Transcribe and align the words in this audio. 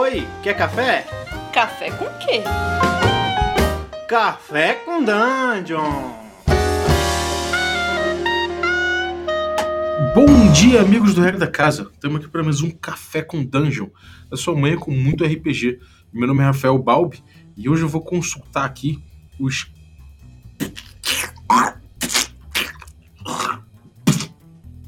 Oi, 0.00 0.24
quer 0.44 0.56
café? 0.56 1.04
Café 1.52 1.90
com 1.90 2.04
quê? 2.20 2.44
Café 4.08 4.74
com 4.74 5.02
Dungeon! 5.02 6.12
Bom 10.14 10.52
dia, 10.52 10.82
amigos 10.82 11.14
do 11.14 11.20
Regra 11.20 11.40
da 11.40 11.48
Casa. 11.48 11.90
Estamos 11.92 12.18
aqui 12.18 12.28
para 12.28 12.44
mais 12.44 12.60
um 12.60 12.70
Café 12.70 13.22
com 13.22 13.44
Dungeon, 13.44 13.88
da 14.30 14.36
sua 14.36 14.54
manhã 14.54 14.76
com 14.76 14.92
muito 14.92 15.24
RPG. 15.24 15.80
Meu 16.12 16.28
nome 16.28 16.42
é 16.42 16.44
Rafael 16.44 16.78
Balbi 16.78 17.20
e 17.56 17.68
hoje 17.68 17.82
eu 17.82 17.88
vou 17.88 18.00
consultar 18.00 18.66
aqui 18.66 19.02
os. 19.36 19.68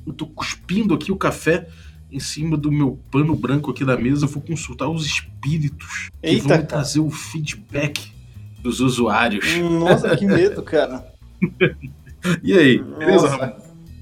Eu 0.06 0.12
tô 0.12 0.28
cuspindo 0.28 0.94
aqui 0.94 1.10
o 1.10 1.16
café 1.16 1.66
em 2.10 2.20
cima 2.20 2.56
do 2.56 2.70
meu 2.70 2.98
pano 3.10 3.34
branco 3.34 3.70
aqui 3.70 3.84
da 3.84 3.96
mesa. 3.96 4.24
Eu 4.24 4.28
vou 4.28 4.42
consultar 4.42 4.88
os 4.88 5.04
espíritos 5.06 6.10
que 6.22 6.28
Eita, 6.28 6.40
vão 6.40 6.48
cara. 6.48 6.62
trazer 6.64 7.00
o 7.00 7.10
feedback 7.10 8.12
dos 8.60 8.80
usuários. 8.80 9.46
Nossa, 9.58 10.16
que 10.16 10.26
medo, 10.26 10.62
cara. 10.62 11.04
E 12.42 12.52
aí, 12.52 12.78
beleza. 12.78 13.28
Ramon? 13.28 13.54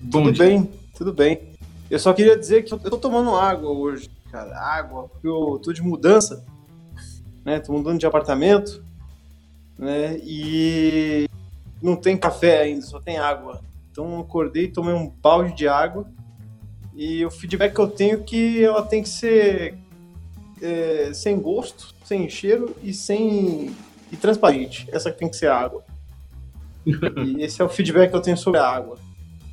Bom 0.03 0.23
tudo 0.25 0.33
dia. 0.33 0.45
bem, 0.45 0.71
tudo 0.97 1.13
bem. 1.13 1.41
Eu 1.89 2.01
só 2.01 2.13
queria 2.13 2.37
dizer 2.37 2.65
que 2.65 2.75
eu 2.75 2.81
eu 2.83 2.91
tô 2.91 2.99
tomando 2.99 3.35
água 3.37 3.71
hoje, 3.71 4.11
cara. 4.31 4.59
Água, 4.59 5.09
porque 5.09 5.29
eu 5.29 5.61
tô 5.63 5.73
de 5.73 5.81
mudança, 5.81 6.45
né? 7.45 7.61
Tô 7.61 7.73
mudando 7.73 7.99
de 7.99 8.07
apartamento, 8.07 8.83
né? 9.79 10.19
E 10.25 11.29
não 11.81 11.95
tem 11.95 12.17
café 12.17 12.63
ainda, 12.63 12.83
só 12.83 13.01
tem 13.01 13.19
água. 13.19 13.61
Então 13.93 14.15
eu 14.15 14.21
acordei, 14.21 14.67
tomei 14.67 14.95
um 14.95 15.09
balde 15.09 15.55
de 15.55 15.69
água 15.69 16.05
e 16.99 17.25
o 17.25 17.31
feedback 17.31 17.73
que 17.73 17.81
eu 17.81 17.87
tenho 17.87 18.15
é 18.15 18.23
que 18.25 18.65
ela 18.65 18.83
tem 18.83 19.05
que 19.05 19.09
ser 19.09 19.77
é, 20.61 21.13
sem 21.15 21.39
gosto, 21.39 21.95
sem 22.05 22.29
cheiro 22.29 22.75
e 22.83 22.93
sem 22.93 23.71
e 24.11 24.17
transparente. 24.17 24.89
Essa 24.91 25.13
que 25.13 25.19
tem 25.19 25.29
que 25.29 25.37
ser 25.37 25.47
a 25.47 25.57
água. 25.57 25.85
E 27.25 27.43
esse 27.43 27.63
é 27.63 27.65
o 27.65 27.69
feedback 27.69 28.11
que 28.11 28.17
eu 28.17 28.21
tenho 28.21 28.37
sobre 28.37 28.59
a 28.59 28.67
água. 28.67 28.99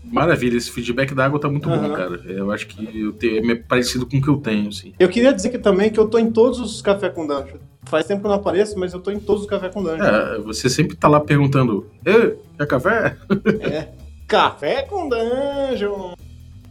Maravilha, 0.04 0.58
esse 0.58 0.72
feedback 0.72 1.14
da 1.14 1.26
água 1.26 1.40
tá 1.40 1.50
muito 1.50 1.68
bom, 1.68 1.76
Aham. 1.76 1.94
cara. 1.94 2.22
Eu 2.26 2.50
acho 2.52 2.66
que 2.66 3.00
eu 3.00 3.12
tenho, 3.12 3.52
é 3.52 3.56
parecido 3.56 4.08
com 4.08 4.18
o 4.18 4.22
que 4.22 4.28
eu 4.28 4.38
tenho, 4.38 4.70
assim. 4.70 4.94
Eu 4.98 5.10
queria 5.10 5.34
dizer 5.34 5.50
que 5.50 5.60
também 5.60 5.92
que 5.92 6.00
eu 6.00 6.08
tô 6.08 6.18
em 6.18 6.32
todos 6.32 6.60
os 6.60 6.82
Café 6.82 7.10
com 7.10 7.28
Dungeon. 7.28 7.58
Faz 7.84 8.08
tempo 8.08 8.22
que 8.22 8.28
eu 8.28 8.32
não 8.32 8.38
apareço, 8.38 8.80
mas 8.80 8.94
eu 8.94 9.00
tô 9.00 9.12
em 9.12 9.20
todos 9.20 9.44
os 9.44 9.50
Café 9.50 9.70
com 9.70 9.84
Dungeon. 9.84 10.04
É, 10.04 10.40
você 10.40 10.70
sempre 10.70 10.96
tá 10.96 11.08
lá 11.08 11.20
perguntando: 11.20 11.88
Ê, 12.06 12.36
quer 12.58 12.68
café? 12.68 13.18
É. 13.62 13.90
Café 14.28 14.82
com 14.84 15.08
Dungeon! 15.08 16.16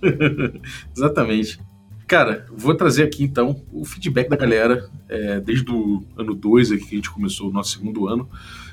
Exatamente. 0.97 1.58
Cara, 2.06 2.47
vou 2.55 2.74
trazer 2.74 3.05
aqui 3.05 3.24
então 3.24 3.62
o 3.72 3.84
feedback 3.84 4.28
da 4.28 4.36
galera, 4.36 4.88
é, 5.08 5.41
desde 5.41 5.70
o 5.70 6.05
ano 6.16 6.34
2 6.34 6.72
aqui 6.72 6.84
que 6.84 6.94
a 6.94 6.96
gente 6.96 7.11
começou 7.11 7.48
o 7.48 7.52
nosso 7.52 7.70
segundo 7.70 8.06
ano. 8.06 8.28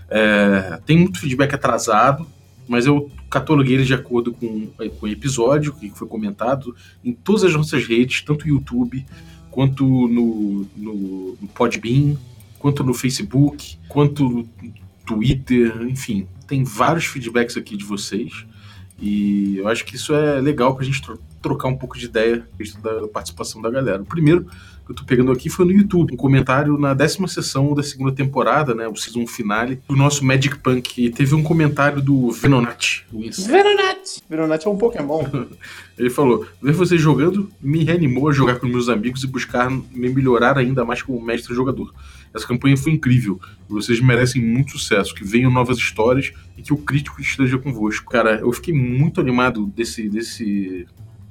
É, 0.10 0.80
tem 0.86 0.98
muito 0.98 1.20
feedback 1.20 1.56
atrasado, 1.56 2.28
mas 2.68 2.86
eu 2.86 3.10
cataloguei 3.30 3.76
ele 3.76 3.86
de 3.86 3.94
acordo 3.94 4.34
com, 4.34 4.68
com 4.68 5.06
o 5.06 5.08
episódio 5.08 5.74
que 5.74 5.90
foi 5.92 6.08
comentado 6.08 6.76
em 7.04 7.14
todas 7.14 7.46
as 7.46 7.54
nossas 7.54 7.88
redes, 7.88 8.22
tanto 8.22 8.46
no 8.46 8.56
YouTube, 8.56 9.06
quanto 9.50 9.86
no, 9.86 10.68
no, 10.76 11.38
no 11.42 11.48
Podbean, 11.50 12.18
quanto 12.60 12.84
no 12.84 12.94
Facebook, 12.94 13.78
quanto 13.88 14.30
no 14.30 14.50
Twitter, 15.06 15.82
enfim. 15.84 16.28
Tem 16.46 16.64
vários 16.64 17.06
feedbacks 17.06 17.56
aqui 17.56 17.78
de 17.78 17.86
vocês. 17.86 18.46
E 19.02 19.58
eu 19.58 19.68
acho 19.68 19.84
que 19.84 19.96
isso 19.96 20.14
é 20.14 20.40
legal 20.40 20.76
pra 20.76 20.86
gente 20.86 21.02
tro- 21.02 21.20
trocar 21.42 21.68
um 21.68 21.76
pouco 21.78 21.98
de 21.98 22.06
ideia 22.06 22.46
a 22.54 22.58
respeito 22.60 22.84
da 22.84 23.08
participação 23.08 23.62
da 23.62 23.70
galera. 23.70 24.02
O 24.02 24.06
primeiro 24.06 24.46
que 24.86 24.92
eu 24.92 24.96
tô 24.96 25.04
pegando 25.04 25.32
aqui 25.32 25.50
foi 25.50 25.66
no 25.66 25.72
YouTube, 25.72 26.14
um 26.14 26.18
comentário 26.18 26.78
na 26.78 26.94
décima 26.94 27.28
sessão 27.28 27.74
da 27.74 27.82
segunda 27.82 28.12
temporada, 28.12 28.76
né, 28.76 28.88
o 28.88 28.96
season 28.96 29.26
finale, 29.26 29.80
do 29.88 29.96
nosso 29.96 30.24
Magic 30.24 30.58
Punk. 30.60 31.04
E 31.04 31.10
teve 31.10 31.34
um 31.34 31.42
comentário 31.42 32.02
do 32.02 32.30
Venonat 32.32 33.04
Wins. 33.12 33.46
Veronat! 33.48 34.22
Veronat 34.30 34.66
é 34.66 34.70
um 34.70 34.78
Pokémon. 34.78 35.24
Ele 35.98 36.10
falou: 36.10 36.46
ver 36.62 36.74
vocês 36.74 37.00
jogando 37.02 37.50
me 37.62 37.84
reanimou 37.84 38.28
a 38.30 38.32
jogar 38.34 38.60
com 38.60 38.68
meus 38.68 38.90
amigos 38.90 39.24
e 39.24 39.28
buscar 39.28 39.70
me 39.70 40.10
melhorar 40.10 40.58
ainda 40.58 40.84
mais 40.86 41.02
como 41.02 41.20
mestre 41.22 41.54
jogador. 41.56 41.94
Essa 42.34 42.48
campanha 42.48 42.78
foi 42.78 42.94
incrível. 42.94 43.40
Vocês 43.68 44.00
merecem 44.00 44.42
muito 44.44 44.72
sucesso, 44.78 45.14
que 45.14 45.24
venham 45.24 45.52
novas 45.52 45.78
histórias 45.78 46.32
e 46.58 46.62
que 46.62 46.74
o 46.74 46.78
crítico 46.78 47.20
esteja 47.22 47.58
convosco. 47.58 48.10
Cara, 48.10 48.40
eu 48.40 48.52
fiquei 48.54 48.74
muito 48.74 49.20
animado 49.20 49.66
desse, 49.68 50.08
desse 50.10 50.86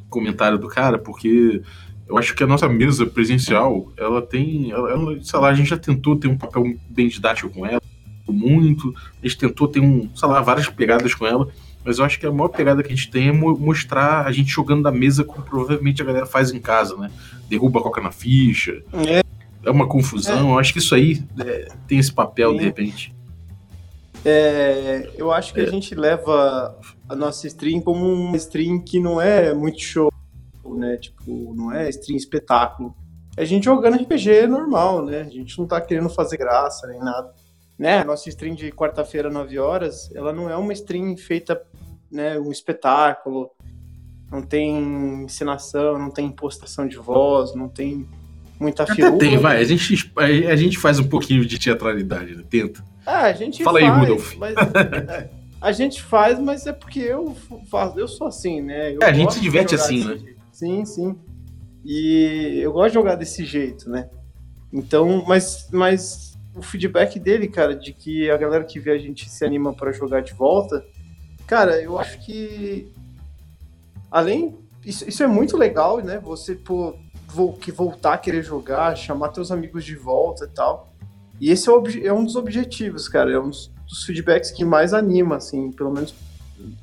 comentário 0.09 0.59
do 0.59 0.69
cara, 0.69 0.99
porque 0.99 1.63
eu 2.09 2.19
acho 2.19 2.35
que 2.35 2.43
a 2.43 2.47
nossa 2.47 2.69
mesa 2.69 3.07
presencial, 3.07 3.93
ela 3.97 4.21
tem. 4.21 4.71
Ela, 4.73 4.91
ela, 4.91 5.19
sei 5.23 5.39
lá, 5.39 5.49
a 5.49 5.55
gente 5.55 5.71
já 5.71 5.79
tentou 5.79 6.17
ter 6.17 6.29
um 6.29 6.37
papel 6.37 6.75
bem 6.89 7.09
didático 7.09 7.49
com 7.51 7.65
ela, 7.65 7.81
muito. 8.29 8.95
A 9.23 9.27
gente 9.27 9.39
tentou 9.39 9.69
ter 9.69 9.81
um, 9.81 10.09
sei 10.15 10.29
lá, 10.29 10.41
várias 10.41 10.69
pegadas 10.69 11.15
com 11.15 11.27
ela. 11.27 11.49
Mas 11.83 11.99
eu 11.99 12.05
acho 12.05 12.21
que 12.21 12.27
a 12.27 12.31
maior 12.31 12.49
pegada 12.49 12.83
que 12.83 12.93
a 12.93 12.95
gente 12.95 13.11
tem 13.11 13.29
é 13.29 13.33
mo- 13.33 13.57
mostrar 13.57 14.27
a 14.27 14.33
gente 14.33 14.51
jogando 14.51 14.83
da 14.83 14.93
mesa 14.93 15.25
como 15.25 15.43
provavelmente 15.43 16.03
a 16.03 16.05
galera 16.05 16.27
faz 16.27 16.51
em 16.53 16.61
casa, 16.61 16.95
né? 16.97 17.11
Derruba 17.49 17.81
a 17.81 17.83
coca 17.83 18.03
na 18.03 18.11
ficha, 18.13 18.83
É. 18.93 19.23
é 19.65 19.71
uma 19.71 19.89
confusão. 19.89 20.51
Eu 20.51 20.59
acho 20.59 20.73
que 20.73 20.79
isso 20.79 20.95
aí 20.95 21.23
é, 21.45 21.69
tem 21.87 21.99
esse 21.99 22.13
papel, 22.13 22.53
Sim. 22.53 22.59
de 22.59 22.65
repente. 22.65 23.15
É, 24.25 25.11
eu 25.17 25.33
acho 25.33 25.55
que 25.55 25.61
É. 25.61 25.65
a 25.65 25.71
gente 25.71 25.95
leva 25.95 26.79
a 27.09 27.17
nossa 27.17 27.47
stream 27.47 27.81
como 27.81 28.05
uma 28.05 28.37
stream 28.37 28.81
que 28.81 29.01
não 29.01 29.21
é 29.21 29.55
muito 29.55 29.81
show, 29.81 30.13
né? 30.65 30.97
Tipo, 30.99 31.55
não 31.55 31.73
é 31.73 31.89
stream 31.89 32.17
espetáculo. 32.17 32.95
É 33.37 33.43
a 33.43 33.47
gente 33.47 33.65
jogando 33.65 33.97
RPG 33.97 34.47
normal, 34.47 35.05
né? 35.05 35.23
A 35.23 35.31
gente 35.31 35.59
não 35.59 35.67
tá 35.67 35.81
querendo 35.81 36.11
fazer 36.11 36.37
graça 36.37 36.87
nem 36.87 36.99
nada. 36.99 37.33
Né? 37.79 38.01
A 38.01 38.05
nossa 38.05 38.29
stream 38.29 38.55
de 38.55 38.71
quarta-feira, 38.71 39.31
9 39.31 39.59
horas, 39.59 40.11
ela 40.15 40.35
não 40.35 40.51
é 40.51 40.57
uma 40.57 40.73
stream 40.75 41.17
feita, 41.17 41.63
né, 42.13 42.39
um 42.39 42.51
espetáculo. 42.53 43.51
Não 44.31 44.43
tem 44.43 45.23
encenação, 45.25 45.99
não 45.99 46.11
tem 46.11 46.27
impostação 46.27 46.87
de 46.87 46.99
voz, 46.99 47.55
não 47.55 47.71
tem 47.71 48.07
muita 48.61 48.83
Até 48.83 49.11
tem, 49.13 49.39
vai. 49.39 49.59
A 49.59 49.65
gente, 49.65 50.13
a, 50.17 50.57
gente 50.57 50.79
faz 50.79 50.99
um 50.99 51.09
pouquinho 51.09 51.45
de 51.47 51.59
teatralidade, 51.59 52.37
né? 52.37 52.45
Tenta. 52.49 52.85
Ah, 53.07 53.23
a 53.23 53.33
gente 53.33 53.65
Fala 53.65 53.79
aí, 53.79 53.87
faz, 53.87 53.99
Rudolf. 54.01 54.37
mas 54.37 54.55
é, 54.55 55.31
a 55.61 55.73
gente 55.73 56.03
faz, 56.03 56.39
mas 56.39 56.67
é 56.67 56.73
porque 56.73 57.01
eu 57.01 57.35
faço, 57.71 57.99
eu 57.99 58.07
sou 58.07 58.27
assim, 58.27 58.61
né? 58.61 58.95
É, 59.01 59.05
a 59.05 59.13
gente 59.13 59.35
se 59.35 59.41
diverte 59.41 59.75
assim, 59.75 60.05
né? 60.05 60.17
jeito. 60.19 60.41
Sim, 60.53 60.85
sim. 60.85 61.17
E 61.83 62.61
eu 62.63 62.71
gosto 62.73 62.89
de 62.89 62.95
jogar 62.95 63.15
desse 63.15 63.45
jeito, 63.45 63.89
né? 63.89 64.11
Então, 64.71 65.25
mas, 65.27 65.69
mas 65.73 66.39
o 66.55 66.63
feedback 66.63 67.19
dele, 67.19 67.49
cara, 67.49 67.75
de 67.75 67.93
que 67.95 68.31
a 68.31 68.37
galera 68.37 68.65
que 68.65 68.79
vê 68.79 68.91
a 68.91 68.99
gente 68.99 69.29
se 69.29 69.45
anima 69.45 69.73
pra 69.73 69.91
jogar 69.91 70.21
de 70.21 70.35
volta, 70.35 70.85
cara, 71.47 71.81
eu 71.81 71.99
acho 71.99 72.19
que 72.25 72.93
além 74.11 74.59
isso, 74.85 75.09
isso 75.09 75.23
é 75.23 75.27
muito 75.27 75.57
legal, 75.57 75.99
né? 76.03 76.19
Você 76.21 76.55
pô, 76.55 76.95
que 77.61 77.71
voltar 77.73 78.15
a 78.15 78.19
querer 78.19 78.43
jogar, 78.43 78.97
chamar 78.97 79.29
teus 79.29 79.51
amigos 79.51 79.85
de 79.85 79.95
volta 79.97 80.45
e 80.45 80.49
tal. 80.49 80.93
E 81.41 81.51
esse 81.51 81.69
é, 81.71 82.07
é 82.07 82.13
um 82.13 82.25
dos 82.25 82.37
objetivos, 82.37 83.09
cara. 83.09 83.33
É 83.33 83.39
um 83.39 83.49
dos, 83.49 83.71
dos 83.89 84.05
feedbacks 84.05 84.51
que 84.51 84.65
mais 84.65 84.93
anima, 84.93 85.37
assim, 85.37 85.73
pelo 85.73 85.93
menos 85.93 86.15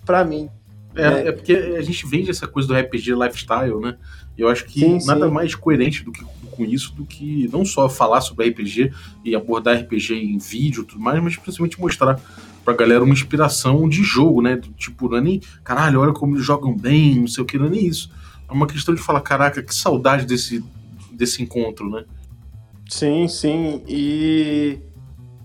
pra 0.06 0.24
mim. 0.26 0.50
É, 0.96 1.04
É. 1.04 1.28
é 1.28 1.32
porque 1.32 1.54
a 1.54 1.82
gente 1.82 2.06
vende 2.08 2.32
essa 2.32 2.48
coisa 2.48 2.68
do 2.68 2.76
RPG 2.76 3.14
lifestyle, 3.14 3.80
né? 3.80 3.98
E 4.38 4.42
eu 4.42 4.50
acho 4.50 4.66
que 4.66 4.80
Sim, 4.80 5.06
nada 5.06 5.28
sim. 5.28 5.32
mais 5.32 5.54
coerente 5.56 6.04
do 6.04 6.12
que 6.12 6.24
com 6.52 6.64
isso 6.66 6.92
do 6.96 7.06
que 7.06 7.48
não 7.54 7.64
só 7.64 7.88
falar 7.88 8.20
sobre 8.22 8.50
RPG 8.50 8.92
e 9.24 9.36
abordar 9.36 9.78
RPG 9.80 10.16
em 10.16 10.40
vídeo 10.40 10.82
e 10.82 10.86
tudo 10.86 11.00
mais, 11.00 11.22
mas 11.22 11.36
principalmente 11.36 11.80
mostrar 11.80 12.20
pra 12.66 12.74
galera 12.74 13.04
uma 13.04 13.14
inspiração 13.14 13.88
de 13.88 14.02
jogo, 14.02 14.42
né? 14.42 14.56
Do 14.56 14.70
tipo, 14.70 15.08
não 15.08 15.18
é 15.18 15.22
nem, 15.22 15.42
caralho, 15.64 16.02
olha 16.02 16.14
como 16.14 16.36
eles 16.36 16.46
jogam 16.46 16.76
bem, 16.76 17.20
não 17.20 17.28
sei 17.28 17.44
o 17.44 17.46
que, 17.46 17.60
não 17.60 17.68
é 17.68 17.70
nem 17.70 17.86
isso. 17.86 18.10
É 18.50 18.54
uma 18.54 18.68
questão 18.68 18.96
de 18.96 19.02
falar, 19.02 19.22
caraca, 19.22 19.62
que 19.62 19.74
saudade 19.74 20.26
desse, 20.26 20.64
desse 21.12 21.44
encontro, 21.44 21.90
né? 21.90 22.06
Sim, 22.90 23.28
sim. 23.28 23.84
E, 23.88 24.80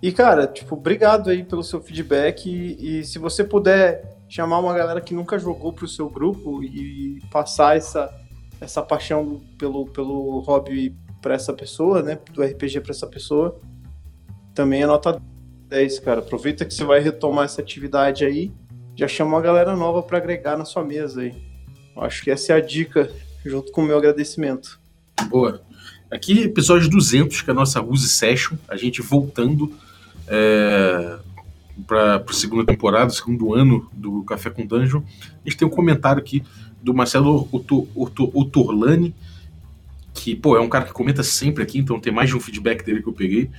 e 0.00 0.12
cara, 0.12 0.46
tipo, 0.46 0.76
obrigado 0.76 1.31
aí 1.31 1.44
pelo 1.44 1.62
seu 1.62 1.81
feedback. 1.81 2.49
E, 2.49 3.00
e 3.00 3.04
se 3.04 3.19
você 3.19 3.43
puder 3.43 4.19
chamar 4.28 4.60
uma 4.60 4.72
galera 4.72 5.00
que 5.00 5.14
nunca 5.14 5.38
jogou 5.38 5.72
pro 5.72 5.88
seu 5.88 6.08
grupo 6.08 6.62
e 6.62 7.20
passar 7.31 7.76
essa, 7.76 8.10
essa 8.60 8.81
paixão 8.81 9.43
pelo, 9.58 9.87
pelo 9.87 10.40
hobby 10.40 10.96
pra 11.20 11.34
essa 11.34 11.52
pessoa, 11.52 12.02
né? 12.02 12.19
Do 12.32 12.43
RPG 12.43 12.81
pra 12.81 12.93
essa 12.93 13.06
pessoa, 13.06 13.60
também 14.54 14.82
é 14.82 14.87
nota 14.87 15.20
10, 15.69 15.99
cara. 16.00 16.20
Aproveita 16.20 16.64
que 16.64 16.72
você 16.72 16.84
vai 16.84 17.00
retomar 17.00 17.44
essa 17.44 17.60
atividade 17.60 18.25
aí. 18.25 18.52
Já 18.94 19.08
chama 19.08 19.37
uma 19.37 19.40
galera 19.40 19.75
nova 19.75 20.02
pra 20.02 20.19
agregar 20.19 20.56
na 20.56 20.64
sua 20.64 20.84
mesa 20.84 21.22
aí. 21.22 21.51
Acho 21.96 22.22
que 22.22 22.30
essa 22.30 22.52
é 22.52 22.56
a 22.56 22.60
dica, 22.60 23.10
junto 23.44 23.70
com 23.72 23.82
o 23.82 23.86
meu 23.86 23.96
agradecimento. 23.98 24.80
Boa. 25.28 25.62
Aqui, 26.10 26.40
episódio 26.42 26.88
200, 26.90 27.40
que 27.42 27.50
é 27.50 27.52
a 27.52 27.54
nossa 27.54 27.80
Use 27.82 28.08
Session, 28.08 28.56
a 28.68 28.76
gente 28.76 29.00
voltando 29.00 29.72
é, 30.28 31.18
para 31.86 32.16
a 32.16 32.32
segunda 32.32 32.64
temporada, 32.66 33.10
segundo 33.10 33.54
ano 33.54 33.88
do 33.92 34.22
Café 34.24 34.50
com 34.50 34.66
Dungeon. 34.66 35.02
A 35.44 35.48
gente 35.48 35.56
tem 35.56 35.66
um 35.66 35.70
comentário 35.70 36.20
aqui 36.20 36.42
do 36.82 36.92
Marcelo 36.92 37.48
Oto- 37.52 37.88
Oto- 37.94 38.30
Otorlani, 38.34 39.14
que, 40.12 40.34
pô, 40.34 40.56
é 40.56 40.60
um 40.60 40.68
cara 40.68 40.84
que 40.84 40.92
comenta 40.92 41.22
sempre 41.22 41.62
aqui, 41.62 41.78
então 41.78 41.98
tem 41.98 42.12
mais 42.12 42.28
de 42.28 42.36
um 42.36 42.40
feedback 42.40 42.84
dele 42.84 43.02
que 43.02 43.08
eu 43.08 43.12
peguei. 43.14 43.50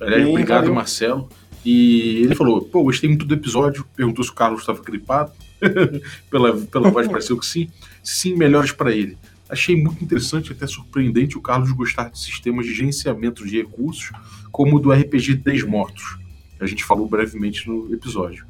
Aliás, 0.00 0.26
obrigado, 0.28 0.60
valeu. 0.60 0.74
Marcelo. 0.74 1.28
E 1.64 2.22
ele 2.22 2.34
falou, 2.34 2.62
pô, 2.62 2.82
gostei 2.82 3.08
muito 3.08 3.26
do 3.26 3.34
episódio, 3.34 3.84
perguntou 3.96 4.24
se 4.24 4.30
o 4.30 4.34
Carlos 4.34 4.60
estava 4.60 4.82
gripado. 4.82 5.32
pela, 6.30 6.56
pela 6.56 6.90
voz 6.90 7.08
pareceu 7.08 7.36
que 7.36 7.46
sim. 7.46 7.68
Sim, 8.02 8.36
melhores 8.36 8.72
para 8.72 8.94
ele. 8.94 9.16
Achei 9.48 9.74
muito 9.74 10.04
interessante, 10.04 10.52
até 10.52 10.66
surpreendente, 10.66 11.38
o 11.38 11.40
Carlos 11.40 11.72
gostar 11.72 12.10
de 12.10 12.18
sistemas 12.18 12.66
de 12.66 12.74
gerenciamento 12.74 13.46
de 13.46 13.56
recursos, 13.56 14.10
como 14.52 14.76
o 14.76 14.78
do 14.78 14.92
RPG 14.92 15.36
10 15.36 15.64
Mortos. 15.64 16.18
A 16.60 16.66
gente 16.66 16.84
falou 16.84 17.08
brevemente 17.08 17.68
no 17.68 17.92
episódio. 17.92 18.44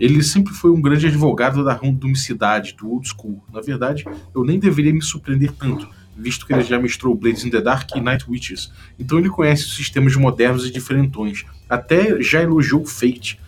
Ele 0.00 0.22
sempre 0.22 0.54
foi 0.54 0.70
um 0.70 0.80
grande 0.80 1.06
advogado 1.06 1.64
da 1.64 1.74
randomicidade, 1.74 2.74
do 2.74 2.88
old 2.90 3.08
school. 3.08 3.42
Na 3.52 3.60
verdade, 3.60 4.04
eu 4.34 4.44
nem 4.44 4.58
deveria 4.58 4.92
me 4.92 5.02
surpreender 5.02 5.52
tanto, 5.52 5.88
visto 6.18 6.44
que 6.44 6.52
ele 6.52 6.62
já 6.62 6.78
mestrou 6.78 7.14
Blades 7.14 7.44
in 7.44 7.50
the 7.50 7.60
Dark 7.60 7.94
e 7.94 8.00
Night 8.00 8.28
Witches. 8.28 8.72
Então 8.98 9.18
ele 9.18 9.30
conhece 9.30 9.64
os 9.64 9.76
sistemas 9.76 10.16
modernos 10.16 10.66
e 10.66 10.70
diferentões. 10.70 11.44
Até 11.68 12.20
já 12.20 12.42
elogiou 12.42 12.84
Fate. 12.84 13.40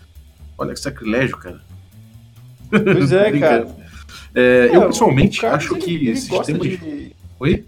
Olha 0.57 0.73
que 0.73 0.79
sacrilégio, 0.79 1.37
cara. 1.37 1.61
Pois 2.69 3.11
é, 3.11 3.31
cara. 3.37 3.67
É, 4.33 4.69
eu 4.71 4.87
pessoalmente 4.87 5.45
acho 5.45 5.73
ele, 5.73 5.81
que 5.81 5.95
ele 5.95 6.15
sistema 6.15 6.59
de... 6.59 6.77
de... 6.77 7.15
Oi? 7.39 7.65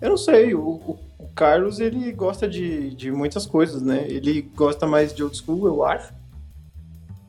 Eu 0.00 0.10
não 0.10 0.16
sei, 0.16 0.54
o, 0.54 0.60
o, 0.60 0.98
o, 1.18 1.28
Carlos 1.28 1.80
ele 1.80 2.12
gosta 2.12 2.46
de, 2.48 2.94
de 2.94 3.10
muitas 3.10 3.46
coisas, 3.46 3.80
né? 3.80 4.04
Ele 4.08 4.42
gosta 4.54 4.86
mais 4.86 5.14
de 5.14 5.22
old 5.22 5.36
school, 5.36 5.66
eu 5.66 5.84
acho, 5.84 6.12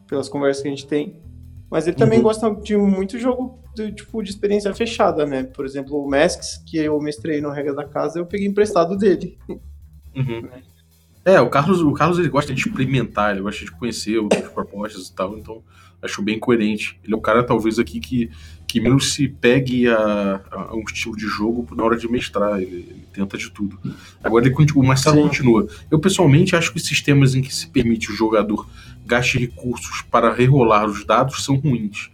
pelas 0.07 0.27
conversas 0.27 0.63
que 0.63 0.67
a 0.67 0.71
gente 0.71 0.87
tem. 0.87 1.15
Mas 1.73 1.87
ele 1.87 1.95
também 1.95 2.19
uhum. 2.19 2.25
gosta 2.25 2.53
de 2.61 2.77
muito 2.77 3.17
jogo 3.17 3.57
de, 3.73 3.91
tipo, 3.91 4.21
de 4.21 4.29
experiência 4.29 4.71
fechada, 4.75 5.25
né? 5.25 5.41
Por 5.41 5.65
exemplo, 5.65 5.97
o 5.97 6.07
Masks, 6.07 6.63
que 6.67 6.77
eu 6.77 7.01
mestrei 7.01 7.41
no 7.41 7.49
Regra 7.49 7.73
da 7.73 7.83
Casa, 7.83 8.19
eu 8.19 8.27
peguei 8.27 8.45
emprestado 8.45 8.95
dele. 8.95 9.39
Uhum. 10.15 10.47
É, 11.25 11.41
o 11.41 11.49
Carlos, 11.49 11.81
o 11.81 11.91
Carlos 11.93 12.19
ele 12.19 12.29
gosta 12.29 12.53
de 12.53 12.61
experimentar, 12.61 13.31
ele 13.31 13.41
gosta 13.41 13.65
de 13.65 13.71
conhecer 13.71 14.19
outras 14.19 14.47
propostas 14.49 15.07
e 15.07 15.15
tal, 15.15 15.35
então 15.35 15.63
acho 15.99 16.21
bem 16.21 16.37
coerente. 16.37 16.99
Ele 17.03 17.15
é 17.15 17.17
um 17.17 17.21
cara, 17.21 17.43
talvez, 17.43 17.79
aqui 17.79 17.99
que, 17.99 18.29
que 18.67 18.79
menos 18.79 19.15
se 19.15 19.27
pegue 19.27 19.87
a, 19.87 20.41
a 20.51 20.75
um 20.75 20.81
estilo 20.81 21.17
de 21.17 21.25
jogo 21.25 21.67
na 21.75 21.83
hora 21.83 21.97
de 21.97 22.07
mestrar, 22.07 22.61
ele, 22.61 22.85
ele 22.87 23.07
tenta 23.11 23.35
de 23.35 23.49
tudo. 23.49 23.79
Agora, 24.23 24.45
ele, 24.45 24.53
o 24.75 24.83
Marcelo 24.83 25.15
Sim. 25.15 25.23
continua. 25.23 25.67
Eu, 25.89 25.97
pessoalmente, 25.97 26.55
acho 26.55 26.71
que 26.71 26.77
os 26.77 26.85
sistemas 26.85 27.33
em 27.33 27.41
que 27.41 27.55
se 27.55 27.65
permite 27.65 28.11
o 28.11 28.15
jogador 28.15 28.67
gaste 29.05 29.37
recursos 29.37 30.01
para 30.01 30.33
rerolar 30.33 30.85
os 30.85 31.05
dados 31.05 31.43
são 31.43 31.55
ruins. 31.55 32.09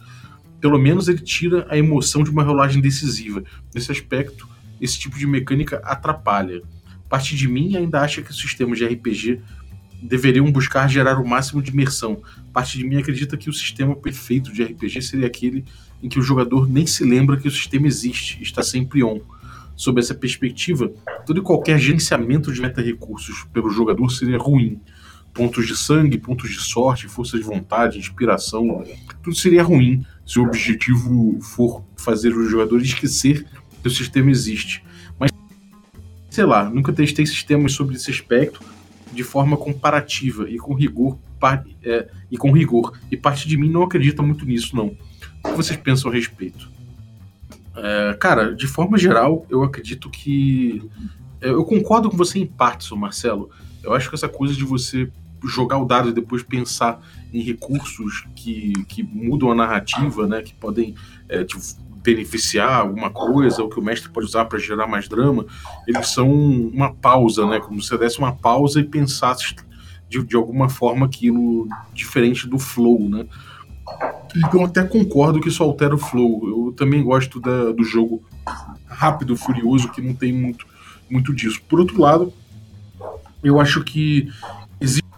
Pelo 0.60 0.78
menos 0.78 1.08
ele 1.08 1.20
tira 1.20 1.66
a 1.70 1.78
emoção 1.78 2.24
de 2.24 2.30
uma 2.30 2.44
rolagem 2.44 2.82
decisiva. 2.82 3.44
Nesse 3.74 3.92
aspecto, 3.92 4.48
esse 4.82 4.98
tipo 4.98 5.18
de 5.18 5.26
mecânica 5.26 5.82
atrapalha. 5.84 6.62
Parte 7.08 7.36
de 7.36 7.48
mim 7.48 7.76
ainda 7.76 8.02
acha 8.02 8.22
que 8.22 8.32
os 8.32 8.38
sistemas 8.38 8.78
de 8.78 8.86
RPG 8.86 9.42
deveriam 10.02 10.50
buscar 10.52 10.88
gerar 10.90 11.20
o 11.20 11.28
máximo 11.28 11.62
de 11.62 11.72
imersão. 11.72 12.22
Parte 12.54 12.78
de 12.78 12.86
mim 12.86 12.98
acredita 12.98 13.38
que 13.38 13.50
o 13.50 13.54
sistema 13.54 13.96
perfeito 13.96 14.52
de 14.52 14.64
RPG 14.64 15.02
seria 15.02 15.28
aquele 15.28 15.66
em 16.02 16.08
que 16.08 16.20
o 16.20 16.22
jogador 16.22 16.70
nem 16.70 16.86
se 16.86 17.04
lembra 17.04 17.38
que 17.38 17.48
o 17.48 17.52
sistema 17.52 17.88
existe, 17.88 18.42
está 18.42 18.64
sempre 18.64 19.04
on. 19.04 19.20
Sob 19.76 20.00
essa 20.00 20.14
perspectiva, 20.14 20.92
todo 21.26 21.40
e 21.40 21.44
qualquer 21.44 21.80
gerenciamento 21.80 22.52
de 22.52 22.62
meta-recursos 22.62 23.46
pelo 23.54 23.70
jogador 23.70 24.10
seria 24.10 24.38
ruim. 24.38 24.80
Pontos 25.34 25.68
de 25.68 25.76
sangue, 25.76 26.18
pontos 26.18 26.50
de 26.50 26.60
sorte, 26.60 27.08
força 27.08 27.38
de 27.38 27.44
vontade, 27.44 28.00
inspiração, 28.00 28.84
tudo 29.24 29.36
seria 29.36 29.64
ruim 29.64 30.06
se 30.26 30.40
o 30.40 30.44
objetivo 30.44 31.40
for 31.42 31.84
fazer 31.96 32.36
o 32.36 32.50
jogador 32.50 32.82
esquecer 32.82 33.46
que 33.82 33.88
o 33.88 33.92
sistema 33.92 34.32
existe. 34.32 34.84
Mas, 35.20 35.32
sei 36.30 36.46
lá, 36.46 36.70
nunca 36.70 36.92
testei 36.92 37.26
sistemas 37.26 37.74
sobre 37.74 37.96
esse 37.96 38.12
aspecto 38.12 38.62
de 39.12 39.24
forma 39.24 39.58
comparativa 39.58 40.50
e 40.50 40.58
com 40.58 40.74
rigor 40.74 41.18
é, 41.84 42.10
e 42.30 42.38
com 42.38 42.52
rigor. 42.52 42.98
E 43.10 43.18
parte 43.18 43.48
de 43.48 43.58
mim 43.58 43.70
não 43.70 43.84
acredita 43.84 44.22
muito 44.22 44.46
nisso, 44.46 44.76
não. 44.76 44.88
O 45.44 45.50
que 45.50 45.56
vocês 45.56 45.80
pensam 45.80 46.12
a 46.12 46.14
respeito? 46.14 46.70
É, 47.76 48.14
cara, 48.20 48.54
de 48.54 48.68
forma 48.68 48.98
geral, 48.98 49.46
eu 49.50 49.64
acredito 49.64 50.10
que. 50.10 50.84
É, 51.42 51.50
eu 51.50 51.64
concordo 51.64 52.10
com 52.10 52.18
você 52.18 52.40
em 52.40 52.46
partes, 52.46 52.90
Marcelo. 52.92 53.50
Eu 53.84 53.94
acho 53.94 54.10
que 54.10 54.16
essa 54.16 54.30
coisa 54.30 54.54
de 54.54 54.64
você 54.64 55.10
jogar 55.46 55.78
o 55.78 55.86
dado 55.86 56.10
e 56.10 56.14
depois 56.14 56.44
pensar 56.44 57.02
em 57.34 57.42
recursos 57.42 58.26
que, 58.36 58.74
que 58.88 59.04
mudam 59.04 59.52
a 59.52 59.56
narrativa, 59.56 60.28
né, 60.28 60.42
que 60.42 60.54
podem 60.54 60.96
é, 61.30 61.46
tipo, 61.46 61.64
beneficiar 62.04 62.82
alguma 62.82 63.10
coisa, 63.10 63.62
ou 63.62 63.70
que 63.70 63.80
o 63.80 63.84
mestre 63.84 64.10
pode 64.10 64.26
usar 64.26 64.46
para 64.46 64.58
gerar 64.58 64.88
mais 64.88 65.08
drama, 65.08 65.46
eles 65.88 66.08
são 66.10 66.30
uma 66.32 66.94
pausa, 66.94 67.46
né? 67.46 67.60
Como 67.60 67.82
se 67.82 67.90
você 67.90 67.98
desse 67.98 68.20
uma 68.20 68.34
pausa 68.34 68.80
e 68.80 68.84
pensasse 68.84 69.56
de, 70.08 70.24
de 70.24 70.36
alguma 70.36 70.70
forma 70.70 71.06
aquilo 71.06 71.68
diferente 71.94 72.48
do 72.48 72.58
flow, 72.58 73.10
né? 73.10 73.26
Então 74.36 74.64
até 74.64 74.84
concordo 74.84 75.42
que 75.42 75.50
isso 75.50 75.64
altera 75.64 75.96
o 75.96 75.98
flow. 75.98 76.68
Eu 76.68 76.74
também 76.74 77.04
gosto 77.04 77.40
da, 77.40 77.72
do 77.72 77.84
jogo 77.84 78.24
rápido, 78.88 79.36
furioso, 79.36 79.92
que 79.92 80.02
não 80.02 80.14
tem 80.14 80.32
muito, 80.32 80.66
muito 81.10 81.34
disso. 81.34 81.62
Por 81.68 81.80
outro 81.80 82.00
lado, 82.00 82.34
eu 83.44 83.60
acho 83.60 83.84
que 83.84 84.32
existe 84.80 85.10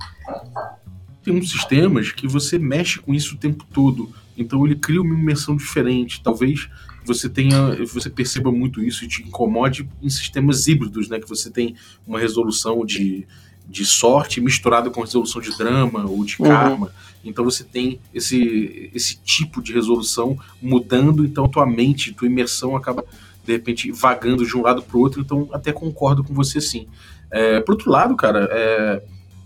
tem 1.24 1.36
uns 1.36 1.52
sistemas 1.52 2.12
que 2.12 2.28
você 2.28 2.58
mexe 2.58 3.00
com 3.00 3.14
isso 3.14 3.36
o 3.36 3.38
tempo 3.38 3.66
todo. 3.72 4.10
Então 4.38 4.66
ele 4.66 4.76
cria 4.76 5.02
uma 5.02 5.14
imersão 5.14 5.56
diferente. 5.56 6.22
Talvez 6.24 6.68
você 7.06 7.30
tenha, 7.30 7.76
você 7.86 8.10
perceba 8.10 8.52
muito 8.52 8.82
isso 8.82 9.06
e 9.06 9.08
te 9.08 9.22
incomode 9.24 9.88
em 10.02 10.10
sistemas 10.10 10.68
híbridos, 10.68 11.10
né? 11.10 11.20
Que 11.20 11.30
você 11.30 11.50
tem 11.50 11.76
uma 12.08 12.20
resolução 12.20 12.86
de, 12.86 13.28
de 13.68 13.86
sorte 13.86 14.42
misturada 14.42 14.90
com 14.90 15.02
resolução 15.02 15.42
de 15.42 15.56
drama 15.56 16.06
ou 16.06 16.24
de 16.26 16.42
uhum. 16.42 16.48
karma. 16.48 16.88
Uhum. 16.88 16.92
Então 17.24 17.46
você 17.46 17.64
tem 17.64 18.00
esse, 18.14 18.90
esse 18.94 19.20
tipo 19.24 19.62
de 19.62 19.74
resolução 19.74 20.38
mudando, 20.62 21.24
então 21.24 21.48
tua 21.48 21.68
mente, 21.68 22.14
tua 22.14 22.28
imersão 22.28 22.76
acaba 22.76 23.06
de 23.46 23.54
repente 23.54 23.92
vagando 23.92 24.46
de 24.46 24.56
um 24.58 24.62
lado 24.62 24.82
para 24.82 24.98
o 24.98 25.00
outro. 25.00 25.22
Então 25.22 25.50
até 25.54 25.72
concordo 25.72 26.24
com 26.24 26.34
você 26.34 26.60
sim. 26.60 26.88
É, 27.32 27.62
por 27.62 27.74
outro 27.74 27.90
lado, 27.90 28.16
cara, 28.16 28.48
é, 28.52 29.04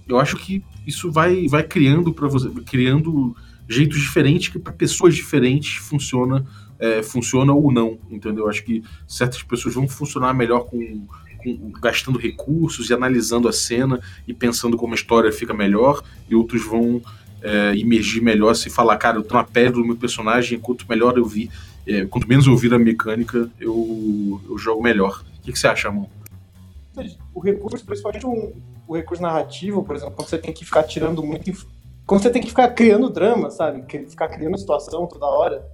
eu 0.07 0.19
acho 0.19 0.37
que 0.37 0.63
isso 0.85 1.11
vai, 1.11 1.47
vai 1.47 1.63
criando 1.63 2.13
para 2.13 2.27
você, 2.27 2.49
criando 2.65 3.35
jeitos 3.67 3.99
diferentes 3.99 4.49
que 4.49 4.59
para 4.59 4.73
pessoas 4.73 5.15
diferentes 5.15 5.75
funciona, 5.75 6.45
é, 6.79 7.01
funciona 7.01 7.53
ou 7.53 7.71
não, 7.71 7.97
entendeu? 8.09 8.49
Acho 8.49 8.63
que 8.63 8.83
certas 9.07 9.41
pessoas 9.43 9.73
vão 9.73 9.87
funcionar 9.87 10.33
melhor 10.33 10.65
com, 10.65 11.07
com, 11.37 11.71
gastando 11.81 12.19
recursos 12.19 12.89
e 12.89 12.93
analisando 12.93 13.47
a 13.47 13.53
cena 13.53 13.99
e 14.27 14.33
pensando 14.33 14.77
como 14.77 14.93
a 14.93 14.95
história 14.95 15.31
fica 15.31 15.53
melhor, 15.53 16.03
e 16.29 16.35
outros 16.35 16.63
vão 16.63 17.01
é, 17.41 17.77
emergir 17.77 18.21
melhor 18.21 18.55
se 18.55 18.69
falar, 18.69 18.97
cara, 18.97 19.17
eu 19.17 19.23
tô 19.23 19.35
na 19.35 19.43
pele 19.43 19.71
do 19.71 19.85
meu 19.85 19.95
personagem, 19.95 20.59
quanto 20.59 20.85
melhor 20.87 21.17
eu 21.17 21.25
vi, 21.25 21.49
é, 21.87 22.05
quanto 22.05 22.27
menos 22.27 22.47
eu 22.47 22.57
vir 22.57 22.73
a 22.73 22.79
mecânica, 22.79 23.49
eu, 23.59 24.41
eu 24.49 24.57
jogo 24.57 24.81
melhor. 24.81 25.23
O 25.39 25.41
que, 25.43 25.51
que 25.51 25.59
você 25.59 25.67
acha, 25.67 25.89
amor? 25.89 26.09
O 27.33 27.39
recurso, 27.39 27.85
principalmente 27.85 28.25
um, 28.25 28.61
o 28.87 28.95
recurso 28.95 29.21
narrativo, 29.21 29.83
por 29.83 29.95
exemplo, 29.95 30.15
quando 30.15 30.29
você 30.29 30.37
tem 30.37 30.53
que 30.53 30.65
ficar 30.65 30.83
tirando 30.83 31.23
muito 31.23 31.51
quando 32.05 32.21
você 32.21 32.29
tem 32.29 32.41
que 32.41 32.49
ficar 32.49 32.69
criando 32.69 33.09
drama, 33.09 33.49
sabe? 33.49 33.83
Ficar 34.07 34.27
criando 34.29 34.57
situação 34.57 35.07
toda 35.07 35.25
hora. 35.25 35.65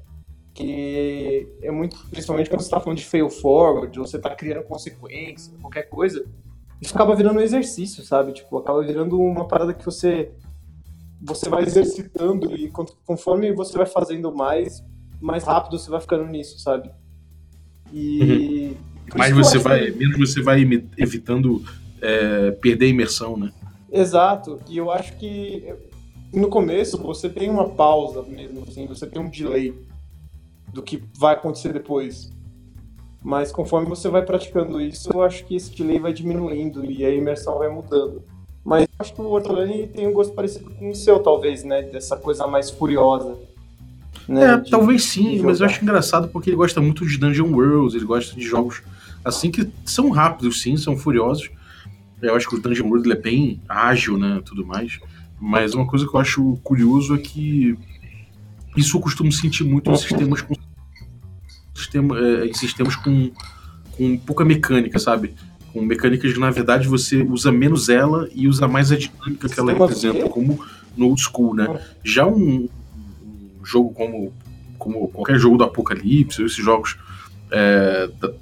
Que 0.53 1.47
é 1.61 1.71
muito, 1.71 1.97
principalmente 2.09 2.49
quando 2.49 2.61
você 2.61 2.69
tá 2.69 2.79
falando 2.79 2.97
de 2.97 3.05
fail 3.05 3.29
forward, 3.29 3.97
ou 3.99 4.05
você 4.05 4.19
tá 4.19 4.33
criando 4.35 4.63
consequência, 4.63 5.53
qualquer 5.61 5.83
coisa, 5.83 6.25
isso 6.81 6.93
acaba 6.93 7.15
virando 7.15 7.39
um 7.39 7.41
exercício, 7.43 8.03
sabe? 8.03 8.33
Tipo, 8.33 8.57
acaba 8.57 8.81
virando 8.81 9.19
uma 9.19 9.47
parada 9.47 9.73
que 9.73 9.85
você 9.85 10.31
você 11.23 11.49
vai 11.49 11.61
exercitando 11.63 12.51
e 12.55 12.71
conforme 13.05 13.53
você 13.53 13.77
vai 13.77 13.85
fazendo 13.85 14.33
mais, 14.33 14.83
mais 15.21 15.43
rápido 15.43 15.77
você 15.77 15.89
vai 15.89 16.01
ficando 16.01 16.25
nisso, 16.25 16.57
sabe? 16.59 16.91
E 17.93 18.75
uhum. 18.75 18.90
Mais 19.17 19.33
você 19.33 19.57
vai, 19.57 19.91
que... 19.91 19.97
menos 19.97 20.17
você 20.17 20.41
vai 20.41 20.61
evitando 20.97 21.63
é, 22.01 22.51
perder 22.51 22.85
a 22.85 22.89
imersão, 22.89 23.37
né? 23.37 23.51
Exato. 23.91 24.59
E 24.69 24.77
eu 24.77 24.91
acho 24.91 25.17
que 25.17 25.73
no 26.33 26.47
começo 26.47 26.97
você 26.97 27.29
tem 27.29 27.49
uma 27.49 27.69
pausa 27.69 28.23
mesmo, 28.23 28.63
assim, 28.67 28.87
você 28.87 29.05
tem 29.05 29.21
um 29.21 29.29
delay 29.29 29.73
do 30.73 30.81
que 30.81 31.03
vai 31.17 31.33
acontecer 31.33 31.73
depois. 31.73 32.31
Mas 33.23 33.51
conforme 33.51 33.87
você 33.87 34.09
vai 34.09 34.23
praticando 34.23 34.81
isso, 34.81 35.11
eu 35.13 35.21
acho 35.21 35.45
que 35.45 35.55
esse 35.55 35.75
delay 35.75 35.99
vai 35.99 36.13
diminuindo 36.13 36.83
e 36.85 37.05
a 37.05 37.13
imersão 37.13 37.57
vai 37.59 37.69
mudando. 37.69 38.23
Mas 38.63 38.83
eu 38.83 38.89
acho 38.99 39.13
que 39.13 39.21
o 39.21 39.29
Ortolani 39.29 39.87
tem 39.87 40.07
um 40.07 40.13
gosto 40.13 40.33
parecido 40.33 40.71
com 40.71 40.89
o 40.89 40.95
seu, 40.95 41.19
talvez, 41.19 41.63
né? 41.63 41.81
Dessa 41.83 42.15
coisa 42.15 42.47
mais 42.47 42.69
furiosa. 42.69 43.37
Né? 44.27 44.53
É, 44.53 44.57
de, 44.57 44.69
talvez 44.69 45.03
sim, 45.03 45.39
mas 45.41 45.59
eu 45.59 45.65
acho 45.65 45.83
engraçado 45.83 46.29
porque 46.29 46.49
ele 46.49 46.57
gosta 46.57 46.79
muito 46.79 47.05
de 47.05 47.17
Dungeon 47.17 47.51
Worlds, 47.51 47.95
ele 47.95 48.05
gosta 48.05 48.35
de 48.35 48.41
jogos 48.41 48.81
assim 49.23 49.51
que 49.51 49.69
são 49.85 50.09
rápidos, 50.09 50.61
sim, 50.61 50.77
são 50.77 50.95
furiosos. 50.97 51.49
Eu 52.21 52.35
acho 52.35 52.47
que 52.47 52.55
o 52.55 52.59
Dungeon 52.59 52.87
World 52.87 53.11
é 53.11 53.15
bem 53.15 53.61
ágil, 53.67 54.17
né? 54.17 54.41
Tudo 54.45 54.65
mais. 54.65 54.99
Mas 55.39 55.73
uma 55.73 55.87
coisa 55.87 56.07
que 56.07 56.15
eu 56.15 56.19
acho 56.19 56.57
curioso 56.63 57.15
é 57.15 57.17
que 57.17 57.77
isso 58.77 58.97
eu 58.97 59.01
costumo 59.01 59.31
sentir 59.31 59.63
muito 59.63 59.91
em 59.91 59.95
sistemas 59.95 60.41
com 60.41 60.55
sistema, 61.73 62.17
é, 62.19 62.45
em 62.45 62.53
sistemas 62.53 62.95
com, 62.95 63.31
com 63.91 64.17
pouca 64.19 64.45
mecânica, 64.45 64.99
sabe? 64.99 65.33
com 65.71 65.81
mecânicas 65.81 66.33
que 66.33 66.39
na 66.39 66.51
verdade 66.51 66.87
você 66.87 67.23
usa 67.23 67.51
menos 67.51 67.89
ela 67.89 68.29
e 68.33 68.47
usa 68.47 68.67
mais 68.67 68.91
a 68.91 68.97
dinâmica 68.97 69.47
que 69.47 69.59
ela 69.59 69.71
representa, 69.71 70.27
como 70.29 70.63
no 70.95 71.07
old 71.07 71.21
school, 71.21 71.55
né? 71.55 71.79
Já 72.03 72.25
um, 72.25 72.67
um 73.59 73.65
jogo 73.65 73.93
como, 73.93 74.33
como 74.77 75.07
qualquer 75.07 75.39
jogo 75.39 75.57
do 75.57 75.63
Apocalipse, 75.63 76.43
esses 76.43 76.63
jogos 76.63 76.97
é, 77.49 78.09
da, 78.19 78.33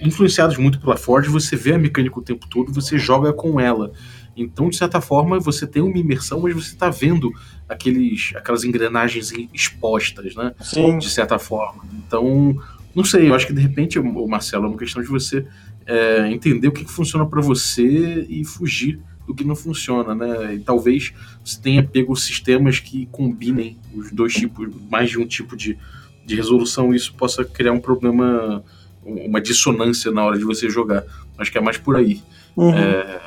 influenciados 0.00 0.56
muito 0.56 0.80
pela 0.80 0.96
Ford, 0.96 1.26
você 1.28 1.56
vê 1.56 1.74
a 1.74 1.78
mecânica 1.78 2.18
o 2.18 2.22
tempo 2.22 2.46
todo, 2.48 2.72
você 2.72 2.98
joga 2.98 3.32
com 3.32 3.60
ela. 3.60 3.92
Então, 4.36 4.68
de 4.68 4.76
certa 4.76 5.00
forma, 5.00 5.40
você 5.40 5.66
tem 5.66 5.82
uma 5.82 5.96
imersão, 5.96 6.40
mas 6.40 6.54
você 6.54 6.72
está 6.72 6.90
vendo 6.90 7.32
aqueles, 7.68 8.32
aquelas 8.36 8.64
engrenagens 8.64 9.32
expostas, 9.52 10.34
né? 10.34 10.54
Sim. 10.60 10.98
De 10.98 11.08
certa 11.08 11.38
forma. 11.38 11.82
Então, 12.06 12.56
não 12.94 13.04
sei, 13.04 13.28
eu 13.28 13.34
acho 13.34 13.46
que 13.46 13.52
de 13.52 13.60
repente, 13.60 13.98
Marcelo, 14.00 14.66
é 14.66 14.68
uma 14.68 14.78
questão 14.78 15.02
de 15.02 15.08
você 15.08 15.46
é, 15.86 16.30
entender 16.30 16.68
o 16.68 16.72
que, 16.72 16.84
que 16.84 16.90
funciona 16.90 17.24
para 17.24 17.40
você 17.40 18.26
e 18.28 18.44
fugir 18.44 19.00
do 19.26 19.34
que 19.34 19.44
não 19.44 19.56
funciona, 19.56 20.14
né? 20.14 20.54
E 20.54 20.60
talvez 20.60 21.12
você 21.44 21.60
tenha 21.60 21.82
pego 21.82 22.14
sistemas 22.14 22.78
que 22.78 23.06
combinem 23.06 23.76
os 23.94 24.12
dois 24.12 24.34
tipos, 24.34 24.68
mais 24.90 25.10
de 25.10 25.18
um 25.18 25.26
tipo 25.26 25.56
de, 25.56 25.76
de 26.24 26.34
resolução, 26.34 26.92
e 26.92 26.96
isso 26.96 27.12
possa 27.14 27.44
criar 27.44 27.72
um 27.72 27.80
problema, 27.80 28.62
uma 29.06 29.40
dissonância 29.40 30.10
na 30.10 30.24
hora 30.24 30.38
de 30.38 30.44
você 30.44 30.68
jogar. 30.68 31.04
Acho 31.38 31.52
que 31.52 31.58
é 31.58 31.60
mais 31.60 31.78
por 31.78 31.96
aí. 31.96 32.22
Uhum. 32.56 32.74
É, 32.74 33.20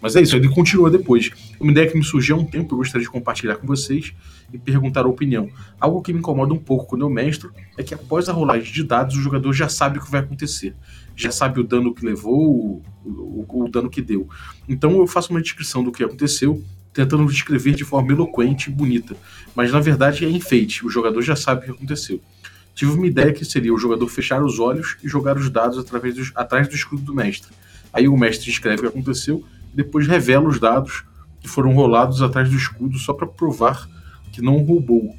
mas 0.00 0.14
é 0.14 0.22
isso, 0.22 0.36
ele 0.36 0.48
continua 0.48 0.90
depois. 0.90 1.30
Uma 1.58 1.72
ideia 1.72 1.90
que 1.90 1.96
me 1.96 2.04
surgiu 2.04 2.36
há 2.36 2.38
um 2.38 2.44
tempo, 2.44 2.74
eu 2.74 2.78
gostaria 2.78 3.04
de 3.04 3.10
compartilhar 3.10 3.56
com 3.56 3.66
vocês 3.66 4.12
e 4.52 4.58
perguntar 4.58 5.04
a 5.04 5.08
opinião. 5.08 5.48
Algo 5.80 6.00
que 6.02 6.12
me 6.12 6.18
incomoda 6.18 6.52
um 6.54 6.58
pouco 6.58 6.86
quando 6.86 7.02
eu 7.02 7.10
mestro 7.10 7.52
é 7.76 7.82
que 7.82 7.94
após 7.94 8.28
a 8.28 8.32
rolagem 8.32 8.72
de 8.72 8.84
dados, 8.84 9.16
o 9.16 9.20
jogador 9.20 9.52
já 9.52 9.68
sabe 9.68 9.98
o 9.98 10.02
que 10.02 10.10
vai 10.10 10.20
acontecer. 10.20 10.74
Já 11.14 11.30
sabe 11.30 11.60
o 11.60 11.64
dano 11.64 11.94
que 11.94 12.04
levou, 12.04 12.82
o, 13.04 13.46
o, 13.48 13.64
o 13.64 13.68
dano 13.68 13.90
que 13.90 14.02
deu. 14.02 14.28
Então 14.68 14.98
eu 14.98 15.06
faço 15.06 15.30
uma 15.30 15.40
descrição 15.40 15.82
do 15.82 15.90
que 15.90 16.04
aconteceu, 16.04 16.62
tentando 16.92 17.26
descrever 17.26 17.74
de 17.74 17.84
forma 17.84 18.12
eloquente 18.12 18.70
e 18.70 18.72
bonita. 18.72 19.16
Mas 19.54 19.72
na 19.72 19.80
verdade 19.80 20.24
é 20.24 20.30
enfeite, 20.30 20.86
o 20.86 20.90
jogador 20.90 21.22
já 21.22 21.34
sabe 21.34 21.62
o 21.62 21.64
que 21.64 21.70
aconteceu. 21.70 22.20
Tive 22.76 22.92
uma 22.92 23.06
ideia 23.06 23.32
que 23.32 23.44
seria 23.44 23.74
o 23.74 23.78
jogador 23.78 24.06
fechar 24.06 24.40
os 24.44 24.60
olhos 24.60 24.96
e 25.02 25.08
jogar 25.08 25.36
os 25.36 25.50
dados 25.50 25.78
através 25.78 26.14
dos, 26.14 26.30
atrás 26.36 26.68
do 26.68 26.74
escudo 26.76 27.02
do 27.02 27.14
mestre. 27.14 27.50
Aí 27.92 28.06
o 28.06 28.16
mestre 28.16 28.50
escreve 28.50 28.86
o 28.86 28.90
que 28.90 28.98
aconteceu 28.98 29.44
depois 29.76 30.06
revela 30.06 30.48
os 30.48 30.58
dados 30.58 31.04
que 31.38 31.46
foram 31.46 31.74
rolados 31.74 32.22
atrás 32.22 32.48
do 32.48 32.56
escudo 32.56 32.98
só 32.98 33.12
para 33.12 33.26
provar 33.26 33.86
que 34.32 34.40
não 34.40 34.56
roubou. 34.56 35.14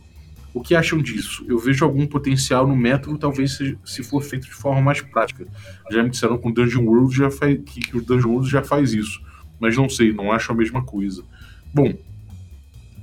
O 0.51 0.61
que 0.61 0.73
acham 0.73 0.99
disso? 0.99 1.45
Eu 1.47 1.59
vejo 1.59 1.85
algum 1.85 2.07
potencial 2.07 2.65
no 2.67 2.75
método, 2.75 3.19
talvez 3.19 3.59
se, 3.85 4.03
for 4.03 4.23
feito 4.23 4.47
de 4.47 4.53
forma 4.53 4.81
mais 4.81 4.99
prática. 4.99 5.45
Já 5.91 6.01
me 6.01 6.09
disseram 6.09 6.39
que 6.39 6.47
o 6.47 6.51
Dungeon 6.51 6.85
World 6.85 7.15
já 7.15 7.29
faz, 7.29 7.59
que, 7.63 7.79
que 7.81 7.97
o 7.97 8.01
Dungeon 8.01 8.31
World 8.31 8.49
já 8.49 8.63
faz 8.63 8.93
isso, 8.93 9.21
mas 9.59 9.77
não 9.77 9.87
sei, 9.87 10.11
não 10.11 10.31
acho 10.31 10.51
a 10.51 10.55
mesma 10.55 10.83
coisa. 10.83 11.23
Bom, 11.71 11.93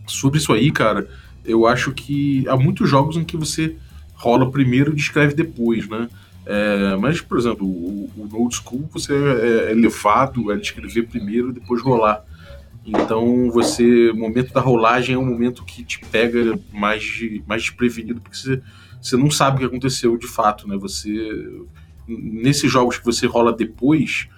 sobre 0.08 0.38
isso 0.38 0.52
aí, 0.52 0.72
cara, 0.72 1.08
eu 1.44 1.68
acho 1.68 1.92
que 1.92 2.48
há 2.48 2.56
muitos 2.56 2.90
jogos 2.90 3.16
em 3.16 3.24
que 3.24 3.36
você 3.36 3.76
rola 4.24 4.50
primeiro 4.50 4.92
e 4.92 4.96
descreve 4.96 5.34
depois, 5.34 5.86
né? 5.86 6.08
É, 6.46 6.96
mas, 6.96 7.20
por 7.20 7.38
exemplo, 7.38 7.66
o, 7.66 8.10
o 8.16 8.28
Old 8.32 8.54
School 8.56 8.88
você 8.90 9.12
é, 9.12 9.72
é 9.72 9.74
levado 9.74 10.50
a 10.50 10.56
escrever 10.56 11.06
primeiro 11.06 11.50
e 11.50 11.52
depois 11.52 11.82
rolar. 11.82 12.24
Então, 12.86 13.50
você, 13.50 14.10
o 14.10 14.16
momento 14.16 14.52
da 14.52 14.60
rolagem 14.60 15.14
é 15.14 15.18
um 15.18 15.24
momento 15.24 15.64
que 15.64 15.82
te 15.84 16.00
pega 16.00 16.58
mais, 16.72 17.18
mais 17.46 17.62
desprevenido, 17.62 18.20
porque 18.20 18.36
você, 18.36 18.62
você 19.00 19.16
não 19.16 19.30
sabe 19.30 19.56
o 19.56 19.60
que 19.60 19.66
aconteceu 19.66 20.16
de 20.16 20.26
fato, 20.26 20.68
né? 20.68 20.76
Você, 20.76 21.12
nesses 22.06 22.70
jogos 22.70 22.98
que 22.98 23.04
você 23.04 23.26
rola 23.26 23.52
depois, 23.52 24.28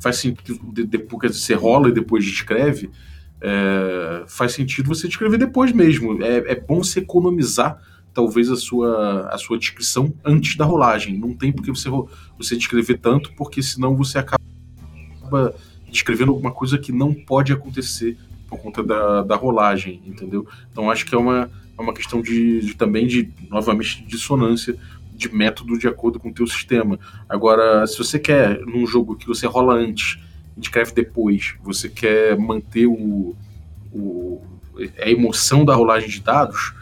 faz 0.00 0.16
sentido, 0.16 0.60
depois 0.72 1.36
você 1.36 1.54
rola 1.54 1.88
e 1.88 1.92
depois 1.92 2.24
descreve, 2.24 2.90
é, 3.40 4.24
faz 4.26 4.52
sentido 4.52 4.88
você 4.88 5.06
descrever 5.06 5.38
depois 5.38 5.72
mesmo. 5.72 6.20
É, 6.22 6.52
é 6.52 6.60
bom 6.60 6.82
se 6.82 6.98
economizar 6.98 7.80
talvez 8.14 8.50
a 8.50 8.56
sua, 8.56 9.28
a 9.28 9.36
sua 9.36 9.58
descrição 9.58 10.14
antes 10.24 10.56
da 10.56 10.64
rolagem. 10.64 11.18
Não 11.18 11.34
tem 11.34 11.52
porque 11.52 11.70
você, 11.70 11.90
você 12.38 12.56
descrever 12.56 12.98
tanto, 12.98 13.32
porque 13.34 13.62
senão 13.62 13.96
você 13.96 14.18
acaba 14.18 14.42
descrevendo 15.90 16.30
alguma 16.30 16.52
coisa 16.52 16.78
que 16.78 16.92
não 16.92 17.12
pode 17.12 17.52
acontecer 17.52 18.16
por 18.48 18.58
conta 18.58 18.82
da, 18.82 19.22
da 19.22 19.36
rolagem, 19.36 20.00
entendeu? 20.06 20.46
Então 20.70 20.90
acho 20.90 21.04
que 21.04 21.14
é 21.14 21.18
uma, 21.18 21.50
é 21.76 21.82
uma 21.82 21.92
questão 21.92 22.22
de, 22.22 22.60
de 22.60 22.74
também 22.74 23.06
de, 23.06 23.30
novamente, 23.50 24.02
de 24.02 24.08
dissonância 24.08 24.76
de 25.14 25.32
método 25.32 25.78
de 25.78 25.86
acordo 25.86 26.18
com 26.18 26.28
o 26.28 26.32
teu 26.34 26.46
sistema. 26.46 26.98
Agora, 27.28 27.86
se 27.86 27.96
você 27.96 28.18
quer, 28.18 28.60
num 28.60 28.86
jogo 28.86 29.16
que 29.16 29.26
você 29.26 29.46
rola 29.46 29.74
antes 29.74 30.18
e 30.56 30.60
descreve 30.60 30.92
depois, 30.92 31.54
você 31.62 31.88
quer 31.88 32.36
manter 32.36 32.86
o, 32.86 33.36
o, 33.92 34.42
a 35.00 35.08
emoção 35.08 35.64
da 35.64 35.74
rolagem 35.74 36.08
de 36.08 36.20
dados, 36.20 36.74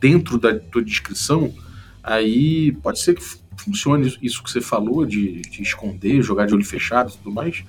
dentro 0.00 0.38
da 0.38 0.58
tua 0.58 0.82
descrição, 0.82 1.52
aí 2.02 2.72
pode 2.82 3.00
ser 3.00 3.14
que 3.14 3.22
funcione 3.56 4.16
isso 4.22 4.42
que 4.42 4.50
você 4.50 4.60
falou 4.60 5.06
de, 5.06 5.42
de 5.42 5.62
esconder, 5.62 6.22
jogar 6.22 6.46
de 6.46 6.54
olho 6.54 6.64
fechado 6.64 7.10
e 7.10 7.16
tudo 7.16 7.30
mais. 7.30 7.64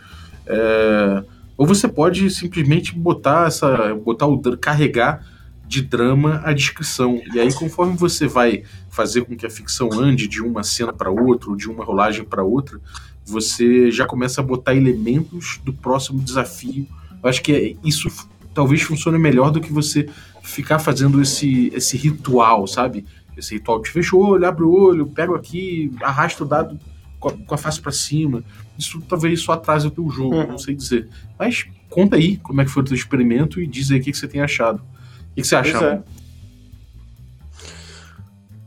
É, 0.45 1.24
ou 1.57 1.65
você 1.65 1.88
pode 1.88 2.29
simplesmente 2.29 2.95
botar 2.95 3.48
essa, 3.48 3.93
botar 3.95 4.27
o 4.27 4.39
carregar 4.57 5.25
de 5.65 5.81
drama 5.81 6.41
a 6.43 6.53
descrição. 6.53 7.22
E 7.33 7.39
aí, 7.39 7.53
conforme 7.53 7.95
você 7.95 8.27
vai 8.27 8.63
fazer 8.89 9.25
com 9.25 9.36
que 9.36 9.45
a 9.45 9.50
ficção 9.50 9.91
ande 9.93 10.27
de 10.27 10.41
uma 10.41 10.63
cena 10.63 10.93
para 10.93 11.10
outra, 11.10 11.50
ou 11.50 11.55
de 11.55 11.69
uma 11.69 11.83
rolagem 11.83 12.24
para 12.24 12.43
outra, 12.43 12.79
você 13.25 13.89
já 13.89 14.05
começa 14.05 14.41
a 14.41 14.43
botar 14.43 14.75
elementos 14.75 15.60
do 15.63 15.74
próximo 15.74 16.22
desafio. 16.22 16.88
Eu 17.24 17.29
acho 17.29 17.41
que 17.41 17.53
é, 17.53 17.75
isso 17.88 18.10
talvez 18.53 18.81
funcione 18.81 19.17
melhor 19.17 19.51
do 19.51 19.60
que 19.60 19.72
você 19.72 20.07
ficar 20.43 20.79
fazendo 20.79 21.22
esse, 21.22 21.72
esse 21.74 21.98
ritual, 21.98 22.67
sabe? 22.67 23.05
Esse 23.38 23.55
ritual 23.55 23.81
de 23.81 23.89
fecha 23.89 24.15
o 24.15 24.19
olho, 24.19 24.45
abre 24.45 24.63
o 24.63 24.72
olho, 24.72 25.07
pego 25.07 25.36
aqui, 25.36 25.91
arrasta 26.01 26.43
o 26.43 26.48
dado 26.48 26.79
com 27.19 27.29
a, 27.29 27.31
com 27.31 27.55
a 27.55 27.57
face 27.57 27.81
para 27.81 27.91
cima. 27.91 28.43
Isso 28.77 29.01
talvez 29.07 29.41
só 29.41 29.53
atrase 29.53 29.88
o 29.88 29.91
teu 29.91 30.10
jogo, 30.10 30.36
uhum. 30.36 30.48
não 30.48 30.57
sei 30.57 30.75
dizer. 30.75 31.07
Mas 31.39 31.65
conta 31.89 32.15
aí 32.15 32.38
como 32.38 32.62
é 32.62 32.65
que 32.65 32.72
foi 32.72 32.83
o 32.83 32.86
teu 32.86 32.95
experimento 32.95 33.62
e 33.62 33.67
diz 33.67 33.89
aí 33.91 34.00
o 34.00 34.03
que, 34.03 34.12
que 34.12 34.17
você 34.17 34.27
tem 34.27 34.41
achado. 34.41 34.77
O 34.79 35.36
que, 35.36 35.41
que 35.41 35.48
você 35.48 35.55
acha? 35.55 35.86
É. 35.86 36.03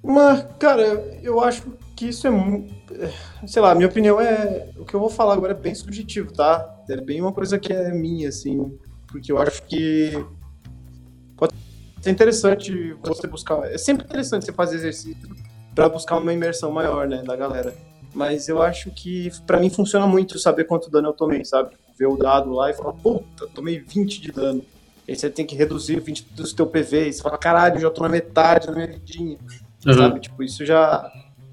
Mas, 0.03 0.47
cara, 0.59 0.83
eu 1.23 1.41
acho 1.41 1.65
que 1.95 2.09
isso 2.09 2.27
é 2.27 2.31
muito. 2.31 2.75
Sei 3.47 3.61
lá, 3.61 3.75
minha 3.75 3.89
opinião 3.89 4.21
é. 4.21 4.71
O 4.77 4.85
que 4.85 4.95
eu 4.95 5.01
vou 5.01 5.11
falar 5.11 5.35
agora 5.35 5.53
é 5.53 5.57
bem 5.57 5.75
subjetivo, 5.75 6.33
tá? 6.33 6.65
É 6.89 7.01
bem 7.01 7.21
uma 7.21 7.33
coisa 7.33 7.59
que 7.59 7.73
é 7.73 7.93
minha, 7.93 8.29
assim. 8.29 8.79
Porque 9.17 9.33
eu 9.33 9.39
acho 9.39 9.63
que 9.63 10.13
é 12.05 12.11
interessante 12.11 12.95
você 13.03 13.27
buscar. 13.27 13.65
É 13.73 13.79
sempre 13.79 14.05
interessante 14.05 14.45
você 14.45 14.53
fazer 14.53 14.77
exercício 14.77 15.17
para 15.75 15.89
buscar 15.89 16.19
uma 16.19 16.33
imersão 16.33 16.71
maior, 16.71 17.09
né, 17.09 17.23
da 17.23 17.35
galera. 17.35 17.75
Mas 18.15 18.49
eu 18.49 18.63
acho 18.63 18.91
que 18.91 19.31
para 19.47 19.59
mim 19.59 19.71
funciona 19.71 20.07
muito 20.07 20.39
saber 20.39 20.65
quanto 20.65 20.91
dano 20.91 21.09
eu 21.09 21.13
tomei, 21.13 21.45
sabe? 21.45 21.75
Ver 21.99 22.07
o 22.07 22.17
dado 22.17 22.51
lá 22.51 22.71
e 22.71 22.75
falar, 22.75 22.93
puta, 22.93 23.47
tomei 23.55 23.79
20 23.79 24.21
de 24.21 24.33
dano. 24.33 24.63
Aí 25.09 25.17
você 25.17 25.31
tem 25.31 25.47
que 25.47 25.57
reduzir 25.57 25.99
20 26.01 26.27
do 26.35 26.47
seu 26.47 26.67
PV. 26.67 27.09
E 27.09 27.13
você 27.13 27.23
fala, 27.23 27.39
caralho, 27.39 27.81
já 27.81 27.91
tô 27.91 28.03
na 28.03 28.09
metade 28.09 28.67
da 28.67 28.73
minha 28.73 28.87
vidinha. 28.87 29.39
Uhum. 29.87 29.95
Sabe? 29.95 30.21
Tipo, 30.21 30.43
isso 30.43 30.65
já. 30.65 31.11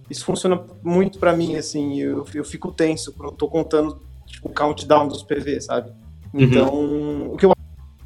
Isso 0.09 0.25
funciona 0.25 0.61
muito 0.83 1.17
para 1.17 1.35
mim, 1.35 1.55
assim. 1.55 1.99
Eu, 1.99 2.25
eu 2.33 2.43
fico 2.43 2.71
tenso 2.71 3.13
quando 3.13 3.31
eu 3.31 3.35
tô 3.35 3.47
contando 3.47 4.01
tipo, 4.25 4.49
o 4.49 4.53
countdown 4.53 5.07
dos 5.07 5.23
PV, 5.23 5.61
sabe? 5.61 5.91
Uhum. 6.33 6.41
Então, 6.41 7.31
o 7.33 7.37
que 7.37 7.45
eu 7.45 7.53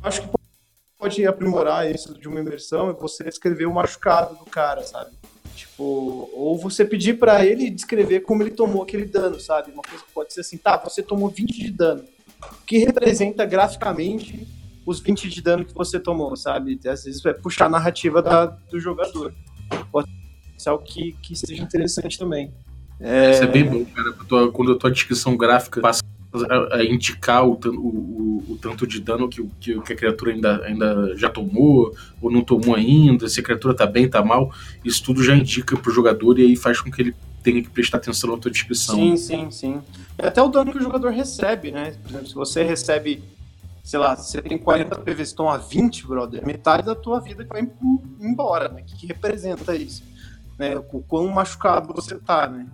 acho 0.04 0.22
que 0.22 0.38
pode 1.00 1.26
aprimorar 1.26 1.90
isso 1.90 2.20
de 2.20 2.28
uma 2.28 2.40
imersão 2.40 2.90
é 2.90 2.94
você 2.94 3.28
escrever 3.28 3.66
o 3.66 3.74
machucado 3.74 4.36
do 4.36 4.46
cara, 4.46 4.84
sabe? 4.84 5.12
Tipo, 5.56 6.30
ou 6.34 6.58
você 6.58 6.84
pedir 6.84 7.18
para 7.18 7.46
ele 7.46 7.70
descrever 7.70 8.20
como 8.22 8.44
ele 8.44 8.52
tomou 8.52 8.84
aquele 8.84 9.06
dano, 9.06 9.40
sabe? 9.40 9.72
Uma 9.72 9.82
coisa 9.82 10.04
que 10.04 10.12
pode 10.12 10.34
ser 10.34 10.42
assim, 10.42 10.58
tá, 10.58 10.78
você 10.78 11.02
tomou 11.02 11.30
20 11.30 11.58
de 11.58 11.72
dano. 11.72 12.04
O 12.44 12.66
que 12.66 12.78
representa 12.80 13.46
graficamente 13.46 14.48
os 14.86 15.00
20 15.00 15.30
de 15.30 15.42
dano 15.42 15.66
que 15.66 15.74
você 15.74 16.00
tomou, 16.00 16.36
sabe? 16.36 16.80
Às 16.86 17.06
vezes 17.06 17.26
é 17.26 17.34
puxar 17.34 17.66
a 17.66 17.70
narrativa 17.70 18.22
da, 18.22 18.46
do 18.46 18.80
jogador. 18.80 19.34
Pode 19.92 20.08
ser 20.58 20.70
algo 20.70 20.84
que, 20.84 21.14
que 21.22 21.36
seja 21.36 21.64
interessante 21.64 22.20
também. 22.20 22.54
É... 23.00 23.32
Isso 23.32 23.44
é 23.44 23.48
bem 23.48 23.66
bom, 23.66 23.86
cara. 23.86 24.50
Quando 24.52 24.74
a 24.74 24.78
tua 24.78 24.92
descrição 24.92 25.36
gráfica 25.36 25.82
passa 25.82 26.04
a, 26.44 26.78
a 26.78 26.86
indicar 26.86 27.46
o, 27.46 27.54
o, 27.54 28.44
o, 28.50 28.60
tanto 28.62 28.86
de 28.86 29.00
dano 29.00 29.30
que, 29.30 29.44
que, 29.60 29.80
que, 29.82 29.94
a 29.94 29.96
criatura 29.96 30.32
ainda, 30.32 30.64
ainda 30.66 31.16
já 31.16 31.30
tomou, 31.30 31.96
ou 32.22 32.32
não 32.32 32.42
tomou 32.42 32.76
ainda, 32.76 33.28
se 33.28 33.40
a 33.40 33.44
criatura 33.44 33.74
tá 33.74 33.86
bem, 33.86 34.10
tá 34.10 34.24
mal, 34.24 34.52
isso 34.84 35.04
tudo 35.04 35.24
já 35.24 35.36
indica 35.36 35.78
pro 35.78 35.92
jogador 35.92 36.40
e 36.40 36.44
aí 36.44 36.56
faz 36.56 36.82
com 36.82 36.92
que 36.92 37.02
ele 37.02 37.16
tenha 37.44 37.62
que 37.62 37.70
prestar 37.70 37.98
atenção 37.98 38.32
na 38.32 38.38
tua 38.38 38.52
descrição. 38.52 38.96
Sim, 38.96 39.18
sim, 39.18 39.52
sim. 39.52 39.82
É 40.18 40.28
até 40.28 40.42
o 40.42 40.50
dano 40.50 40.72
que 40.72 40.78
o 40.78 40.82
jogador 40.82 41.12
recebe, 41.12 41.72
né? 41.72 41.96
Por 42.04 42.10
exemplo, 42.10 42.28
se 42.28 42.36
você 42.36 42.64
recebe, 42.64 43.24
sei 43.84 44.00
lá, 44.00 44.16
você 44.16 44.42
tem 44.42 44.58
40 44.58 44.98
PVs, 45.00 45.32
toma 45.32 45.58
20, 45.58 46.08
brother, 46.08 46.46
metade 46.46 46.86
da 46.86 46.96
tua 46.96 47.20
vida 47.20 47.46
que 47.46 47.50
vai 47.50 47.70
embora, 48.20 48.68
né? 48.70 48.82
O 48.82 48.86
que, 48.86 48.98
que 48.98 49.08
representa 49.08 49.76
isso? 49.76 50.04
Né? 50.58 50.76
O 50.92 51.02
quão 51.02 51.28
machucado 51.28 51.94
você 51.94 52.16
tá, 52.16 52.48
né? 52.48 52.68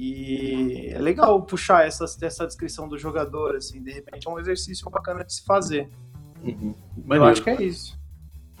E 0.00 0.90
é 0.92 0.98
legal 1.00 1.42
puxar 1.42 1.84
essa, 1.84 2.04
essa 2.22 2.46
descrição 2.46 2.88
do 2.88 2.96
jogador, 2.96 3.56
assim, 3.56 3.82
de 3.82 3.90
repente 3.90 4.28
é 4.28 4.30
um 4.30 4.38
exercício 4.38 4.88
bacana 4.88 5.24
de 5.24 5.34
se 5.34 5.44
fazer. 5.44 5.90
Uhum. 6.40 6.72
Eu 7.10 7.24
acho 7.24 7.42
que 7.42 7.50
é 7.50 7.60
isso. 7.60 7.98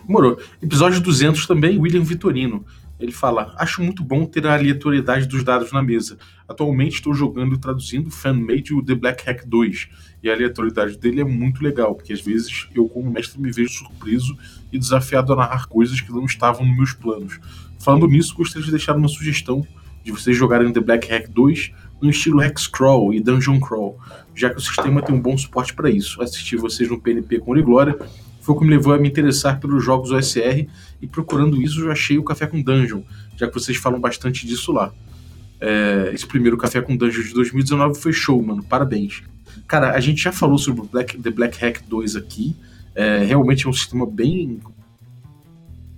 Demorou. 0.04 0.36
Episódio 0.60 1.00
200 1.00 1.46
também, 1.46 1.78
William 1.78 2.02
Vitorino. 2.02 2.66
Ele 2.98 3.12
fala: 3.12 3.54
Acho 3.56 3.80
muito 3.84 4.02
bom 4.02 4.26
ter 4.26 4.48
a 4.48 4.54
aleatoriedade 4.54 5.28
dos 5.28 5.44
dados 5.44 5.70
na 5.70 5.80
mesa. 5.80 6.18
Atualmente 6.48 6.94
estou 6.94 7.14
jogando 7.14 7.54
e 7.54 7.58
traduzindo 7.58 8.10
Fanmade 8.10 8.74
o 8.74 8.84
The 8.84 8.96
Black 8.96 9.24
Hack 9.24 9.46
2. 9.46 9.88
E 10.24 10.28
a 10.28 10.32
aleatoriedade 10.32 10.98
dele 10.98 11.20
é 11.20 11.24
muito 11.24 11.62
legal, 11.62 11.94
porque 11.94 12.12
às 12.12 12.20
vezes 12.20 12.68
eu, 12.74 12.88
como 12.88 13.12
mestre, 13.12 13.40
me 13.40 13.52
vejo 13.52 13.70
surpreso 13.70 14.36
e 14.72 14.78
desafiado 14.78 15.32
a 15.34 15.36
narrar 15.36 15.68
coisas 15.68 16.00
que 16.00 16.10
não 16.10 16.24
estavam 16.24 16.66
nos 16.66 16.76
meus 16.76 16.92
planos. 16.92 17.38
Falando 17.78 18.08
nisso, 18.08 18.34
gostaria 18.34 18.64
de 18.64 18.72
deixar 18.72 18.96
uma 18.96 19.06
sugestão 19.06 19.64
de 20.08 20.12
vocês 20.12 20.34
jogarem 20.34 20.72
The 20.72 20.80
Black 20.80 21.06
Hack 21.08 21.28
2 21.28 21.70
no 22.00 22.08
estilo 22.08 22.42
Hexcrawl 22.42 23.12
e 23.12 23.20
Dungeon 23.20 23.60
Crawl, 23.60 23.98
já 24.34 24.48
que 24.48 24.56
o 24.56 24.60
sistema 24.60 25.02
tem 25.02 25.14
um 25.14 25.20
bom 25.20 25.36
suporte 25.36 25.74
para 25.74 25.90
isso. 25.90 26.22
Assistir 26.22 26.56
vocês 26.56 26.88
no 26.88 26.98
PNP 26.98 27.40
com 27.40 27.60
Glória 27.62 27.96
foi 28.40 28.54
o 28.54 28.58
que 28.58 28.64
me 28.64 28.70
levou 28.70 28.94
a 28.94 28.98
me 28.98 29.08
interessar 29.08 29.60
pelos 29.60 29.84
jogos 29.84 30.10
OSR 30.10 30.66
e 31.02 31.06
procurando 31.06 31.60
isso 31.60 31.80
eu 31.82 31.92
achei 31.92 32.16
o 32.16 32.22
Café 32.22 32.46
com 32.46 32.62
Dungeon, 32.62 33.02
já 33.36 33.46
que 33.46 33.52
vocês 33.52 33.76
falam 33.76 34.00
bastante 34.00 34.46
disso 34.46 34.72
lá. 34.72 34.92
É, 35.60 36.10
esse 36.14 36.26
primeiro 36.26 36.56
Café 36.56 36.80
com 36.80 36.96
Dungeon 36.96 37.24
de 37.24 37.34
2019 37.34 38.00
foi 38.00 38.12
show, 38.12 38.40
mano, 38.42 38.62
parabéns. 38.62 39.22
Cara, 39.66 39.92
a 39.92 40.00
gente 40.00 40.22
já 40.22 40.32
falou 40.32 40.56
sobre 40.56 40.86
Black, 40.90 41.18
The 41.18 41.30
Black 41.30 41.58
Hack 41.58 41.82
2 41.86 42.16
aqui, 42.16 42.56
é, 42.94 43.24
realmente 43.24 43.66
é 43.66 43.68
um 43.68 43.72
sistema 43.72 44.06
bem 44.06 44.60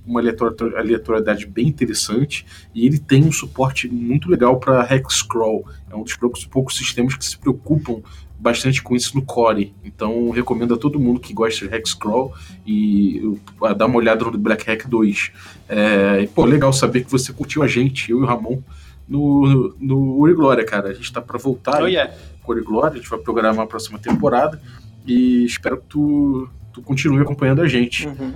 uma 0.07 0.21
aleatoriedade 0.21 1.47
bem 1.47 1.69
interessante 1.69 2.45
e 2.75 2.87
ele 2.87 2.99
tem 2.99 3.25
um 3.25 3.33
suporte 3.33 3.89
muito 3.89 4.29
legal 4.29 4.59
para 4.59 4.87
Hexcrawl. 4.95 5.67
É 5.91 5.95
um 5.95 6.03
dos 6.03 6.17
poucos, 6.17 6.45
poucos 6.45 6.77
sistemas 6.77 7.15
que 7.15 7.25
se 7.25 7.39
preocupam 7.39 8.03
bastante 8.39 8.83
com 8.83 8.97
isso 8.97 9.15
no 9.15 9.23
Core. 9.23 9.75
Então 9.85 10.31
recomendo 10.31 10.75
a 10.75 10.79
todo 10.79 10.99
mundo 10.99 11.21
que 11.21 11.33
gosta 11.33 11.69
de 11.69 11.75
Hexcrawl 11.75 12.35
e 12.67 13.21
uh, 13.61 13.75
dar 13.75 13.87
uma 13.87 13.97
olhada 13.97 14.25
no 14.25 14.39
Black 14.39 14.67
Hack 14.67 14.87
2. 14.89 15.33
É, 15.69 16.23
e, 16.23 16.27
pô, 16.27 16.45
legal 16.45 16.73
saber 16.73 17.05
que 17.05 17.11
você 17.11 17.33
curtiu 17.33 17.63
a 17.63 17.69
gente, 17.69 18.11
eu 18.11 18.21
e 18.21 18.23
o 18.23 18.27
Ramon, 18.27 18.63
no, 19.07 19.75
no 19.79 20.19
Uri 20.19 20.35
Glória, 20.35 20.65
cara. 20.65 20.89
A 20.89 20.95
gente 20.95 21.13
tá 21.13 21.21
para 21.21 21.39
voltar 21.39 21.83
oh, 21.83 21.87
yeah. 21.87 22.13
com 22.43 22.53
Uri 22.53 22.63
Glória, 22.63 22.95
a 22.95 22.97
gente 22.97 23.11
vai 23.11 23.19
programar 23.19 23.65
a 23.65 23.69
próxima 23.69 23.99
temporada 23.99 24.61
e 25.07 25.45
espero 25.45 25.79
que 25.79 25.87
tu, 25.87 26.49
tu 26.73 26.81
continue 26.83 27.21
acompanhando 27.21 27.61
a 27.61 27.69
gente. 27.69 28.07
Uhum. 28.07 28.35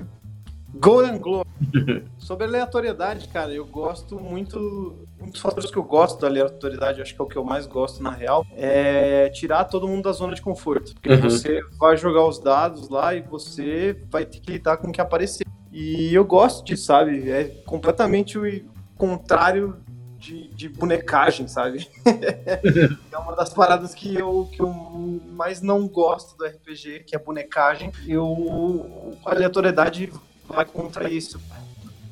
Golden 0.84 1.18
Globe. 1.18 1.48
Sobre 2.18 2.44
aleatoriedade, 2.46 3.28
cara, 3.28 3.52
eu 3.52 3.64
gosto 3.64 4.20
muito. 4.20 5.06
Um 5.18 5.30
dos 5.30 5.40
fatores 5.40 5.70
que 5.70 5.78
eu 5.78 5.82
gosto 5.82 6.20
da 6.20 6.26
aleatoriedade, 6.26 7.00
acho 7.00 7.14
que 7.14 7.20
é 7.20 7.24
o 7.24 7.26
que 7.26 7.36
eu 7.36 7.44
mais 7.44 7.66
gosto 7.66 8.02
na 8.02 8.10
real, 8.10 8.44
é 8.52 9.30
tirar 9.30 9.64
todo 9.64 9.88
mundo 9.88 10.02
da 10.02 10.12
zona 10.12 10.34
de 10.34 10.42
conforto. 10.42 10.92
Porque 10.92 11.08
uhum. 11.08 11.22
você 11.22 11.62
vai 11.78 11.96
jogar 11.96 12.26
os 12.26 12.38
dados 12.38 12.90
lá 12.90 13.14
e 13.14 13.22
você 13.22 13.98
vai 14.10 14.26
ter 14.26 14.40
que 14.40 14.52
lidar 14.52 14.76
com 14.76 14.88
o 14.88 14.92
que 14.92 15.00
aparecer. 15.00 15.46
E 15.72 16.14
eu 16.14 16.24
gosto 16.24 16.64
disso, 16.64 16.84
sabe? 16.84 17.30
É 17.30 17.44
completamente 17.64 18.38
o 18.38 18.44
contrário 18.96 19.76
de, 20.18 20.48
de, 20.54 20.68
bonecagem, 20.68 21.48
sabe? 21.48 21.88
é 23.10 23.18
uma 23.18 23.34
das 23.34 23.52
paradas 23.52 23.94
que 23.94 24.14
eu, 24.14 24.48
que 24.52 24.60
eu 24.60 24.68
mais 25.32 25.60
não 25.60 25.88
gosto 25.88 26.36
do 26.36 26.44
RPG, 26.44 27.04
que 27.06 27.16
é 27.16 27.18
bonecagem. 27.18 27.90
Eu, 28.06 29.16
a 29.24 29.32
aleatoriedade 29.32 30.12
vai 30.48 30.64
contra 30.64 31.10
isso. 31.10 31.40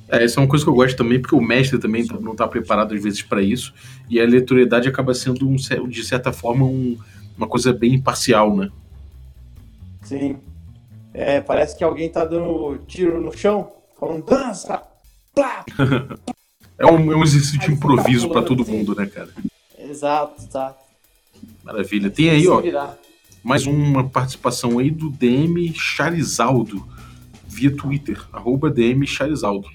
É, 0.09 0.23
essa 0.25 0.39
é 0.39 0.43
uma 0.43 0.49
coisa 0.49 0.65
que 0.65 0.71
eu 0.71 0.75
gosto 0.75 0.97
também, 0.97 1.21
porque 1.21 1.35
o 1.35 1.41
mestre 1.41 1.79
também 1.79 2.05
não 2.21 2.33
está 2.33 2.47
preparado 2.47 2.95
às 2.95 3.03
vezes 3.03 3.23
para 3.23 3.41
isso, 3.41 3.73
e 4.11 4.21
a 4.21 4.25
aleatoriedade 4.25 4.89
acaba 4.89 5.15
sendo, 5.15 5.49
um, 5.49 5.57
de 5.57 6.05
certa 6.05 6.33
forma, 6.33 6.67
um, 6.67 6.99
uma 7.37 7.47
coisa 7.47 7.73
bem 7.73 7.95
imparcial, 7.95 8.55
né? 8.55 8.71
Sim. 10.03 10.37
É, 11.15 11.41
parece 11.41 11.77
que 11.77 11.85
alguém 11.85 12.11
tá 12.11 12.25
dando 12.25 12.79
tiro 12.87 13.21
no 13.21 13.37
chão, 13.37 13.73
falando 13.99 14.25
dança, 14.25 14.83
plá! 15.35 15.64
é, 16.79 16.87
um, 16.87 17.12
é 17.12 17.16
um 17.16 17.23
exercício 17.23 17.59
de 17.59 17.73
improviso 17.73 18.29
para 18.29 18.42
todo 18.42 18.62
assim. 18.62 18.73
mundo, 18.73 18.95
né, 18.95 19.07
cara? 19.07 19.31
Exato, 19.79 20.42
exato. 20.42 20.83
Maravilha. 21.64 22.11
Tem 22.11 22.31
aí, 22.31 22.47
ó, 22.49 22.62
mais 23.42 23.66
uma 23.66 24.09
participação 24.09 24.79
aí 24.79 24.90
do 24.90 25.11
DM 25.11 25.73
Charizaldo 25.75 26.87
via 27.53 27.71
Twitter, 27.71 28.19
arroba 28.33 28.71
DM 28.71 29.07
Charizaldo. 29.07 29.69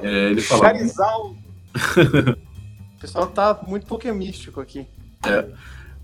É, 0.00 0.30
ele 0.30 0.40
fala... 0.40 0.66
Charizaldo! 0.66 1.36
o 2.96 3.00
pessoal 3.00 3.26
tá 3.26 3.60
muito 3.66 3.86
pokémístico 3.86 4.60
aqui. 4.60 4.86
É. 5.26 5.46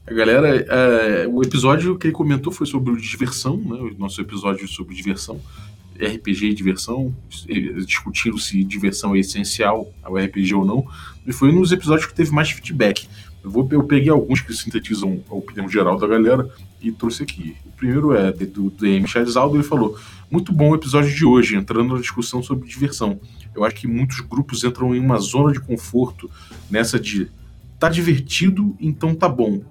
A 0.07 0.12
galera, 0.12 0.57
é, 0.57 1.27
o 1.29 1.43
episódio 1.43 1.97
que 1.97 2.09
ele 2.09 2.14
comentou 2.14 2.53
foi 2.53 2.66
sobre 2.66 2.97
diversão, 2.97 3.57
né? 3.57 3.77
O 3.77 3.97
nosso 3.97 4.21
episódio 4.21 4.66
sobre 4.66 4.95
diversão, 4.95 5.40
RPG 5.95 6.47
e 6.47 6.55
diversão, 6.55 7.14
discutindo 7.87 8.38
se 8.38 8.64
diversão 8.64 9.14
é 9.14 9.21
essencial 9.21 9.93
ao 10.03 10.16
RPG 10.16 10.55
ou 10.55 10.64
não. 10.64 10.85
E 11.27 11.33
foi 11.33 11.51
um 11.51 11.61
dos 11.61 11.71
episódios 11.71 12.07
que 12.07 12.14
teve 12.14 12.33
mais 12.33 12.51
feedback. 12.51 13.07
Eu, 13.45 13.51
vou, 13.51 13.69
eu 13.71 13.85
peguei 13.85 14.11
alguns 14.11 14.40
que 14.40 14.53
sintetizam 14.53 15.23
a 15.31 15.35
opinião 15.35 15.69
geral 15.69 15.97
da 15.97 16.07
galera 16.07 16.51
e 16.81 16.93
trouxe 16.93 17.23
aqui. 17.23 17.57
O 17.66 17.71
primeiro 17.73 18.14
é 18.14 18.33
do 18.33 18.71
DM 18.71 19.07
Charizaldo, 19.07 19.57
ele 19.57 19.62
falou: 19.64 19.99
Muito 20.31 20.53
bom 20.53 20.71
o 20.71 20.75
episódio 20.75 21.14
de 21.14 21.25
hoje, 21.25 21.57
entrando 21.57 21.95
na 21.95 22.01
discussão 22.01 22.43
sobre 22.43 22.69
diversão. 22.69 23.21
Eu 23.55 23.64
acho 23.64 23.77
que 23.77 23.87
muitos 23.87 24.21
grupos 24.21 24.62
entram 24.64 24.95
em 24.95 25.01
uma 25.01 25.19
zona 25.19 25.53
de 25.53 25.61
conforto 25.61 26.31
nessa 26.71 26.99
de 26.99 27.29
tá 27.79 27.88
divertido, 27.88 28.77
então 28.79 29.14
tá 29.14 29.29
bom. 29.29 29.62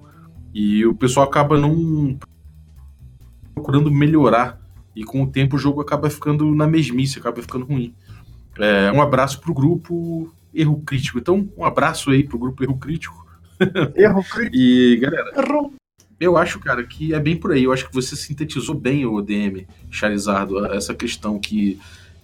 E 0.52 0.84
o 0.84 0.94
pessoal 0.94 1.26
acaba 1.26 1.58
não 1.58 2.18
procurando 3.54 3.90
melhorar. 3.90 4.60
E 4.94 5.04
com 5.04 5.22
o 5.22 5.26
tempo 5.26 5.56
o 5.56 5.58
jogo 5.58 5.80
acaba 5.80 6.10
ficando 6.10 6.52
na 6.54 6.66
mesmice, 6.66 7.18
acaba 7.18 7.40
ficando 7.40 7.64
ruim. 7.64 7.94
É, 8.58 8.90
um 8.92 9.00
abraço 9.00 9.40
pro 9.40 9.54
grupo 9.54 10.34
Erro 10.52 10.80
Crítico. 10.82 11.18
Então, 11.18 11.48
um 11.56 11.64
abraço 11.64 12.10
aí 12.10 12.24
pro 12.24 12.38
grupo 12.38 12.62
Erro 12.64 12.76
Crítico. 12.76 13.26
Erro 13.94 14.24
crítico. 14.24 14.50
E, 14.56 14.98
galera, 15.00 15.32
Errou. 15.36 15.72
Eu 16.20 16.36
acho, 16.36 16.60
cara, 16.60 16.84
que 16.84 17.14
é 17.14 17.18
bem 17.18 17.34
por 17.34 17.52
aí. 17.52 17.64
Eu 17.64 17.72
acho 17.72 17.88
que 17.88 17.94
você 17.94 18.14
sintetizou 18.14 18.74
bem 18.74 19.06
o 19.06 19.22
DM, 19.22 19.66
Charizardo, 19.90 20.66
essa 20.66 20.94
questão 20.94 21.38
que 21.38 21.80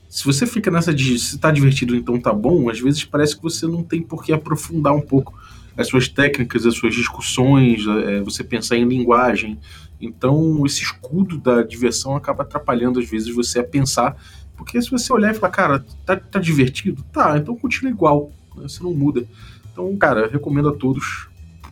se 0.08 0.24
você 0.24 0.46
fica 0.46 0.70
nessa 0.70 0.94
de 0.94 1.18
se 1.18 1.38
tá 1.38 1.50
divertido, 1.50 1.96
então 1.96 2.20
tá 2.20 2.32
bom, 2.32 2.70
às 2.70 2.78
vezes 2.78 3.04
parece 3.04 3.36
que 3.36 3.42
você 3.42 3.66
não 3.66 3.82
tem 3.82 4.02
por 4.02 4.22
que 4.22 4.32
aprofundar 4.32 4.94
um 4.94 5.00
pouco 5.00 5.34
as 5.76 5.88
suas 5.88 6.08
técnicas, 6.08 6.64
as 6.64 6.74
suas 6.74 6.94
discussões, 6.94 7.84
é, 7.86 8.20
você 8.20 8.44
pensar 8.44 8.76
em 8.76 8.86
linguagem. 8.86 9.58
Então, 10.00 10.64
esse 10.64 10.82
escudo 10.82 11.38
da 11.38 11.62
diversão 11.62 12.16
acaba 12.16 12.42
atrapalhando, 12.42 12.98
às 12.98 13.08
vezes, 13.08 13.34
você 13.34 13.60
a 13.60 13.64
pensar. 13.64 14.16
Porque 14.56 14.80
se 14.80 14.90
você 14.90 15.12
olhar 15.12 15.32
e 15.32 15.34
falar, 15.34 15.52
cara, 15.52 15.84
tá, 16.04 16.16
tá 16.16 16.38
divertido? 16.38 17.02
Tá, 17.12 17.36
então 17.36 17.56
continua 17.56 17.90
igual. 17.90 18.30
Né? 18.56 18.62
Você 18.68 18.82
não 18.82 18.94
muda. 18.94 19.26
Então, 19.70 19.94
cara, 19.96 20.28
recomendo 20.28 20.70
a 20.70 20.74
todos 20.74 21.28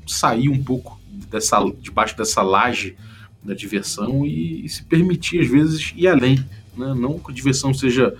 sair 0.06 0.50
um 0.50 0.62
pouco 0.62 1.00
dessa, 1.30 1.58
debaixo 1.80 2.16
dessa 2.16 2.42
laje 2.42 2.96
da 3.42 3.54
diversão 3.54 4.24
e, 4.24 4.64
e 4.64 4.68
se 4.68 4.84
permitir, 4.84 5.40
às 5.40 5.48
vezes, 5.48 5.92
ir 5.96 6.08
além. 6.08 6.36
Né? 6.76 6.94
Não 6.94 7.18
que 7.18 7.30
a 7.30 7.34
diversão 7.34 7.74
seja, 7.74 8.16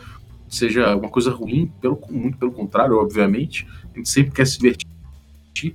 seja 0.49 0.95
uma 0.95 1.09
coisa 1.09 1.31
ruim, 1.31 1.73
pelo, 1.81 2.01
muito 2.11 2.37
pelo 2.37 2.53
contrário, 2.53 2.97
obviamente. 2.97 3.67
A 3.93 3.97
gente 3.97 4.09
sempre 4.09 4.33
quer 4.33 4.47
se 4.47 4.59
divertir, 4.59 5.75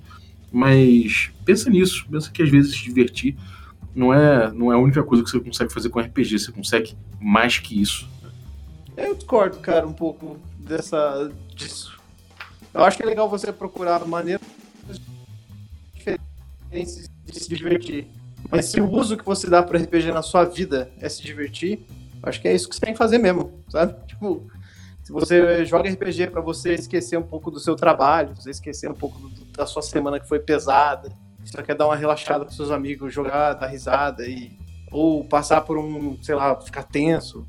mas 0.51 1.31
pensa 1.43 1.69
nisso, 1.69 2.05
pensa 2.09 2.31
que 2.31 2.43
às 2.43 2.49
vezes 2.49 2.75
se 2.75 2.83
divertir 2.83 3.35
não 3.95 4.13
é, 4.13 4.51
não 4.51 4.71
é 4.71 4.75
a 4.75 4.79
única 4.79 5.03
coisa 5.03 5.23
que 5.23 5.29
você 5.29 5.39
consegue 5.39 5.73
fazer 5.73 5.89
com 5.89 5.99
RPG, 5.99 6.39
você 6.39 6.51
consegue 6.51 6.95
mais 7.19 7.57
que 7.57 7.81
isso. 7.81 8.07
Eu 8.95 9.15
discordo, 9.15 9.57
cara, 9.59 9.87
um 9.87 9.93
pouco 9.93 10.37
dessa, 10.59 11.31
disso. 11.55 11.97
Eu 12.73 12.83
acho 12.83 12.97
que 12.97 13.03
é 13.03 13.05
legal 13.05 13.29
você 13.29 13.51
procurar 13.51 14.05
maneiras 14.05 14.45
diferentes 16.69 17.09
de 17.25 17.39
se 17.39 17.49
divertir. 17.49 18.07
Mas 18.49 18.65
se 18.65 18.79
o 18.79 18.89
uso 18.89 19.17
que 19.17 19.25
você 19.25 19.49
dá 19.49 19.61
para 19.61 19.79
RPG 19.79 20.11
na 20.11 20.21
sua 20.21 20.45
vida 20.45 20.91
é 20.99 21.09
se 21.09 21.21
divertir, 21.21 21.85
acho 22.23 22.41
que 22.41 22.47
é 22.47 22.53
isso 22.53 22.69
que 22.69 22.75
você 22.75 22.81
tem 22.81 22.93
que 22.93 22.97
fazer 22.97 23.17
mesmo, 23.17 23.63
sabe? 23.69 23.95
Tipo, 24.07 24.47
se 25.03 25.11
você 25.11 25.65
joga 25.65 25.89
RPG 25.89 26.27
para 26.27 26.41
você 26.41 26.73
esquecer 26.73 27.17
um 27.17 27.23
pouco 27.23 27.51
do 27.51 27.59
seu 27.59 27.75
trabalho, 27.75 28.35
você 28.35 28.51
esquecer 28.51 28.89
um 28.89 28.93
pouco 28.93 29.19
do, 29.19 29.45
da 29.45 29.65
sua 29.65 29.81
semana 29.81 30.19
que 30.19 30.27
foi 30.27 30.39
pesada, 30.39 31.11
você 31.43 31.61
quer 31.63 31.75
dar 31.75 31.87
uma 31.87 31.95
relaxada 31.95 32.45
com 32.45 32.51
seus 32.51 32.71
amigos, 32.71 33.13
jogar, 33.13 33.53
dar 33.53 33.67
risada 33.67 34.25
e 34.25 34.57
ou 34.91 35.23
passar 35.23 35.61
por 35.61 35.77
um, 35.77 36.17
sei 36.21 36.33
lá, 36.33 36.59
ficar 36.59 36.81
tenso, 36.81 37.45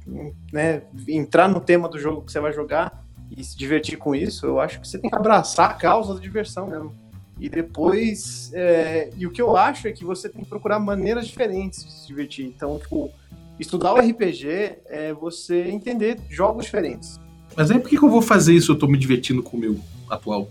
né? 0.53 0.83
Entrar 1.09 1.49
no 1.49 1.59
tema 1.59 1.89
do 1.89 1.99
jogo 1.99 2.21
que 2.23 2.31
você 2.31 2.39
vai 2.39 2.53
jogar, 2.53 3.03
e 3.37 3.45
se 3.45 3.57
divertir 3.57 3.97
com 3.97 4.15
isso, 4.15 4.45
eu 4.47 4.61
acho 4.61 4.81
que 4.81 4.89
você 4.89 4.99
tem 4.99 5.09
que 5.09 5.17
abraçar 5.17 5.71
a 5.71 5.75
causa 5.75 6.15
da 6.15 6.21
diversão 6.21 6.67
mesmo. 6.67 6.93
E 7.41 7.49
depois. 7.49 8.51
É, 8.53 9.11
e 9.17 9.27
o 9.27 9.31
que 9.31 9.41
eu 9.41 9.57
acho 9.57 9.89
é 9.89 9.93
que 9.93 10.05
você 10.05 10.29
tem 10.29 10.43
que 10.43 10.49
procurar 10.49 10.79
maneiras 10.79 11.27
diferentes 11.27 11.85
de 11.85 11.93
se 11.93 12.07
divertir. 12.07 12.45
Então, 12.47 12.79
tipo, 12.79 13.11
estudar 13.59 13.95
o 13.95 13.99
RPG 13.99 14.49
é 14.87 15.13
você 15.13 15.69
entender 15.69 16.19
jogos 16.29 16.67
diferentes. 16.67 17.19
Mas 17.57 17.71
aí 17.71 17.79
por 17.81 17.89
que, 17.89 17.99
que 17.99 18.05
eu 18.05 18.11
vou 18.11 18.23
fazer 18.23 18.55
isso 18.55 18.73
eu 18.73 18.79
tô 18.79 18.87
me 18.87 18.97
divertindo 18.99 19.43
com 19.43 19.57
o 19.57 19.61
meu 19.61 19.81
atual? 20.09 20.49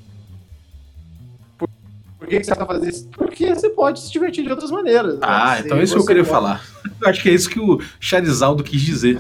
que, 2.30 2.40
que 2.40 2.46
você 2.46 2.54
vai 2.54 2.68
fazer 2.68 2.90
isso? 2.90 3.10
Porque 3.10 3.54
você 3.54 3.70
pode 3.70 4.00
se 4.00 4.12
divertir 4.12 4.44
de 4.44 4.52
outras 4.52 4.72
maneiras. 4.72 5.16
Né? 5.16 5.20
Ah, 5.24 5.60
então 5.60 5.78
é 5.78 5.84
isso 5.84 5.96
que 5.96 6.02
eu 6.02 6.06
queria 6.06 6.24
gosta 6.24 6.36
falar. 6.38 6.64
Eu 7.02 7.10
acho 7.10 7.22
que 7.22 7.30
é 7.30 7.34
isso 7.34 7.50
que 7.50 7.60
o 7.60 7.82
Charizaldo 8.00 8.64
quis 8.64 8.82
dizer. 8.82 9.20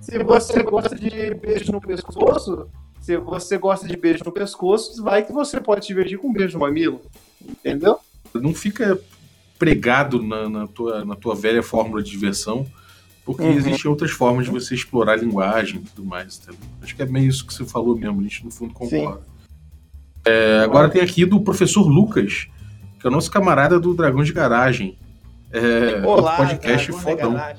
Se 0.00 0.18
você 0.24 0.62
gosta 0.62 0.96
de 0.96 1.34
beijo 1.34 1.70
no 1.70 1.80
pescoço, 1.80 2.68
se 3.06 3.16
você 3.18 3.56
gosta 3.56 3.86
de 3.86 3.96
beijo 3.96 4.24
no 4.24 4.32
pescoço, 4.32 5.00
vai 5.00 5.24
que 5.24 5.32
você 5.32 5.60
pode 5.60 5.84
se 5.84 5.88
divertir 5.88 6.18
com 6.18 6.26
um 6.28 6.32
beijo 6.32 6.58
no 6.58 6.64
mamilo. 6.64 7.00
Entendeu? 7.40 8.00
Não 8.34 8.52
fica 8.52 8.98
pregado 9.56 10.20
na, 10.20 10.48
na 10.48 10.66
tua, 10.66 11.04
na 11.04 11.14
tua 11.14 11.32
velha 11.36 11.62
fórmula 11.62 12.02
de 12.02 12.10
diversão, 12.10 12.66
porque 13.24 13.44
Uhum. 13.44 13.52
existem 13.52 13.88
outras 13.88 14.10
formas 14.10 14.46
de 14.46 14.50
você 14.50 14.74
explorar 14.74 15.12
a 15.12 15.16
linguagem 15.16 15.78
e 15.78 15.82
tudo 15.84 16.04
mais. 16.04 16.36
entendeu? 16.36 16.58
Acho 16.82 16.96
que 16.96 17.02
é 17.02 17.06
meio 17.06 17.28
isso 17.28 17.46
que 17.46 17.54
você 17.54 17.64
falou 17.64 17.96
mesmo, 17.96 18.18
a 18.18 18.22
gente 18.24 18.44
no 18.44 18.50
fundo 18.50 18.74
concorda. 18.74 19.22
É, 20.26 20.58
agora 20.64 20.88
tem 20.88 21.00
aqui 21.00 21.24
do 21.24 21.40
professor 21.40 21.86
Lucas, 21.86 22.48
que 22.98 23.06
é 23.06 23.08
o 23.08 23.12
nosso 23.12 23.30
camarada 23.30 23.78
do 23.78 23.94
Dragão 23.94 24.24
de 24.24 24.32
Garagem. 24.32 24.98
É, 25.52 26.04
Olá, 26.04 26.38
podcast 26.38 26.90
Dragão 26.90 27.34
da 27.34 27.38
fodão. 27.38 27.56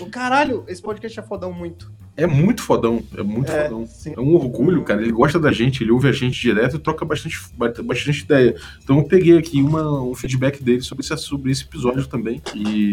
O 0.00 0.10
caralho, 0.10 0.64
esse 0.68 0.80
podcast 0.80 1.18
é 1.18 1.22
fodão 1.24 1.52
muito. 1.52 1.92
É 2.16 2.26
muito 2.26 2.62
fodão, 2.62 3.02
é 3.16 3.22
muito 3.22 3.50
É, 3.50 3.64
fodão. 3.64 3.86
sim. 3.86 4.12
É 4.16 4.20
um 4.20 4.34
orgulho, 4.34 4.82
cara. 4.84 5.02
Ele 5.02 5.10
gosta 5.10 5.38
da 5.38 5.50
gente, 5.50 5.82
ele 5.82 5.90
ouve 5.90 6.08
a 6.08 6.12
gente 6.12 6.40
direto 6.40 6.76
e 6.76 6.78
troca 6.78 7.04
bastante, 7.04 7.36
bastante 7.56 8.20
ideia. 8.20 8.54
Então 8.82 8.98
eu 8.98 9.04
peguei 9.04 9.36
aqui 9.36 9.60
uma, 9.60 10.00
um 10.00 10.14
feedback 10.14 10.62
dele 10.62 10.80
sobre 10.82 11.04
esse, 11.04 11.16
sobre 11.18 11.50
esse 11.50 11.64
episódio 11.64 12.06
também. 12.06 12.40
E 12.54 12.92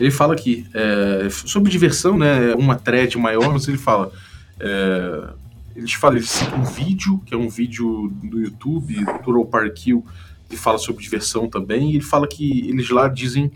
ele 0.00 0.10
fala 0.10 0.34
aqui, 0.34 0.66
é, 0.74 1.28
sobre 1.30 1.70
diversão, 1.70 2.18
né? 2.18 2.52
Uma 2.54 2.74
thread 2.74 3.16
maior, 3.16 3.52
mas 3.52 3.68
ele 3.68 3.78
fala. 3.78 4.10
É, 4.58 5.28
eles 5.76 5.92
falam, 5.92 6.16
eles 6.16 6.28
citam 6.28 6.58
um 6.60 6.64
vídeo, 6.64 7.22
que 7.24 7.32
é 7.32 7.36
um 7.36 7.48
vídeo 7.48 8.12
do 8.24 8.40
YouTube, 8.40 9.04
do 9.04 9.18
Tural 9.22 9.46
Parkil, 9.46 10.04
que 10.48 10.56
fala 10.56 10.78
sobre 10.78 11.04
diversão 11.04 11.48
também, 11.48 11.92
e 11.92 11.94
ele 11.94 12.04
fala 12.04 12.26
que 12.26 12.68
eles 12.68 12.90
lá 12.90 13.06
dizem 13.06 13.52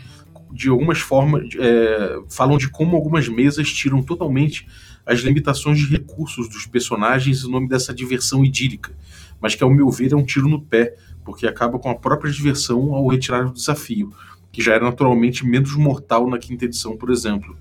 de 0.52 0.68
algumas 0.68 1.00
formas, 1.00 1.48
é, 1.58 2.20
falam 2.28 2.58
de 2.58 2.68
como 2.68 2.94
algumas 2.94 3.26
mesas 3.26 3.72
tiram 3.72 4.02
totalmente 4.02 4.68
as 5.06 5.20
limitações 5.20 5.78
de 5.78 5.86
recursos 5.86 6.48
dos 6.48 6.66
personagens 6.66 7.44
em 7.44 7.50
nome 7.50 7.68
dessa 7.68 7.92
diversão 7.92 8.44
idílica, 8.44 8.92
mas 9.40 9.54
que 9.54 9.62
ao 9.64 9.70
meu 9.70 9.90
ver 9.90 10.12
é 10.12 10.16
um 10.16 10.24
tiro 10.24 10.48
no 10.48 10.60
pé, 10.60 10.94
porque 11.24 11.46
acaba 11.46 11.78
com 11.78 11.90
a 11.90 11.94
própria 11.94 12.32
diversão 12.32 12.94
ao 12.94 13.06
retirar 13.08 13.46
o 13.46 13.52
desafio, 13.52 14.12
que 14.50 14.62
já 14.62 14.74
era 14.74 14.84
naturalmente 14.84 15.46
menos 15.46 15.74
mortal 15.74 16.28
na 16.28 16.38
quinta 16.38 16.64
edição, 16.64 16.96
por 16.96 17.10
exemplo. 17.10 17.56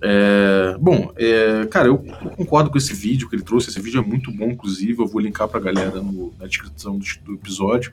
É, 0.00 0.76
bom, 0.78 1.10
é, 1.16 1.66
cara, 1.66 1.88
eu, 1.88 2.04
eu 2.22 2.30
concordo 2.30 2.70
com 2.70 2.76
esse 2.76 2.92
vídeo 2.92 3.28
que 3.28 3.34
ele 3.34 3.42
trouxe. 3.42 3.70
Esse 3.70 3.80
vídeo 3.80 4.00
é 4.00 4.04
muito 4.06 4.30
bom, 4.30 4.50
inclusive. 4.50 5.00
Eu 5.00 5.06
vou 5.06 5.20
linkar 5.20 5.48
pra 5.48 5.58
galera 5.58 6.02
no- 6.02 6.34
na 6.38 6.46
descrição 6.46 6.98
do, 6.98 7.04
do 7.24 7.34
episódio. 7.34 7.92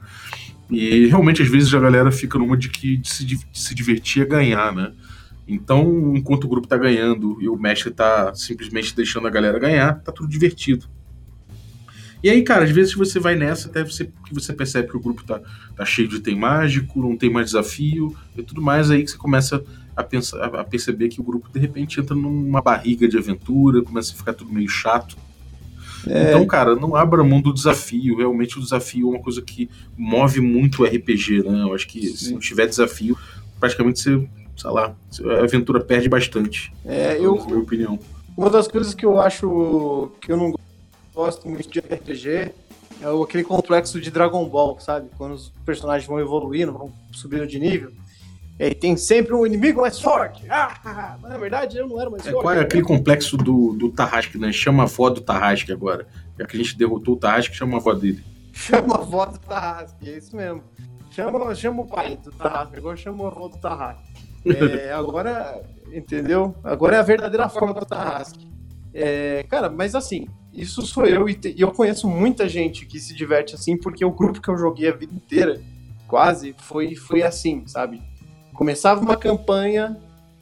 E 0.70 1.08
realmente, 1.08 1.42
às 1.42 1.48
vezes, 1.50 1.74
a 1.74 1.80
galera 1.80 2.12
fica 2.12 2.38
numa 2.38 2.58
de 2.58 2.70
que 2.70 2.98
de 2.98 3.10
se, 3.10 3.24
de 3.26 3.40
se 3.54 3.74
divertir 3.74 4.24
é 4.24 4.26
ganhar, 4.26 4.74
né? 4.74 4.92
Então, 5.48 6.16
enquanto 6.16 6.46
o 6.46 6.48
grupo 6.48 6.68
tá 6.68 6.78
ganhando 6.78 7.38
e 7.42 7.50
o 7.50 7.58
mestre 7.58 7.92
tá 7.92 8.34
simplesmente 8.34 8.96
deixando 8.96 9.28
a 9.28 9.30
galera 9.30 9.60
ganhar, 9.60 10.00
tá 10.02 10.12
tudo 10.12 10.30
divertido. 10.30 10.88
E 12.24 12.30
aí, 12.30 12.42
cara, 12.42 12.64
às 12.64 12.72
vezes 12.72 12.94
você 12.94 13.20
vai 13.20 13.36
nessa 13.36 13.68
até 13.68 13.84
você, 13.84 14.06
que 14.06 14.34
você 14.34 14.54
percebe 14.54 14.88
que 14.88 14.96
o 14.96 15.00
grupo 15.00 15.26
tá, 15.26 15.42
tá 15.76 15.84
cheio 15.84 16.08
de 16.08 16.16
item 16.16 16.38
mágico, 16.38 17.02
não 17.02 17.18
tem 17.18 17.30
mais 17.30 17.48
desafio 17.48 18.16
e 18.38 18.42
tudo 18.42 18.62
mais, 18.62 18.90
aí 18.90 19.04
que 19.04 19.12
você 19.12 19.18
começa 19.18 19.62
a, 19.94 20.02
pensar, 20.02 20.42
a- 20.46 20.64
perceber 20.64 21.10
que 21.10 21.20
o 21.20 21.24
grupo 21.24 21.50
de 21.52 21.60
repente 21.60 22.00
entra 22.00 22.16
numa 22.16 22.62
barriga 22.62 23.10
de 23.10 23.18
aventura, 23.18 23.82
começa 23.82 24.14
a 24.14 24.16
ficar 24.16 24.34
tudo 24.34 24.54
meio 24.54 24.70
chato. 24.70 25.18
Então, 26.06 26.46
cara, 26.46 26.76
não 26.76 26.96
abra 26.96 27.24
mão 27.24 27.42
do 27.42 27.54
desafio. 27.54 28.18
Realmente 28.18 28.58
o 28.58 28.62
desafio 28.62 29.08
é 29.08 29.10
uma 29.16 29.22
coisa 29.24 29.42
que 29.42 29.70
move 29.98 30.42
muito 30.42 30.84
o 30.84 30.86
RPG, 30.86 31.44
né? 31.44 31.62
Eu 31.64 31.74
acho 31.74 31.88
que 31.88 32.08
se 32.08 32.26
Sim. 32.26 32.34
não 32.34 32.40
tiver 32.40 32.68
desafio, 32.68 33.18
praticamente 33.60 34.00
você, 34.02 34.28
sei 34.58 34.70
lá, 34.72 34.96
a 35.40 35.44
aventura 35.44 35.80
perde 35.84 36.08
bastante. 36.10 36.74
É, 36.86 37.10
na 37.10 37.14
eu, 37.16 37.46
minha 37.46 37.60
opinião. 37.60 38.00
uma 38.38 38.50
das 38.50 38.68
coisas 38.68 38.94
que 38.94 39.06
eu 39.06 39.20
acho 39.20 40.12
que 40.22 40.32
eu 40.32 40.38
não 40.38 40.54
gosto 41.14 41.48
muito 41.48 41.70
de 41.70 41.80
RPG 41.80 42.54
é 43.02 43.24
aquele 43.24 43.44
complexo 43.44 44.00
de 44.00 44.10
Dragon 44.10 44.48
Ball, 44.48 44.80
sabe? 44.80 45.10
Quando 45.18 45.34
os 45.34 45.50
personagens 45.66 46.08
vão 46.08 46.20
evoluindo, 46.20 46.72
vão 46.72 46.92
subindo 47.12 47.46
de 47.46 47.60
nível. 47.60 47.92
E 48.60 48.66
aí 48.66 48.76
tem 48.76 48.96
sempre 48.96 49.34
um 49.34 49.46
inimigo 49.46 49.82
mais 49.82 50.00
forte. 50.00 50.46
Ah, 50.50 51.18
mas 51.22 51.32
na 51.32 51.38
verdade 51.38 51.78
eu 51.78 51.88
não 51.88 52.00
era 52.00 52.10
mais 52.10 52.26
É, 52.26 52.32
forte. 52.32 52.44
qual 52.44 52.54
é 52.54 52.60
aquele 52.60 52.84
complexo 52.84 53.36
do, 53.36 53.74
do 53.74 53.92
Tarrasque, 53.92 54.38
né? 54.38 54.52
Chama 54.52 54.84
a 54.84 54.86
avó 54.86 55.10
do 55.10 55.22
Tarrasque 55.22 55.72
agora. 55.72 56.08
Já 56.40 56.46
que 56.46 56.56
a 56.56 56.60
gente 56.60 56.78
derrotou 56.78 57.16
o 57.16 57.18
Tarrasque, 57.18 57.56
chama 57.56 57.78
a 57.78 57.80
avó 57.80 57.94
dele. 57.94 58.24
Chama 58.54 58.96
a 58.96 59.00
avó 59.00 59.26
do 59.26 59.40
Tarrasque, 59.40 60.08
é 60.08 60.18
isso 60.18 60.36
mesmo. 60.36 60.64
Chama, 61.10 61.56
chama 61.56 61.82
o 61.82 61.88
pai 61.88 62.18
do 62.24 62.32
Tarrasque, 62.32 62.78
agora 62.78 62.96
chama 62.96 63.24
a 63.26 63.28
avó 63.28 63.48
do 63.48 63.58
Tarrasque. 63.58 64.13
É, 64.46 64.92
agora, 64.94 65.62
entendeu? 65.92 66.56
Agora 66.64 66.96
é 66.98 67.00
a 67.00 67.04
verdadeira 67.04 67.48
forma 67.50 67.74
do 67.74 67.86
Tarrasque. 67.86 68.48
É, 68.94 69.44
cara, 69.50 69.70
mas 69.70 69.96
assim, 69.96 70.28
isso 70.54 70.82
sou 70.84 71.06
eu 71.06 71.28
e, 71.28 71.34
te- 71.34 71.54
e 71.58 71.62
eu 71.62 71.72
conheço 71.72 72.08
muita 72.08 72.48
gente 72.48 72.86
que 72.86 73.00
se 73.00 73.16
diverte 73.16 73.56
assim, 73.56 73.76
porque 73.78 74.04
o 74.06 74.12
grupo 74.12 74.42
que 74.42 74.50
eu 74.50 74.58
joguei 74.58 74.90
a 74.90 74.96
vida 74.96 75.14
inteira, 75.14 75.60
quase, 76.08 76.56
foi, 76.60 76.96
foi 76.96 77.24
assim, 77.24 77.66
sabe? 77.66 78.02
Começava 78.54 79.02
uma 79.02 79.18
campanha 79.18 79.98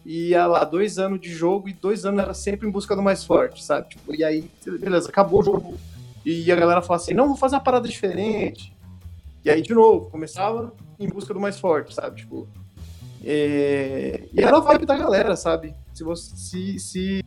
ia 0.05 0.47
lá 0.47 0.63
dois 0.63 0.97
anos 0.97 1.21
de 1.21 1.29
jogo 1.29 1.69
e 1.69 1.73
dois 1.73 2.05
anos 2.05 2.23
era 2.23 2.33
sempre 2.33 2.67
em 2.67 2.71
busca 2.71 2.95
do 2.95 3.01
mais 3.03 3.23
forte, 3.23 3.63
sabe? 3.63 3.89
Tipo, 3.89 4.15
e 4.15 4.23
aí, 4.23 4.49
beleza, 4.79 5.09
acabou 5.09 5.39
o 5.41 5.43
jogo. 5.43 5.75
E 6.25 6.51
a 6.51 6.55
galera 6.55 6.81
fala 6.81 6.97
assim, 6.97 7.13
não, 7.13 7.27
vou 7.27 7.37
fazer 7.37 7.55
uma 7.55 7.61
parada 7.63 7.87
diferente. 7.87 8.75
E 9.45 9.49
aí, 9.49 9.61
de 9.61 9.73
novo, 9.73 10.09
começava 10.09 10.73
em 10.99 11.07
busca 11.07 11.33
do 11.33 11.39
mais 11.39 11.59
forte, 11.59 11.93
sabe? 11.93 12.21
Tipo. 12.21 12.47
É, 13.23 14.27
E 14.33 14.41
era 14.41 14.57
a 14.57 14.59
vibe 14.59 14.85
da 14.85 14.97
galera, 14.97 15.35
sabe? 15.35 15.75
Se 15.93 16.03
você, 16.03 16.35
se, 16.35 16.79
se 16.79 17.23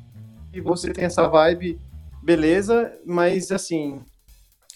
você 0.63 0.93
tem 0.93 1.05
essa 1.05 1.29
vibe, 1.29 1.79
beleza, 2.23 2.93
mas 3.05 3.51
assim. 3.53 4.01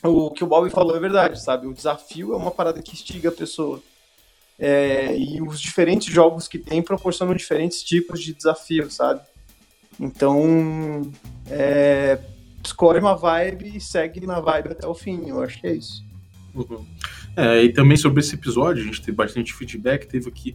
O 0.03 0.31
que 0.31 0.45
o 0.45 0.47
Bob 0.47 0.71
falou 0.71 0.97
é 0.97 1.01
verdade, 1.01 1.43
sabe? 1.43 1.67
O 1.67 1.75
desafio 1.75 2.33
é 2.33 2.37
uma 2.37 2.53
parada 2.53 2.81
que 2.81 2.93
instiga 2.93 3.31
a 3.31 3.33
pessoa. 3.33 3.83
É, 4.57 5.17
e 5.17 5.41
os 5.43 5.61
diferentes 5.61 6.13
jogos 6.13 6.47
que 6.47 6.59
tem 6.59 6.83
proporcionam 6.83 7.35
diferentes 7.35 7.83
tipos 7.83 8.21
de 8.23 8.33
desafio, 8.33 8.91
sabe? 8.91 9.21
Então, 9.99 11.11
é, 11.51 12.19
escolhe 12.65 13.01
uma 13.01 13.17
vibe 13.17 13.77
e 13.77 13.81
segue 13.81 14.25
na 14.25 14.41
vibe 14.41 14.71
até 14.71 14.87
o 14.87 14.95
fim. 14.95 15.29
Eu 15.29 15.43
acho 15.43 15.61
que 15.61 15.67
é 15.67 15.75
isso. 15.75 16.05
Uhum. 16.55 16.85
É, 17.37 17.63
e 17.65 17.73
também 17.73 17.97
sobre 17.97 18.21
esse 18.21 18.35
episódio, 18.35 18.83
a 18.83 18.87
gente 18.87 19.01
teve 19.01 19.17
bastante 19.17 19.53
feedback. 19.53 20.07
Teve 20.07 20.29
aqui 20.29 20.55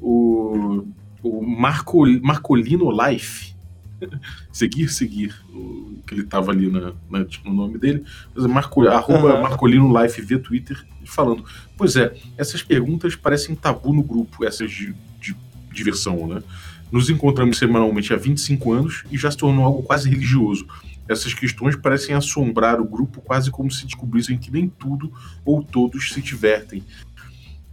o, 0.00 0.86
o 1.22 1.42
Marco, 1.46 2.04
Marcolino 2.22 2.90
Life. 2.90 3.54
seguir, 4.52 4.88
seguir. 4.88 5.34
O, 5.52 5.98
que 6.06 6.14
ele 6.14 6.22
tava 6.24 6.52
ali 6.52 6.70
na, 6.70 6.92
na- 7.10 7.26
no 7.44 7.52
nome 7.52 7.78
dele. 7.78 8.04
Mas 8.34 8.44
é 8.44 8.48
Marco, 8.48 8.86
arroba 8.88 9.34
Uhum. 9.34 9.42
Marcolino 9.42 10.02
Life 10.02 10.20
via 10.22 10.38
Twitter, 10.38 10.82
falando: 11.04 11.44
Pois 11.76 11.96
é, 11.96 12.14
essas 12.36 12.62
perguntas 12.62 13.14
parecem 13.16 13.54
tabu 13.54 13.92
no 13.92 14.02
grupo, 14.02 14.44
essas 14.44 14.70
de, 14.70 14.94
de 15.20 15.36
diversão, 15.72 16.26
né? 16.26 16.42
Nos 16.90 17.10
encontramos 17.10 17.58
semanalmente 17.58 18.14
há 18.14 18.16
25 18.16 18.72
anos 18.72 19.04
e 19.10 19.18
já 19.18 19.30
se 19.30 19.36
tornou 19.36 19.64
algo 19.64 19.82
quase 19.82 20.08
religioso. 20.08 20.66
Essas 21.06 21.34
questões 21.34 21.74
parecem 21.76 22.14
assombrar 22.14 22.80
o 22.80 22.84
grupo 22.84 23.20
quase 23.20 23.50
como 23.50 23.70
se 23.70 23.84
descobrissem 23.84 24.38
que 24.38 24.50
nem 24.50 24.68
tudo 24.68 25.12
ou 25.44 25.62
todos 25.62 26.12
se 26.12 26.20
divertem. 26.22 26.82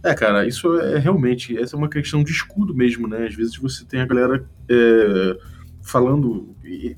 É, 0.06 0.14
cara, 0.14 0.46
isso 0.46 0.78
é 0.78 0.98
realmente, 0.98 1.58
essa 1.58 1.74
é 1.74 1.78
uma 1.78 1.88
questão 1.88 2.22
de 2.22 2.30
escudo 2.30 2.72
mesmo, 2.72 3.08
né? 3.08 3.26
Às 3.26 3.34
vezes 3.34 3.56
você 3.56 3.84
tem 3.84 4.00
a 4.00 4.06
galera 4.06 4.48
é, 4.70 5.36
falando, 5.82 6.54
e- 6.64 6.96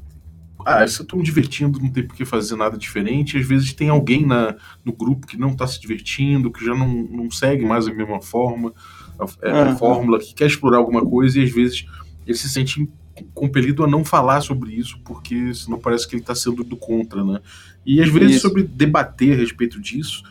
ah, 0.66 0.84
eu 0.84 1.04
tô 1.06 1.16
me 1.16 1.22
divertindo, 1.22 1.80
não 1.80 1.90
tem 1.90 2.06
por 2.06 2.14
que 2.14 2.26
fazer 2.26 2.54
nada 2.56 2.76
diferente. 2.76 3.38
Às 3.38 3.46
vezes 3.46 3.72
tem 3.72 3.88
alguém 3.88 4.26
na, 4.26 4.54
no 4.84 4.92
grupo 4.92 5.26
que 5.26 5.38
não 5.38 5.56
tá 5.56 5.66
se 5.66 5.80
divertindo, 5.80 6.50
que 6.52 6.62
já 6.62 6.74
não, 6.74 6.86
não 6.88 7.30
segue 7.30 7.64
mais 7.64 7.88
a 7.88 7.94
mesma 7.94 8.20
forma, 8.20 8.74
a, 9.18 9.24
é, 9.48 9.50
a 9.52 9.64
Uhum. 9.70 9.78
fórmula, 9.78 10.18
que 10.18 10.34
quer 10.34 10.46
explorar 10.46 10.76
alguma 10.76 11.02
coisa 11.02 11.40
e 11.40 11.44
às 11.44 11.50
vezes 11.50 11.86
ele 12.26 12.36
se 12.36 12.48
sente 12.50 12.86
compelido 13.32 13.82
a 13.82 13.88
não 13.88 14.04
falar 14.04 14.42
sobre 14.42 14.72
isso, 14.74 15.00
porque 15.04 15.54
senão 15.54 15.78
parece 15.78 16.06
que 16.06 16.14
ele 16.14 16.22
está 16.22 16.34
sendo 16.34 16.62
do 16.62 16.76
contra, 16.76 17.24
né? 17.24 17.40
E 17.86 18.02
às 18.02 18.10
vezes 18.10 18.36
Isso. 18.36 18.48
sobre 18.48 18.62
debater 18.64 19.32
a 19.32 19.36
respeito 19.40 19.80
disso, 19.80 20.22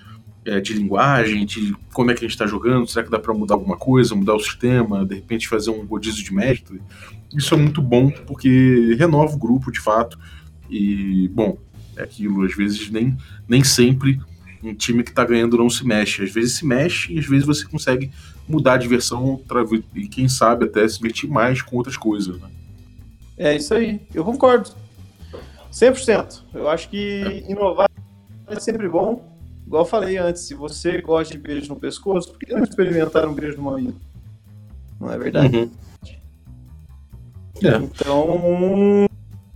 é, 0.48 0.62
de 0.62 0.74
linguagem, 0.74 1.46
de 1.46 1.76
como 1.94 2.10
é 2.10 2.14
que 2.14 2.20
a 2.20 2.22
gente 2.22 2.32
está 2.32 2.48
jogando, 2.48 2.88
será 2.88 3.04
que 3.04 3.12
dá 3.12 3.20
para 3.20 3.34
mudar 3.34 3.56
alguma 3.56 3.76
coisa, 3.76 4.16
mudar 4.16 4.34
o 4.34 4.40
sistema, 4.40 5.06
de 5.06 5.16
repente 5.16 5.48
fazer 5.48 5.72
um 5.72 5.86
rodízio 5.86 6.24
de 6.24 6.34
mestre. 6.34 6.82
Isso 7.36 7.54
é 7.54 7.58
muito 7.58 7.82
bom, 7.82 8.10
porque 8.10 8.96
renova 8.98 9.36
o 9.36 9.38
grupo, 9.38 9.72
de 9.72 9.82
fato. 9.82 10.18
E, 10.70 11.28
bom, 11.34 11.58
é 11.98 12.04
aquilo, 12.04 12.44
às 12.44 12.56
vezes 12.56 12.90
nem, 12.90 13.18
nem 13.48 13.62
sempre 13.62 14.20
um 14.64 14.74
time 14.74 15.04
que 15.04 15.12
tá 15.12 15.26
ganhando 15.26 15.58
não 15.58 15.70
se 15.70 15.86
mexe. 15.86 16.24
Às 16.24 16.32
vezes 16.32 16.54
se 16.54 16.66
mexe 16.66 17.14
e 17.14 17.20
às 17.20 17.26
vezes 17.26 17.46
você 17.46 17.66
consegue 17.66 18.10
mudar 18.48 18.76
a 18.76 18.78
diversão 18.78 19.42
e 19.94 20.08
quem 20.08 20.30
sabe 20.30 20.66
até 20.66 20.88
se 20.88 20.98
divertir 20.98 21.30
mais 21.30 21.62
com 21.62 21.76
outras 21.76 21.98
coisas, 21.98 22.40
né? 22.40 22.48
É 23.38 23.56
isso 23.56 23.74
aí, 23.74 24.02
eu 24.14 24.24
concordo. 24.24 24.72
100%. 25.72 26.42
Eu 26.54 26.70
acho 26.70 26.90
que 26.90 27.44
inovar 27.48 27.90
é 28.48 28.60
sempre 28.60 28.88
bom. 28.88 29.37
Igual 29.68 29.84
eu 29.84 29.88
falei 29.88 30.18
antes, 30.18 30.44
se 30.44 30.56
você 30.56 31.02
gosta 31.02 31.34
de 31.34 31.40
beijo 31.40 31.68
no 31.68 31.80
pescoço, 31.80 32.32
por 32.32 32.40
que 32.40 32.54
não 32.54 32.64
experimentar 32.64 33.28
um 33.28 33.34
beijo 33.34 33.58
no 33.58 33.64
mamilo? 33.64 33.96
Não 35.00 35.12
é 35.12 35.18
verdade? 35.18 35.56
Uhum. 35.56 35.72
É. 37.64 37.76
Então, 37.76 38.30
um, 38.30 39.06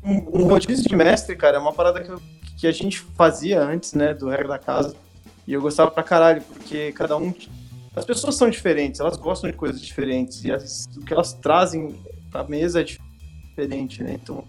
um, 0.03 0.43
rodízio 0.43 0.87
de 0.87 0.95
mestre, 0.95 1.35
cara, 1.35 1.57
é 1.57 1.59
uma 1.59 1.73
parada 1.73 2.01
que, 2.01 2.11
que 2.57 2.67
a 2.67 2.71
gente 2.71 2.99
fazia 2.99 3.61
antes, 3.61 3.93
né, 3.93 4.13
do 4.13 4.29
regra 4.29 4.49
da 4.49 4.59
casa. 4.59 4.95
E 5.47 5.53
eu 5.53 5.61
gostava 5.61 5.89
pra 5.89 6.03
caralho, 6.03 6.41
porque 6.41 6.91
cada 6.91 7.17
um. 7.17 7.33
As 7.95 8.05
pessoas 8.05 8.35
são 8.35 8.49
diferentes, 8.49 8.99
elas 8.99 9.17
gostam 9.17 9.49
de 9.49 9.55
coisas 9.55 9.81
diferentes. 9.81 10.43
E 10.43 10.51
as, 10.51 10.85
o 10.95 11.01
que 11.01 11.13
elas 11.13 11.33
trazem 11.33 11.95
pra 12.29 12.43
mesa 12.43 12.81
é 12.81 12.83
diferente, 12.83 14.03
né? 14.03 14.17
Então, 14.21 14.43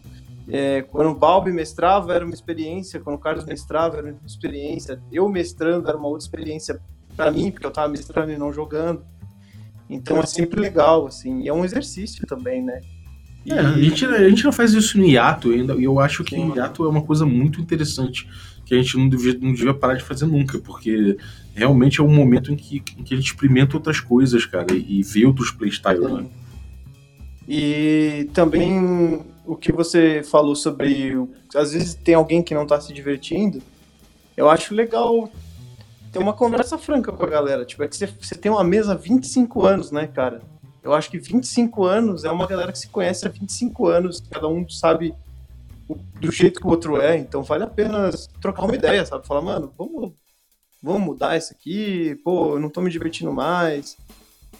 é, 0.49 0.83
quando 0.83 1.11
o 1.11 1.15
Balbi 1.15 1.53
mestrava 1.53 2.15
era 2.15 2.25
uma 2.25 2.35
experiência, 2.35 3.01
quando 3.01 3.17
o 3.17 3.19
Carlos 3.19 3.45
mestrava 3.45 3.99
era 3.99 4.13
uma 4.13 4.27
experiência, 4.27 5.01
eu 5.11 5.29
mestrando 5.29 5.89
era 5.89 5.97
uma 5.97 6.09
outra 6.09 6.25
experiência 6.25 6.81
para 7.17 7.31
mim, 7.31 7.51
porque 7.51 7.67
eu 7.67 7.71
estava 7.71 7.89
mestrando 7.89 8.33
e 8.33 8.37
não 8.37 8.53
jogando. 8.53 9.05
Então 9.89 10.19
é 10.19 10.27
sempre 10.27 10.61
legal, 10.61 11.07
assim, 11.07 11.43
e 11.43 11.49
é 11.49 11.53
um 11.53 11.65
exercício 11.65 12.27
também, 12.27 12.63
né? 12.63 12.81
E... 13.45 13.53
É, 13.53 13.59
a, 13.59 13.73
gente, 13.73 14.05
a 14.07 14.29
gente 14.29 14.45
não 14.45 14.53
faz 14.53 14.73
isso 14.73 14.99
no 14.99 15.05
hiato 15.05 15.51
ainda, 15.51 15.75
e 15.75 15.85
eu 15.85 16.01
acho 16.01 16.25
que 16.25 16.35
o 16.35 16.57
hiato 16.57 16.85
é 16.85 16.89
uma 16.89 17.03
coisa 17.03 17.27
muito 17.27 17.61
interessante, 17.61 18.29
que 18.65 18.75
a 18.75 18.79
gente 18.79 18.97
não 18.97 19.09
devia, 19.09 19.39
não 19.41 19.53
devia 19.53 19.75
parar 19.75 19.95
de 19.95 20.03
fazer 20.03 20.27
nunca, 20.27 20.59
porque 20.59 21.17
realmente 21.55 22.01
é 22.01 22.03
um 22.03 22.13
momento 22.13 22.53
em 22.53 22.57
que, 22.57 22.83
em 22.99 23.03
que 23.03 23.15
a 23.15 23.17
gente 23.17 23.27
experimenta 23.27 23.77
outras 23.77 24.01
coisas, 24.01 24.47
cara, 24.47 24.73
e, 24.73 25.01
e 25.01 25.03
vê 25.03 25.27
outros 25.27 25.51
playstyles, 25.51 26.11
né? 26.11 26.25
E 27.47 28.31
também 28.33 29.21
o 29.45 29.57
que 29.57 29.73
você 29.73 30.23
falou 30.23 30.55
sobre. 30.55 31.15
Às 31.55 31.73
vezes 31.73 31.95
tem 31.95 32.15
alguém 32.15 32.43
que 32.43 32.55
não 32.55 32.67
tá 32.67 32.81
se 32.81 32.93
divertindo. 32.93 33.63
Eu 34.37 34.49
acho 34.49 34.75
legal 34.75 35.31
ter 36.13 36.19
uma 36.19 36.33
conversa 36.33 36.79
franca 36.79 37.13
com 37.13 37.25
a 37.25 37.29
galera. 37.29 37.65
Tipo, 37.65 37.83
é 37.83 37.89
que 37.89 37.97
você, 37.97 38.35
tem 38.35 38.51
uma 38.51 38.65
mesa 38.65 38.93
há 38.93 38.97
25 38.97 39.65
anos, 39.65 39.91
né, 39.91 40.07
cara? 40.07 40.43
Eu 40.83 40.93
acho 40.93 41.11
que 41.11 41.19
25 41.19 41.85
anos 41.85 42.25
é 42.25 42.31
uma 42.31 42.47
galera 42.47 42.73
que 42.73 42.79
se 42.79 42.89
conhece 42.89 43.27
há 43.27 43.31
25 43.31 43.87
anos. 43.87 44.23
Cada 44.31 44.49
um 44.49 44.69
sabe 44.69 45.15
do 46.21 46.31
jeito 46.31 46.61
que 46.61 46.67
o 46.67 46.71
outro 46.71 47.01
é. 47.01 47.17
Então 47.17 47.43
vale 47.43 47.65
a 47.65 47.69
pena 47.69 48.11
trocar 48.41 48.65
uma 48.65 48.75
ideia, 48.75 49.05
sabe? 49.07 49.27
Falar, 49.27 49.43
mano, 49.43 49.73
vamos, 49.77 50.13
vamos 50.83 51.03
mudar 51.03 51.37
isso 51.37 51.53
aqui. 51.53 52.17
Pô, 52.25 52.55
eu 52.55 52.61
não 52.61 52.69
tô 52.69 52.81
me 52.81 52.91
divertindo 52.91 53.33
mais. 53.33 53.97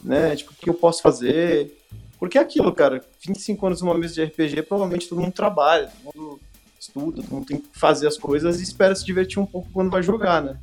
Né? 0.03 0.35
Tipo, 0.37 0.53
o 0.53 0.57
que 0.57 0.71
eu 0.71 0.75
posso 0.75 1.03
fazer? 1.03 1.77
Porque 2.23 2.39
é 2.39 2.41
aquilo, 2.41 2.73
cara, 2.73 3.05
25 3.27 3.67
anos 3.67 3.83
numa 3.83 3.99
mesa 3.99 4.15
de 4.15 4.23
RPG, 4.23 4.63
provavelmente 4.63 5.09
todo 5.09 5.21
mundo 5.21 5.33
trabalha, 5.33 5.91
todo 6.05 6.15
mundo 6.15 6.41
estuda, 6.79 7.21
todo 7.21 7.33
mundo 7.33 7.47
tem 7.47 7.59
que 7.59 7.77
fazer 7.77 8.07
as 8.07 8.17
coisas 8.17 8.61
e 8.61 8.63
espera 8.63 8.95
se 8.95 9.05
divertir 9.05 9.41
um 9.41 9.45
pouco 9.45 9.69
quando 9.73 9.91
vai 9.91 10.05
jogar, 10.05 10.41
né? 10.41 10.57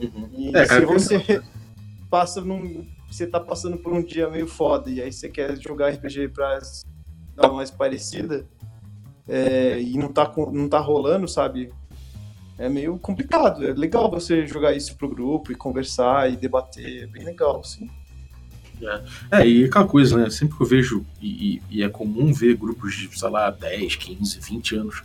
Uhum. 0.00 0.30
E 0.32 0.56
é, 0.56 0.62
se 0.62 0.68
cara, 0.70 0.86
você 0.86 1.42
passa 2.08 2.40
num. 2.40 2.86
Você 3.10 3.26
tá 3.26 3.38
passando 3.38 3.76
por 3.76 3.92
um 3.92 4.02
dia 4.02 4.30
meio 4.30 4.46
foda 4.46 4.88
e 4.88 5.02
aí 5.02 5.12
você 5.12 5.28
quer 5.28 5.54
jogar 5.60 5.90
RPG 5.90 6.28
pra 6.28 6.58
dar 7.36 7.48
uma 7.48 7.56
mais 7.56 7.70
parecida 7.70 8.46
é, 9.28 9.78
e 9.78 9.98
não 9.98 10.10
tá, 10.10 10.32
não 10.50 10.70
tá 10.70 10.78
rolando, 10.78 11.28
sabe? 11.28 11.70
É 12.56 12.66
meio 12.66 12.98
complicado. 12.98 13.62
É 13.68 13.74
legal 13.74 14.10
você 14.10 14.46
jogar 14.46 14.72
isso 14.72 14.96
pro 14.96 15.10
grupo 15.10 15.52
e 15.52 15.54
conversar 15.54 16.32
e 16.32 16.36
debater. 16.38 17.02
É 17.02 17.06
bem 17.06 17.24
legal, 17.26 17.60
assim. 17.60 17.90
É. 18.82 19.40
é, 19.40 19.48
e 19.48 19.64
aquela 19.64 19.86
coisa, 19.86 20.16
né? 20.16 20.30
Sempre 20.30 20.56
que 20.56 20.62
eu 20.62 20.66
vejo, 20.66 21.06
e, 21.20 21.62
e, 21.70 21.82
é 21.82 21.88
comum 21.88 22.32
ver 22.32 22.56
grupos 22.56 22.94
de, 22.94 23.18
sei 23.18 23.30
lá, 23.30 23.50
10, 23.50 23.96
15, 23.96 24.40
20 24.40 24.74
anos 24.76 25.02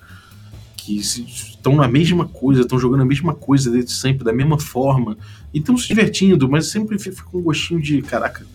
que 0.78 0.98
estão 0.98 1.76
na 1.76 1.88
mesma 1.88 2.28
coisa, 2.28 2.62
estão 2.62 2.80
jogando 2.80 3.02
a 3.02 3.06
mesma 3.06 3.36
coisa 3.36 3.70
desde 3.70 3.92
sempre, 3.92 4.24
da 4.24 4.34
mesma 4.34 4.58
forma, 4.58 5.18
e 5.54 5.60
estão 5.60 5.78
se 5.78 5.88
divertindo, 5.88 6.50
mas 6.50 6.68
sempre 6.68 6.98
fica 6.98 7.26
um 7.34 7.42
gostinho 7.42 7.82
de, 7.82 8.02
caraca, 8.02 8.46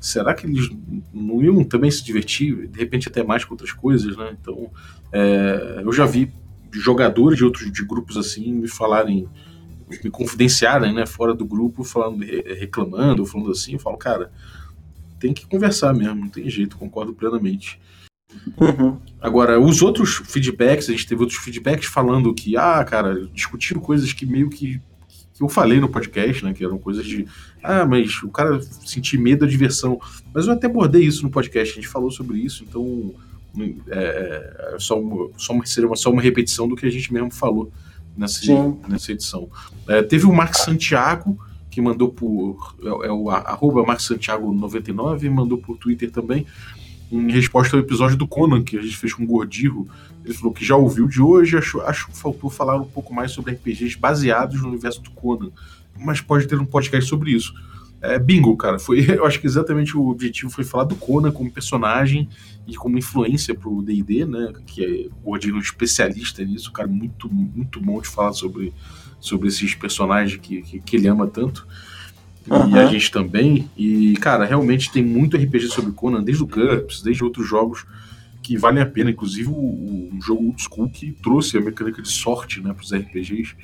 será 0.00 0.34
que 0.34 0.46
eles 0.46 0.68
não 1.12 1.42
iam 1.42 1.62
também 1.62 1.90
se 1.90 2.02
divertir, 2.02 2.66
de 2.68 2.78
repente 2.78 3.08
até 3.08 3.22
mais 3.22 3.44
com 3.44 3.54
outras 3.54 3.72
coisas, 3.72 4.16
né? 4.16 4.36
Então, 4.40 4.70
é, 5.12 5.82
eu 5.84 5.92
já 5.92 6.04
vi 6.04 6.32
jogadores 6.72 7.38
de 7.38 7.44
outros 7.44 7.70
de 7.70 7.84
grupos 7.84 8.16
assim 8.16 8.52
me 8.52 8.68
falarem, 8.68 9.28
me 10.02 10.10
confidenciarem, 10.10 10.92
né, 10.92 11.06
fora 11.06 11.32
do 11.32 11.44
grupo, 11.44 11.84
falando, 11.84 12.24
reclamando, 12.24 13.24
falando 13.24 13.52
assim, 13.52 13.74
eu 13.74 13.78
falo, 13.78 13.96
cara, 13.96 14.32
tem 15.24 15.32
que 15.32 15.46
conversar 15.46 15.94
mesmo, 15.94 16.16
não 16.16 16.28
tem 16.28 16.50
jeito, 16.50 16.76
concordo 16.76 17.14
plenamente. 17.14 17.80
Uhum. 18.60 18.98
Agora, 19.18 19.58
os 19.58 19.80
outros 19.80 20.16
feedbacks, 20.16 20.90
a 20.90 20.92
gente 20.92 21.06
teve 21.06 21.22
outros 21.22 21.38
feedbacks 21.38 21.86
falando 21.86 22.34
que, 22.34 22.58
ah, 22.58 22.84
cara, 22.84 23.26
discutiram 23.32 23.80
coisas 23.80 24.12
que 24.12 24.26
meio 24.26 24.50
que, 24.50 24.82
que 25.32 25.42
eu 25.42 25.48
falei 25.48 25.80
no 25.80 25.88
podcast, 25.88 26.44
né? 26.44 26.52
Que 26.52 26.62
eram 26.62 26.76
coisas 26.76 27.06
de, 27.06 27.26
ah, 27.62 27.86
mas 27.86 28.22
o 28.22 28.28
cara 28.28 28.60
sentir 28.60 29.16
medo 29.16 29.46
da 29.46 29.50
diversão. 29.50 29.98
Mas 30.34 30.46
eu 30.46 30.52
até 30.52 30.66
abordei 30.66 31.04
isso 31.04 31.22
no 31.22 31.30
podcast, 31.30 31.72
a 31.72 31.76
gente 31.76 31.88
falou 31.88 32.10
sobre 32.10 32.38
isso, 32.38 32.62
então 32.68 33.14
é, 33.88 34.74
é 34.74 34.78
só, 34.78 35.00
uma, 35.00 35.30
só, 35.38 35.54
uma, 35.54 35.64
seria 35.64 35.88
uma, 35.88 35.96
só 35.96 36.10
uma 36.10 36.20
repetição 36.20 36.68
do 36.68 36.76
que 36.76 36.84
a 36.84 36.90
gente 36.90 37.10
mesmo 37.10 37.32
falou 37.32 37.72
nessa, 38.14 38.42
nessa 38.86 39.10
edição. 39.10 39.48
É, 39.88 40.02
teve 40.02 40.26
o 40.26 40.32
Mark 40.34 40.54
Santiago 40.54 41.38
que 41.74 41.80
mandou 41.80 42.08
por. 42.08 42.76
É, 42.80 43.08
é 43.08 43.12
o 43.12 43.28
arroba 43.28 43.82
Marcos 43.82 44.06
Santiago 44.06 44.52
99, 44.52 45.28
mandou 45.28 45.58
por 45.58 45.76
Twitter 45.76 46.08
também, 46.08 46.46
em 47.10 47.32
resposta 47.32 47.76
ao 47.76 47.82
episódio 47.82 48.16
do 48.16 48.28
Conan, 48.28 48.62
que 48.62 48.78
a 48.78 48.82
gente 48.82 48.96
fez 48.96 49.12
com 49.12 49.24
o 49.24 49.26
Gordirro. 49.26 49.88
Ele 50.24 50.34
falou 50.34 50.52
que 50.52 50.64
já 50.64 50.76
ouviu 50.76 51.08
de 51.08 51.20
hoje, 51.20 51.58
acho, 51.58 51.80
acho 51.80 52.06
que 52.06 52.16
faltou 52.16 52.48
falar 52.48 52.76
um 52.76 52.86
pouco 52.86 53.12
mais 53.12 53.32
sobre 53.32 53.54
RPGs 53.54 53.98
baseados 53.98 54.62
no 54.62 54.68
universo 54.68 55.02
do 55.02 55.10
Conan. 55.10 55.50
Mas 55.98 56.20
pode 56.20 56.46
ter 56.46 56.56
um 56.56 56.64
podcast 56.64 57.10
sobre 57.10 57.32
isso. 57.32 57.52
É, 58.00 58.20
bingo, 58.20 58.56
cara. 58.56 58.78
Foi, 58.78 59.04
eu 59.10 59.26
acho 59.26 59.40
que 59.40 59.46
exatamente 59.48 59.96
o 59.96 60.06
objetivo 60.08 60.50
foi 60.50 60.62
falar 60.62 60.84
do 60.84 60.94
Conan 60.94 61.32
como 61.32 61.50
personagem 61.50 62.28
e 62.68 62.76
como 62.76 62.96
influência 62.96 63.52
pro 63.52 63.82
D&D, 63.82 64.24
né? 64.26 64.52
Que 64.64 64.84
é 64.84 65.08
o 65.22 65.30
Gordinho 65.30 65.58
especialista 65.58 66.44
nisso, 66.44 66.70
cara 66.70 66.86
muito 66.86 67.28
muito 67.28 67.80
bom 67.80 68.00
de 68.00 68.06
falar 68.06 68.32
sobre 68.32 68.72
sobre 69.24 69.48
esses 69.48 69.74
personagens 69.74 70.38
que, 70.38 70.60
que, 70.60 70.80
que 70.80 70.96
ele 70.96 71.08
ama 71.08 71.26
tanto. 71.26 71.66
Uhum. 72.46 72.76
E 72.76 72.78
a 72.78 72.86
gente 72.86 73.10
também. 73.10 73.70
E, 73.74 74.12
cara, 74.18 74.44
realmente 74.44 74.92
tem 74.92 75.02
muito 75.02 75.34
RPG 75.34 75.68
sobre 75.68 75.92
Conan, 75.92 76.22
desde 76.22 76.42
o 76.42 76.46
GURPS, 76.46 77.00
desde 77.00 77.24
outros 77.24 77.48
jogos 77.48 77.86
que 78.42 78.58
valem 78.58 78.82
a 78.82 78.86
pena. 78.86 79.10
Inclusive 79.10 79.48
o, 79.48 80.10
um 80.12 80.20
jogo 80.20 80.44
old 80.44 80.62
school 80.62 80.90
que 80.90 81.12
trouxe 81.22 81.56
a 81.56 81.60
mecânica 81.62 82.02
de 82.02 82.10
sorte 82.10 82.60
né, 82.60 82.74
para 82.74 82.82
os 82.82 82.92
RPGs. 82.92 83.56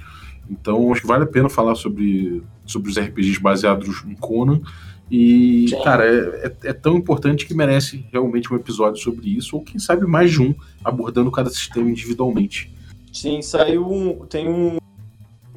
Então 0.50 0.90
acho 0.92 1.02
que 1.02 1.06
vale 1.06 1.24
a 1.24 1.26
pena 1.26 1.50
falar 1.50 1.74
sobre, 1.74 2.42
sobre 2.64 2.90
os 2.90 2.98
RPGs 2.98 3.38
baseados 3.38 4.02
em 4.06 4.14
Conan. 4.14 4.62
E, 5.10 5.66
Sim. 5.68 5.82
cara, 5.84 6.06
é, 6.06 6.46
é, 6.46 6.70
é, 6.70 6.72
tão 6.72 6.96
importante 6.96 7.44
que 7.44 7.52
merece 7.52 8.06
realmente 8.10 8.50
um 8.50 8.56
episódio 8.56 9.02
sobre 9.02 9.36
isso, 9.36 9.56
ou 9.56 9.62
quem 9.62 9.78
sabe 9.78 10.06
mais 10.06 10.30
de 10.30 10.40
um, 10.40 10.54
abordando 10.82 11.30
cada 11.30 11.50
sistema 11.50 11.90
individualmente. 11.90 12.72
Sim, 13.12 13.42
saiu 13.42 13.92
um. 13.92 14.24
Tem 14.26 14.48
um 14.48 14.79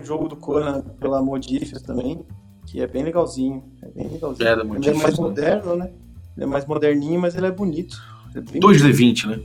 jogo 0.04 0.28
do 0.28 0.36
Conan 0.36 0.82
pela 1.00 1.22
Modifius 1.22 1.82
também, 1.82 2.26
que 2.66 2.82
é 2.82 2.88
bem 2.88 3.04
legalzinho. 3.04 3.64
É 3.82 3.90
bem 3.90 4.08
legalzinho. 4.08 4.48
É, 4.48 4.54
ele 4.54 4.90
é 4.90 4.94
mais 4.94 5.18
moderno, 5.18 5.76
né? 5.76 5.92
Ele 6.36 6.44
é 6.44 6.48
mais 6.48 6.66
moderninho, 6.66 7.20
mas 7.20 7.36
ele 7.36 7.48
é 7.48 7.52
bonito. 7.52 8.02
É 8.36 8.40
2D20, 8.40 9.26
né? 9.28 9.40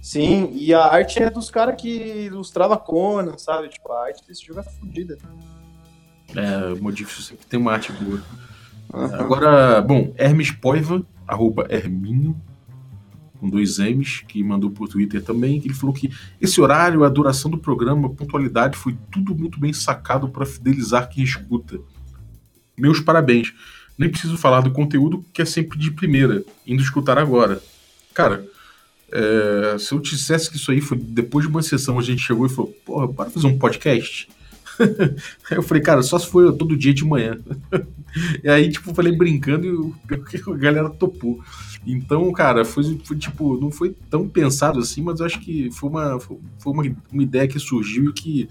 Sim, 0.00 0.50
e 0.52 0.74
a 0.74 0.84
arte 0.84 1.22
é 1.22 1.30
dos 1.30 1.50
caras 1.50 1.80
que 1.80 2.26
ilustrava 2.26 2.76
Conan, 2.76 3.38
sabe? 3.38 3.68
Tipo, 3.68 3.92
a 3.92 4.06
arte 4.06 4.26
desse 4.26 4.44
jogo 4.44 4.60
é 4.60 4.62
fodida. 4.64 5.16
É, 6.34 6.74
Modifius 6.80 7.26
sempre 7.26 7.46
tem 7.46 7.60
uma 7.60 7.72
arte 7.72 7.92
boa. 7.92 8.22
Uhum. 8.92 9.14
Agora, 9.14 9.80
bom, 9.80 10.12
Hermes 10.16 10.50
Poiva, 10.50 11.04
arroba 11.26 11.66
Herminho, 11.70 12.36
com 13.42 13.50
dois 13.50 13.80
M's, 13.80 14.22
que 14.28 14.40
mandou 14.40 14.70
por 14.70 14.88
Twitter 14.88 15.20
também, 15.20 15.60
que 15.60 15.66
ele 15.66 15.74
falou 15.74 15.92
que 15.92 16.08
esse 16.40 16.60
horário, 16.60 17.02
a 17.02 17.08
duração 17.08 17.50
do 17.50 17.58
programa, 17.58 18.06
a 18.06 18.10
pontualidade, 18.10 18.78
foi 18.78 18.96
tudo 19.10 19.34
muito 19.34 19.58
bem 19.58 19.72
sacado 19.72 20.28
para 20.28 20.46
fidelizar 20.46 21.08
quem 21.08 21.24
escuta. 21.24 21.80
Meus 22.78 23.00
parabéns. 23.00 23.52
Nem 23.98 24.08
preciso 24.08 24.38
falar 24.38 24.60
do 24.60 24.70
conteúdo, 24.70 25.24
que 25.32 25.42
é 25.42 25.44
sempre 25.44 25.76
de 25.76 25.90
primeira, 25.90 26.44
indo 26.64 26.80
escutar 26.80 27.18
agora. 27.18 27.60
Cara, 28.14 28.46
é, 29.10 29.76
se 29.76 29.92
eu 29.92 29.98
dissesse 29.98 30.48
que 30.48 30.56
isso 30.56 30.70
aí 30.70 30.80
foi 30.80 30.96
depois 30.96 31.44
de 31.44 31.50
uma 31.50 31.62
sessão, 31.62 31.98
a 31.98 32.02
gente 32.02 32.22
chegou 32.22 32.46
e 32.46 32.48
falou, 32.48 32.72
porra, 32.86 33.08
bora 33.08 33.28
fazer 33.28 33.48
um 33.48 33.58
podcast? 33.58 34.28
Aí 34.80 35.56
eu 35.56 35.62
falei, 35.62 35.82
cara, 35.82 36.02
só 36.02 36.18
se 36.18 36.26
for 36.26 36.52
todo 36.52 36.76
dia 36.76 36.94
de 36.94 37.04
manhã. 37.04 37.38
e 38.42 38.48
aí, 38.48 38.70
tipo, 38.70 38.94
falei 38.94 39.16
brincando 39.16 39.94
e 40.10 40.14
a 40.50 40.56
galera 40.56 40.90
topou. 40.90 41.40
Então, 41.86 42.30
cara, 42.32 42.64
foi, 42.64 43.00
foi, 43.04 43.16
tipo, 43.16 43.58
não 43.58 43.70
foi 43.70 43.94
tão 44.08 44.28
pensado 44.28 44.78
assim, 44.78 45.02
mas 45.02 45.20
eu 45.20 45.26
acho 45.26 45.40
que 45.40 45.70
foi 45.72 45.90
uma, 45.90 46.20
foi 46.20 46.38
uma, 46.66 46.96
uma 47.12 47.22
ideia 47.22 47.48
que 47.48 47.58
surgiu 47.58 48.10
e 48.10 48.12
que, 48.12 48.48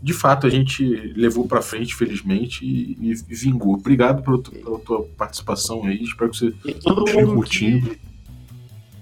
de 0.00 0.12
fato, 0.12 0.46
a 0.46 0.50
gente 0.50 0.84
levou 1.16 1.46
para 1.46 1.60
frente, 1.60 1.94
felizmente, 1.94 2.64
e, 2.64 2.96
e, 3.00 3.14
vingou. 3.34 3.74
Obrigado 3.74 4.22
pela, 4.22 4.38
pela 4.38 4.78
tua 4.78 5.02
participação 5.16 5.84
aí, 5.84 6.02
espero 6.02 6.30
que 6.30 6.38
você 6.38 6.54
esteja 6.64 7.26
curtindo. 7.26 7.90
Que, 7.90 8.00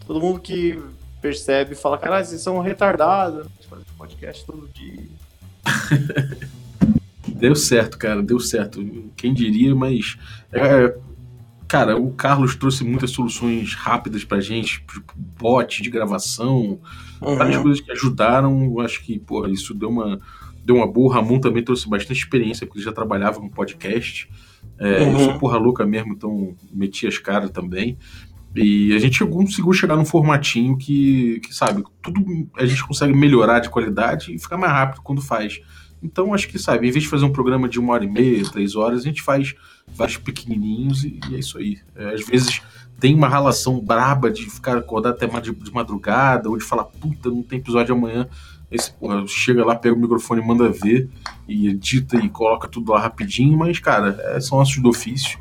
todo 0.06 0.20
mundo 0.20 0.40
que 0.40 0.80
percebe 1.20 1.74
fala, 1.74 1.98
caralho, 1.98 2.24
vocês 2.24 2.40
são 2.40 2.60
retardados, 2.60 3.46
podcast 3.98 4.44
todo 4.46 4.68
dia. 4.72 5.06
Deu 7.40 7.56
certo, 7.56 7.96
cara, 7.96 8.22
deu 8.22 8.38
certo. 8.38 8.84
Quem 9.16 9.32
diria, 9.32 9.74
mas. 9.74 10.18
É, 10.52 10.94
cara, 11.66 11.96
o 11.96 12.12
Carlos 12.12 12.54
trouxe 12.54 12.84
muitas 12.84 13.12
soluções 13.12 13.74
rápidas 13.74 14.24
pra 14.24 14.40
gente, 14.40 14.84
tipo 14.86 15.14
bot 15.16 15.82
de 15.82 15.88
gravação, 15.88 16.78
uhum. 17.22 17.36
várias 17.36 17.56
coisas 17.62 17.80
que 17.80 17.90
ajudaram. 17.92 18.64
Eu 18.64 18.80
acho 18.80 19.02
que, 19.02 19.18
porra, 19.18 19.50
isso 19.50 19.72
deu 19.72 19.88
uma, 19.88 20.20
deu 20.64 20.76
uma 20.76 20.86
boa. 20.86 21.08
O 21.08 21.10
Ramon 21.10 21.40
também 21.40 21.64
trouxe 21.64 21.88
bastante 21.88 22.18
experiência, 22.18 22.66
porque 22.66 22.78
ele 22.78 22.84
já 22.84 22.92
trabalhava 22.92 23.40
no 23.40 23.50
podcast. 23.50 24.28
É, 24.78 25.02
uhum. 25.02 25.12
Eu 25.12 25.18
sou 25.20 25.38
porra 25.38 25.56
louca 25.56 25.86
mesmo, 25.86 26.12
então 26.12 26.54
meti 26.72 27.06
as 27.06 27.16
caras 27.16 27.50
também. 27.50 27.96
E 28.54 28.92
a 28.94 28.98
gente 28.98 29.24
conseguiu 29.24 29.72
chegar 29.72 29.96
num 29.96 30.04
formatinho 30.04 30.76
que, 30.76 31.40
que, 31.40 31.54
sabe, 31.54 31.84
tudo 32.02 32.20
a 32.56 32.66
gente 32.66 32.84
consegue 32.84 33.14
melhorar 33.14 33.60
de 33.60 33.70
qualidade 33.70 34.34
e 34.34 34.38
ficar 34.38 34.56
mais 34.56 34.72
rápido 34.72 35.02
quando 35.02 35.22
faz. 35.22 35.60
Então, 36.02 36.34
acho 36.34 36.48
que, 36.48 36.58
sabe, 36.58 36.88
em 36.88 36.90
vez 36.90 37.04
de 37.04 37.10
fazer 37.10 37.24
um 37.24 37.32
programa 37.32 37.68
de 37.68 37.78
uma 37.78 37.92
hora 37.92 38.04
e 38.04 38.10
meia, 38.10 38.42
três 38.50 38.74
horas, 38.74 39.00
a 39.00 39.04
gente 39.04 39.22
faz 39.22 39.54
vários 39.86 40.16
pequenininhos 40.16 41.04
e, 41.04 41.20
e 41.30 41.36
é 41.36 41.38
isso 41.38 41.58
aí. 41.58 41.78
É, 41.94 42.14
às 42.14 42.26
vezes 42.26 42.62
tem 42.98 43.14
uma 43.14 43.28
relação 43.28 43.80
braba 43.80 44.30
de 44.30 44.44
ficar 44.48 44.76
acordado 44.76 45.14
até 45.14 45.26
de, 45.40 45.52
de 45.52 45.72
madrugada 45.72 46.48
ou 46.48 46.56
de 46.56 46.64
falar, 46.64 46.84
puta, 46.84 47.30
não 47.30 47.42
tem 47.42 47.58
episódio 47.58 47.94
amanhã. 47.94 48.28
Esse, 48.70 48.92
porra, 48.92 49.26
chega 49.26 49.64
lá, 49.64 49.74
pega 49.74 49.94
o 49.94 49.98
microfone, 49.98 50.40
manda 50.40 50.68
ver 50.68 51.08
e 51.48 51.68
edita 51.68 52.16
e 52.16 52.28
coloca 52.28 52.68
tudo 52.68 52.92
lá 52.92 53.00
rapidinho, 53.00 53.56
mas, 53.58 53.78
cara, 53.78 54.16
é, 54.20 54.40
são 54.40 54.60
assuntos 54.60 54.82
do 54.82 54.88
ofício. 54.88 55.38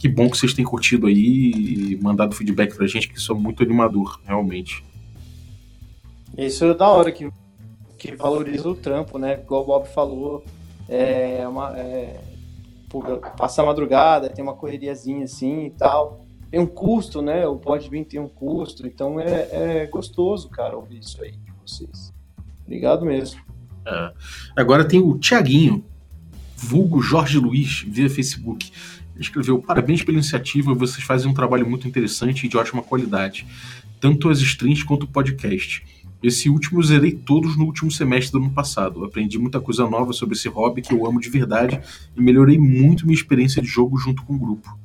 Que 0.00 0.08
bom 0.08 0.30
que 0.30 0.38
vocês 0.38 0.54
têm 0.54 0.64
curtido 0.64 1.06
aí 1.06 1.92
e 1.92 1.98
mandado 2.02 2.34
feedback 2.34 2.74
pra 2.74 2.86
gente, 2.86 3.06
que 3.06 3.18
isso 3.18 3.30
é 3.32 3.34
muito 3.34 3.62
animador, 3.62 4.18
realmente. 4.24 4.82
Isso 6.38 6.64
é 6.64 6.74
da 6.74 6.88
hora 6.88 7.12
que 7.12 7.30
que 7.98 8.16
valoriza 8.16 8.66
o 8.66 8.74
trampo, 8.74 9.18
né? 9.18 9.34
Igual 9.34 9.62
o 9.62 9.66
Bob 9.66 9.86
falou, 9.86 10.42
é 10.88 11.46
uma, 11.46 11.78
é, 11.78 12.18
passa 13.36 13.60
a 13.60 13.66
madrugada, 13.66 14.30
tem 14.30 14.42
uma 14.42 14.54
correriazinha 14.54 15.24
assim 15.24 15.66
e 15.66 15.70
tal. 15.70 16.24
Tem 16.50 16.58
um 16.58 16.66
custo, 16.66 17.20
né? 17.20 17.46
O 17.46 17.56
Podbean 17.56 18.02
tem 18.02 18.18
um 18.18 18.26
custo, 18.26 18.86
então 18.86 19.20
é, 19.20 19.48
é 19.82 19.86
gostoso, 19.86 20.48
cara, 20.48 20.76
ouvir 20.76 21.00
isso 21.00 21.22
aí 21.22 21.32
de 21.32 21.52
vocês. 21.62 22.10
Obrigado 22.64 23.04
mesmo. 23.04 23.38
É. 23.86 24.12
Agora 24.56 24.88
tem 24.88 24.98
o 24.98 25.18
Tiaguinho, 25.18 25.84
vulgo 26.56 27.02
Jorge 27.02 27.38
Luiz, 27.38 27.84
via 27.86 28.08
Facebook. 28.08 28.72
Escreveu: 29.20 29.60
Parabéns 29.60 30.02
pela 30.02 30.16
iniciativa, 30.16 30.74
vocês 30.74 31.04
fazem 31.04 31.30
um 31.30 31.34
trabalho 31.34 31.68
muito 31.68 31.86
interessante 31.86 32.46
e 32.46 32.48
de 32.48 32.56
ótima 32.56 32.82
qualidade, 32.82 33.46
tanto 34.00 34.30
as 34.30 34.40
streams 34.40 34.82
quanto 34.82 35.02
o 35.04 35.08
podcast. 35.08 35.84
Esse 36.22 36.48
último 36.48 36.82
zerei 36.82 37.12
todos 37.12 37.56
no 37.56 37.64
último 37.64 37.90
semestre 37.90 38.32
do 38.32 38.44
ano 38.44 38.52
passado. 38.52 39.04
Aprendi 39.04 39.38
muita 39.38 39.60
coisa 39.60 39.88
nova 39.88 40.12
sobre 40.12 40.34
esse 40.34 40.48
hobby 40.48 40.82
que 40.82 40.92
eu 40.92 41.06
amo 41.06 41.20
de 41.20 41.30
verdade 41.30 41.80
e 42.16 42.20
melhorei 42.20 42.58
muito 42.58 43.06
minha 43.06 43.16
experiência 43.16 43.62
de 43.62 43.68
jogo 43.68 43.96
junto 43.96 44.22
com 44.22 44.34
o 44.34 44.38
grupo. 44.38 44.78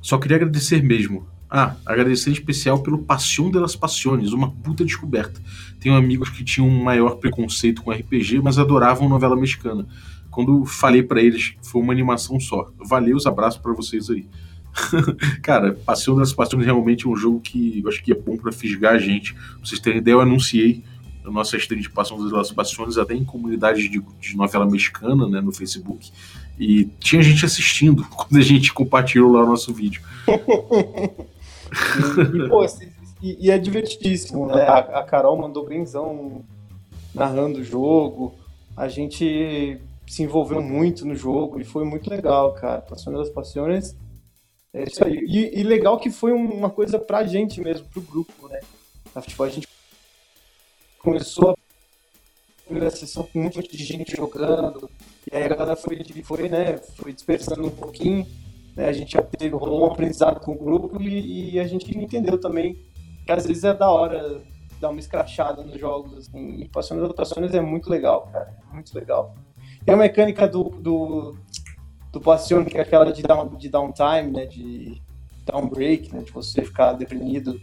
Só 0.00 0.18
queria 0.18 0.36
agradecer 0.36 0.82
mesmo. 0.82 1.26
Ah, 1.50 1.76
agradecer 1.84 2.30
em 2.30 2.32
especial 2.32 2.82
pelo 2.82 2.98
Passion 2.98 3.50
delas 3.50 3.76
Passiones, 3.76 4.32
uma 4.32 4.50
puta 4.50 4.86
descoberta. 4.86 5.38
Tenho 5.78 5.94
amigos 5.94 6.30
que 6.30 6.42
tinham 6.42 6.66
um 6.66 6.82
maior 6.82 7.16
preconceito 7.16 7.82
com 7.82 7.90
RPG, 7.90 8.40
mas 8.40 8.58
adoravam 8.58 9.06
novela 9.06 9.36
mexicana. 9.36 9.86
Quando 10.32 10.64
falei 10.64 11.02
para 11.02 11.22
eles, 11.22 11.54
foi 11.60 11.82
uma 11.82 11.92
animação 11.92 12.40
só. 12.40 12.70
Valeu, 12.78 13.16
os 13.16 13.26
abraços 13.26 13.60
para 13.60 13.72
vocês 13.74 14.08
aí. 14.08 14.26
Cara, 15.42 15.74
Passeio 15.84 16.16
das 16.16 16.32
Passiones 16.32 16.64
realmente 16.64 17.06
é 17.06 17.08
um 17.08 17.14
jogo 17.14 17.38
que 17.38 17.82
eu 17.84 17.88
acho 17.88 18.02
que 18.02 18.12
é 18.12 18.14
bom 18.14 18.38
para 18.38 18.50
fisgar 18.50 18.94
a 18.94 18.98
gente. 18.98 19.34
Pra 19.34 19.42
vocês 19.62 19.78
terem 19.78 19.98
ideia, 19.98 20.14
eu 20.14 20.20
anunciei 20.22 20.82
a 21.22 21.30
nossa 21.30 21.56
stream 21.58 21.82
de 21.82 21.90
Passeio 21.90 22.30
das 22.30 22.50
Passiones 22.50 22.96
até 22.96 23.14
em 23.14 23.24
comunidades 23.24 23.88
de, 23.90 24.02
de, 24.20 24.36
novela 24.36 24.64
mexicana, 24.64 25.28
né, 25.28 25.42
no 25.42 25.52
Facebook. 25.52 26.10
E 26.58 26.86
tinha 26.98 27.22
gente 27.22 27.44
assistindo 27.44 28.02
quando 28.10 28.38
a 28.38 28.42
gente 28.42 28.72
compartilhou 28.72 29.30
lá 29.32 29.44
o 29.44 29.46
nosso 29.46 29.72
vídeo. 29.74 30.02
e, 32.34 32.48
pô, 32.48 32.64
e, 33.22 33.46
e, 33.46 33.50
é 33.50 33.58
divertidíssimo, 33.58 34.46
né? 34.46 34.62
A, 34.62 34.78
a 34.78 35.04
Carol 35.04 35.38
mandou 35.38 35.68
benzão 35.68 36.42
narrando 37.14 37.60
o 37.60 37.64
jogo. 37.64 38.34
A 38.74 38.88
gente 38.88 39.78
se 40.06 40.22
envolveu 40.22 40.60
muito 40.60 41.04
no 41.04 41.14
jogo 41.14 41.60
e 41.60 41.64
foi 41.64 41.84
muito 41.84 42.08
legal, 42.10 42.52
cara. 42.54 42.80
Passion 42.80 43.12
das 43.12 43.30
Passiones 43.30 43.96
é 44.72 44.84
isso 44.84 45.04
aí. 45.04 45.24
E, 45.26 45.60
e, 45.60 45.62
legal 45.62 45.98
que 45.98 46.10
foi 46.10 46.32
uma 46.32 46.70
coisa 46.70 46.98
pra 46.98 47.24
gente 47.24 47.60
mesmo, 47.60 47.86
pro 47.88 48.00
grupo, 48.00 48.48
né? 48.48 48.60
Tipo, 49.26 49.42
a 49.42 49.48
gente 49.48 49.68
começou 50.98 51.50
a 51.50 51.54
primeira 52.64 52.90
sessão 52.90 53.24
com 53.24 53.38
muita 53.38 53.60
de 53.62 53.84
gente 53.84 54.16
jogando, 54.16 54.88
e 55.30 55.36
aí 55.36 55.44
a 55.44 55.48
galera 55.48 55.76
foi, 55.76 56.02
foi, 56.24 56.48
né, 56.48 56.78
foi 56.78 57.12
dispersando 57.12 57.66
um 57.66 57.70
pouquinho, 57.70 58.26
né? 58.74 58.86
A 58.88 58.92
gente 58.92 59.12
já 59.12 59.22
teve, 59.22 59.54
rolou 59.54 59.82
um 59.82 59.92
aprendizado 59.92 60.40
com 60.40 60.52
o 60.52 60.58
grupo 60.58 61.02
e, 61.02 61.54
e 61.54 61.60
a 61.60 61.66
gente 61.66 61.96
entendeu 61.96 62.38
também 62.38 62.78
que 63.26 63.32
às 63.32 63.46
vezes 63.46 63.64
é 63.64 63.74
da 63.74 63.90
hora 63.90 64.42
dar 64.80 64.88
uma 64.88 65.00
escrachada 65.00 65.62
nos 65.62 65.78
jogos, 65.78 66.16
assim, 66.16 66.62
e 66.62 66.68
passando 66.68 67.14
as 67.16 67.54
é 67.54 67.60
muito 67.60 67.90
legal, 67.90 68.28
cara, 68.32 68.56
muito 68.72 68.92
legal. 68.94 69.34
Tem 69.84 69.94
a 69.94 69.98
mecânica 69.98 70.46
do, 70.46 70.64
do 70.64 71.36
do 72.12 72.20
Passion, 72.20 72.64
que 72.64 72.76
é 72.76 72.82
aquela 72.82 73.10
de, 73.10 73.22
down, 73.22 73.56
de 73.56 73.68
downtime, 73.70 74.30
né, 74.30 74.44
de 74.44 75.00
down 75.46 75.66
break, 75.66 76.14
né, 76.14 76.22
de 76.22 76.30
você 76.30 76.62
ficar 76.62 76.92
deprimido, 76.92 77.58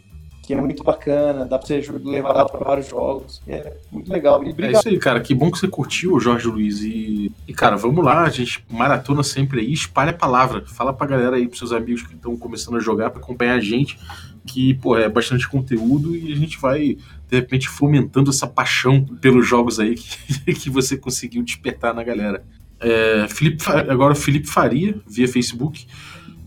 que 0.50 0.54
é 0.56 0.60
muito 0.60 0.84
bacana, 0.84 1.46
dá 1.46 1.60
pra 1.60 1.68
você 1.68 1.80
levar 2.04 2.44
para 2.46 2.66
vários 2.66 2.90
jogos, 2.90 3.40
é 3.48 3.72
muito 3.92 4.12
legal. 4.12 4.44
É 4.44 4.72
isso 4.72 4.90
aí, 4.90 4.98
cara, 4.98 5.20
que 5.20 5.36
bom 5.36 5.52
que 5.52 5.60
você 5.60 5.68
curtiu, 5.68 6.20
Jorge 6.20 6.48
Luiz, 6.48 6.82
e, 6.82 7.32
e 7.48 7.54
cara, 7.54 7.78
vamos 7.78 8.04
lá, 8.04 8.24
a 8.24 8.30
gente 8.32 8.66
maratona 8.68 9.22
sempre 9.22 9.60
aí, 9.60 9.72
espalha 9.72 10.10
a 10.10 10.14
palavra, 10.14 10.66
fala 10.66 10.92
pra 10.92 11.06
galera 11.06 11.36
aí, 11.36 11.48
pros 11.48 11.60
seus 11.60 11.72
amigos 11.72 12.02
que 12.02 12.16
estão 12.16 12.36
começando 12.36 12.78
a 12.78 12.80
jogar, 12.80 13.12
para 13.12 13.22
acompanhar 13.22 13.58
a 13.58 13.60
gente, 13.60 14.00
que, 14.44 14.74
pô, 14.74 14.98
é 14.98 15.08
bastante 15.08 15.48
conteúdo 15.48 16.16
e 16.16 16.34
a 16.34 16.36
gente 16.36 16.60
vai, 16.60 16.98
de 17.28 17.36
repente, 17.36 17.70
fomentando 17.70 18.32
essa 18.32 18.48
paixão 18.48 19.06
pelos 19.22 19.48
jogos 19.48 19.80
aí 19.80 19.94
que, 19.94 20.54
que 20.58 20.70
você 20.72 20.98
conseguiu 20.98 21.44
despertar 21.44 21.94
na 21.94 22.04
galera. 22.04 22.44
É, 22.80 23.28
Felipe, 23.30 23.64
agora 23.88 24.14
o 24.14 24.16
Felipe 24.16 24.48
Faria, 24.48 25.00
via 25.06 25.28
Facebook. 25.28 25.86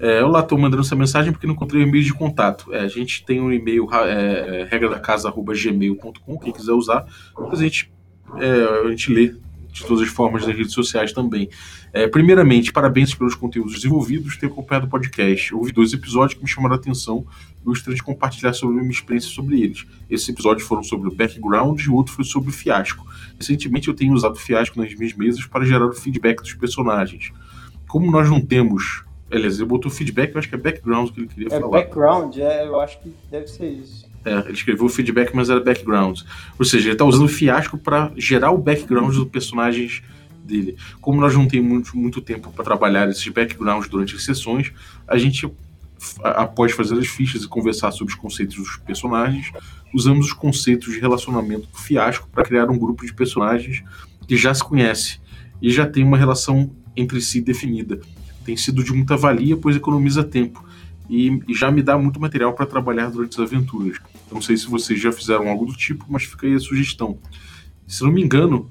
É, 0.03 0.21
eu 0.21 0.27
lá 0.27 0.41
estou 0.41 0.59
mandando 0.59 0.83
essa 0.83 0.97
mensagem 0.97 1.31
porque 1.31 1.47
não 1.47 1.55
encontrei 1.55 1.81
o 1.81 1.87
e-mail 1.87 2.03
de 2.03 2.13
contato. 2.13 2.75
É, 2.75 2.81
a 2.81 2.89
gente 2.89 3.25
tem 3.25 3.41
um 3.41 3.53
e-mail 3.53 3.89
é, 3.93 4.67
regra 4.69 4.89
da 4.89 4.99
casa@gmail.com, 4.99 6.39
quem 6.41 6.53
quiser 6.53 6.73
usar, 6.73 7.07
mas 7.39 7.61
a 7.61 7.63
gente, 7.63 7.89
é, 8.37 8.85
a 8.85 8.91
gente 8.91 9.13
lê 9.13 9.33
de 9.73 9.87
todas 9.87 10.03
as 10.03 10.09
formas 10.09 10.45
nas 10.45 10.57
redes 10.57 10.73
sociais 10.73 11.13
também. 11.13 11.49
É, 11.93 12.09
primeiramente, 12.09 12.73
parabéns 12.73 13.15
pelos 13.15 13.37
conteúdos 13.37 13.75
desenvolvidos, 13.75 14.37
ter 14.37 14.47
acompanhado 14.47 14.87
o 14.87 14.91
podcast. 14.91 15.55
Houve 15.55 15.71
dois 15.71 15.93
episódios 15.93 16.35
que 16.35 16.43
me 16.43 16.51
chamaram 16.51 16.75
a 16.75 16.79
atenção 16.79 17.25
e 17.61 17.65
gostaria 17.65 17.95
de 17.95 18.03
compartilhar 18.03 18.53
sobre 18.55 18.77
minha 18.79 18.91
experiência 18.91 19.31
sobre 19.31 19.63
eles. 19.63 19.87
Esses 20.11 20.29
episódios 20.29 20.67
foram 20.67 20.83
sobre 20.83 21.09
o 21.09 21.15
background 21.15 21.81
e 21.81 21.89
o 21.89 21.95
outro 21.95 22.13
foi 22.13 22.25
sobre 22.25 22.51
o 22.51 22.53
fiasco. 22.53 23.07
Recentemente 23.39 23.87
eu 23.87 23.95
tenho 23.95 24.13
usado 24.13 24.35
o 24.35 24.39
fiasco 24.39 24.81
nas 24.81 24.93
minhas 24.95 25.15
mesas 25.15 25.47
para 25.47 25.65
gerar 25.65 25.87
o 25.87 25.93
feedback 25.93 26.43
dos 26.43 26.55
personagens. 26.55 27.33
Como 27.87 28.11
nós 28.11 28.29
não 28.29 28.41
temos. 28.41 29.05
Aliás, 29.33 29.57
ele 29.57 29.65
botou 29.65 29.91
feedback, 29.91 30.35
eu 30.35 30.39
acho 30.39 30.49
que 30.49 30.55
é 30.55 30.59
background 30.59 31.11
que 31.11 31.21
ele 31.21 31.29
queria 31.29 31.49
é 31.49 31.61
falar. 31.61 31.79
É 31.79 31.83
background, 31.83 32.37
é, 32.37 32.67
eu 32.67 32.81
acho 32.81 33.01
que 33.01 33.15
deve 33.31 33.47
ser 33.47 33.71
isso. 33.71 34.07
É, 34.25 34.39
ele 34.41 34.53
escreveu 34.53 34.89
feedback, 34.89 35.35
mas 35.35 35.49
era 35.49 35.59
background. 35.59 36.21
Ou 36.59 36.65
seja, 36.65 36.87
ele 36.87 36.93
está 36.93 37.05
usando 37.05 37.25
o 37.25 37.29
fiasco 37.29 37.79
para 37.79 38.13
gerar 38.17 38.51
o 38.53 38.59
background 38.59 39.15
dos 39.15 39.29
personagens 39.29 40.03
dele. 40.45 40.77
Como 41.01 41.21
nós 41.21 41.35
não 41.35 41.49
temos 41.49 41.69
muito, 41.69 41.97
muito 41.97 42.21
tempo 42.21 42.53
para 42.53 42.65
trabalhar 42.65 43.09
esses 43.09 43.27
backgrounds 43.29 43.89
durante 43.89 44.15
as 44.15 44.23
sessões, 44.23 44.73
a 45.09 45.17
gente, 45.17 45.51
após 46.23 46.73
fazer 46.73 46.99
as 46.99 47.07
fichas 47.07 47.43
e 47.43 47.49
conversar 47.49 47.91
sobre 47.91 48.13
os 48.13 48.19
conceitos 48.19 48.57
dos 48.57 48.77
personagens, 48.77 49.51
usamos 49.95 50.27
os 50.27 50.33
conceitos 50.33 50.93
de 50.93 51.01
relacionamento 51.01 51.67
do 51.69 51.79
fiasco 51.79 52.29
para 52.31 52.45
criar 52.45 52.71
um 52.71 52.79
grupo 52.79 53.07
de 53.07 53.15
personagens 53.15 53.83
que 54.27 54.37
já 54.37 54.53
se 54.53 54.63
conhece 54.63 55.21
e 55.61 55.71
já 55.71 55.87
tem 55.87 56.05
uma 56.05 56.19
relação 56.19 56.71
entre 56.97 57.21
si 57.21 57.41
definida. 57.41 58.01
Tem 58.45 58.57
sido 58.57 58.83
de 58.83 58.93
muita 58.93 59.17
valia, 59.17 59.57
pois 59.57 59.77
economiza 59.77 60.25
tempo 60.25 60.65
e, 61.09 61.43
e 61.47 61.55
já 61.55 61.71
me 61.71 61.83
dá 61.83 61.99
muito 61.99 62.19
material 62.19 62.55
para 62.55 62.65
trabalhar 62.65 63.11
durante 63.11 63.41
as 63.41 63.47
aventuras. 63.47 63.99
Não 64.31 64.41
sei 64.41 64.57
se 64.57 64.67
vocês 64.67 64.99
já 64.99 65.13
fizeram 65.13 65.49
algo 65.49 65.67
do 65.67 65.75
tipo, 65.75 66.07
mas 66.09 66.25
fica 66.25 66.47
aí 66.47 66.55
a 66.55 66.59
sugestão. 66.59 67.19
Se 67.87 68.03
não 68.03 68.11
me 68.11 68.23
engano, 68.23 68.71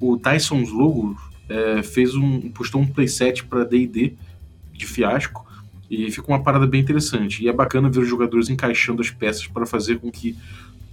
o 0.00 0.16
Tyson's 0.16 0.70
Logo 0.70 1.20
é, 1.48 1.82
fez 1.82 2.14
um, 2.14 2.48
postou 2.50 2.80
um 2.80 2.86
playset 2.86 3.44
para 3.44 3.64
D&D 3.64 4.14
de 4.72 4.86
fiasco 4.86 5.46
e 5.90 6.10
ficou 6.10 6.34
uma 6.34 6.42
parada 6.42 6.66
bem 6.66 6.80
interessante. 6.80 7.44
E 7.44 7.48
é 7.48 7.52
bacana 7.52 7.90
ver 7.90 8.00
os 8.00 8.08
jogadores 8.08 8.48
encaixando 8.48 9.02
as 9.02 9.10
peças 9.10 9.46
para 9.46 9.66
fazer 9.66 9.98
com 9.98 10.10
que 10.10 10.34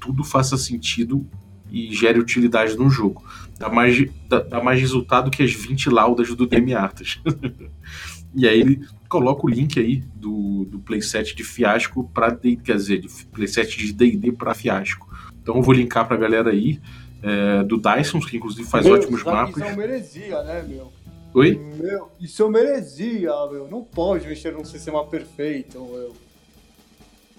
tudo 0.01 0.23
faça 0.23 0.57
sentido 0.57 1.25
e 1.71 1.93
gere 1.93 2.19
utilidade 2.19 2.75
no 2.75 2.89
jogo. 2.89 3.23
Dá 3.57 3.69
mais, 3.69 4.05
dá, 4.27 4.39
dá 4.39 4.61
mais 4.61 4.81
resultado 4.81 5.31
que 5.31 5.43
as 5.43 5.53
20 5.53 5.89
laudas 5.89 6.35
do 6.35 6.45
DM 6.45 6.73
Artas. 6.73 7.21
e 8.35 8.47
aí 8.47 8.59
ele 8.59 8.87
coloca 9.07 9.45
o 9.45 9.49
link 9.49 9.79
aí 9.79 9.97
do, 10.15 10.65
do 10.65 10.79
playset 10.79 11.35
de 11.35 11.43
fiasco 11.43 12.09
para 12.13 12.35
quer 12.35 12.75
dizer, 12.75 12.99
de 12.99 13.07
playset 13.27 13.77
de 13.77 13.91
D&D 13.91 14.31
para 14.31 14.53
fiasco. 14.53 15.07
Então 15.41 15.55
eu 15.55 15.61
vou 15.61 15.73
linkar 15.73 16.07
para 16.07 16.15
a 16.15 16.19
galera 16.19 16.51
aí 16.51 16.79
é, 17.23 17.63
do 17.63 17.77
Dyson, 17.77 18.19
que 18.19 18.37
inclusive 18.37 18.67
faz 18.67 18.85
meu, 18.85 18.95
ótimos 18.95 19.23
mapas. 19.23 19.61
É 19.61 19.73
uma 19.73 19.83
heresia, 19.83 20.43
né, 20.43 20.63
meu? 20.67 20.91
Oi? 21.33 21.55
Meu, 21.77 22.09
isso 22.19 22.41
eu 22.41 22.49
merecia, 22.49 23.31
meu. 23.51 23.67
Não 23.69 23.83
pode 23.83 24.27
mexer 24.27 24.51
num 24.53 24.65
sistema 24.65 25.05
perfeito, 25.05 25.79
meu. 25.79 26.13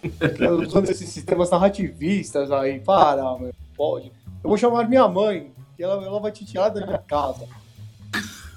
Usando 0.66 0.88
esses 0.88 1.08
sistemas 1.08 1.50
narrativistas 1.50 2.50
aí, 2.52 2.80
para, 2.80 3.22
meu. 3.38 3.52
Pode. 3.76 4.12
Eu 4.42 4.48
vou 4.48 4.56
chamar 4.56 4.88
minha 4.88 5.06
mãe, 5.08 5.52
que 5.76 5.82
ela, 5.82 6.04
ela 6.04 6.20
vai 6.20 6.32
te 6.32 6.44
tirar 6.44 6.68
da 6.68 6.84
minha 6.84 6.98
casa. 6.98 7.46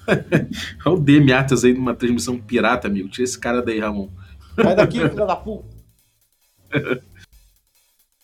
Olha 0.86 0.96
o 0.96 1.00
DM 1.00 1.32
Atas 1.32 1.64
aí 1.64 1.74
numa 1.74 1.96
transmissão 1.96 2.38
pirata, 2.38 2.88
amigo. 2.88 3.10
Tira 3.10 3.24
esse 3.24 3.40
cara 3.40 3.62
daí, 3.62 3.80
Ramon. 3.80 4.10
Sai 4.56 4.76
daqui, 4.76 5.00
filha 5.10 5.26
da 5.26 5.36
puta. 5.36 5.66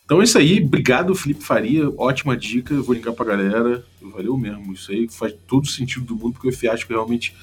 Então 0.06 0.22
é 0.22 0.24
isso 0.24 0.40
aí, 0.40 0.64
obrigado 0.64 1.14
Felipe 1.14 1.44
Faria, 1.44 1.88
ótima 1.96 2.36
dica, 2.36 2.74
vou 2.82 2.96
linkar 2.96 3.14
pra 3.14 3.26
galera, 3.26 3.86
valeu 4.02 4.36
mesmo, 4.36 4.74
isso 4.74 4.92
aí 4.92 5.08
faz 5.08 5.36
todo 5.48 5.68
sentido 5.68 6.04
do 6.04 6.16
mundo, 6.16 6.34
porque 6.34 6.50
o 6.50 6.52
Fiasco 6.52 6.92
realmente 6.92 7.36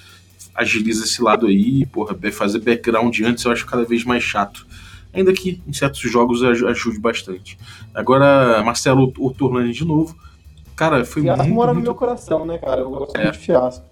agiliza 0.52 1.04
esse 1.04 1.22
lado 1.22 1.46
aí, 1.46 1.86
porra, 1.86 2.16
fazer 2.32 2.58
background 2.58 3.20
antes 3.20 3.44
eu 3.44 3.52
acho 3.52 3.64
cada 3.66 3.84
vez 3.84 4.02
mais 4.04 4.24
chato. 4.24 4.66
Ainda 5.14 5.32
que 5.32 5.62
em 5.64 5.72
certos 5.72 6.00
jogos 6.00 6.42
ajude 6.42 6.98
bastante. 6.98 7.56
Agora, 7.94 8.62
Marcelo 8.64 9.12
Otorlani 9.18 9.72
de 9.72 9.84
novo. 9.84 10.16
Cara, 10.74 11.04
foi 11.04 11.22
Fiasco 11.22 11.44
muito. 11.44 11.54
mora 11.54 11.72
muito... 11.72 11.84
no 11.84 11.92
meu 11.92 11.94
coração, 11.94 12.44
né, 12.44 12.58
cara? 12.58 12.80
Eu 12.80 12.90
gosto 12.90 13.16
É. 13.16 13.22
muito 13.22 13.38
de 13.38 13.44
fiasco. 13.46 13.84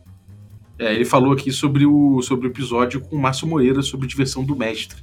É, 0.78 0.94
ele 0.94 1.04
falou 1.04 1.32
aqui 1.32 1.52
sobre 1.52 1.86
o, 1.86 2.20
sobre 2.22 2.48
o 2.48 2.50
episódio 2.50 3.00
com 3.00 3.16
o 3.16 3.18
Márcio 3.20 3.46
Moreira 3.46 3.82
sobre 3.82 4.06
diversão 4.06 4.44
do 4.44 4.56
mestre. 4.56 4.98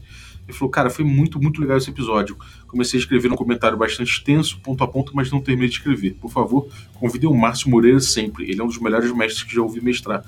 Ele 0.47 0.57
falou, 0.57 0.69
cara, 0.69 0.89
foi 0.89 1.05
muito, 1.05 1.41
muito 1.41 1.61
legal 1.61 1.77
esse 1.77 1.89
episódio. 1.89 2.37
Comecei 2.67 2.99
a 2.99 3.01
escrever 3.01 3.31
um 3.31 3.35
comentário 3.35 3.77
bastante 3.77 4.11
extenso, 4.11 4.59
ponto 4.59 4.83
a 4.83 4.87
ponto, 4.87 5.15
mas 5.15 5.31
não 5.31 5.39
terminei 5.39 5.69
de 5.69 5.75
escrever. 5.75 6.15
Por 6.19 6.29
favor, 6.29 6.67
convidem 6.95 7.29
o 7.29 7.33
Márcio 7.33 7.69
Moreira 7.69 7.99
sempre. 7.99 8.49
Ele 8.49 8.59
é 8.59 8.63
um 8.63 8.67
dos 8.67 8.79
melhores 8.79 9.11
mestres 9.13 9.43
que 9.43 9.55
já 9.55 9.61
ouvi 9.61 9.81
mestrar. 9.81 10.23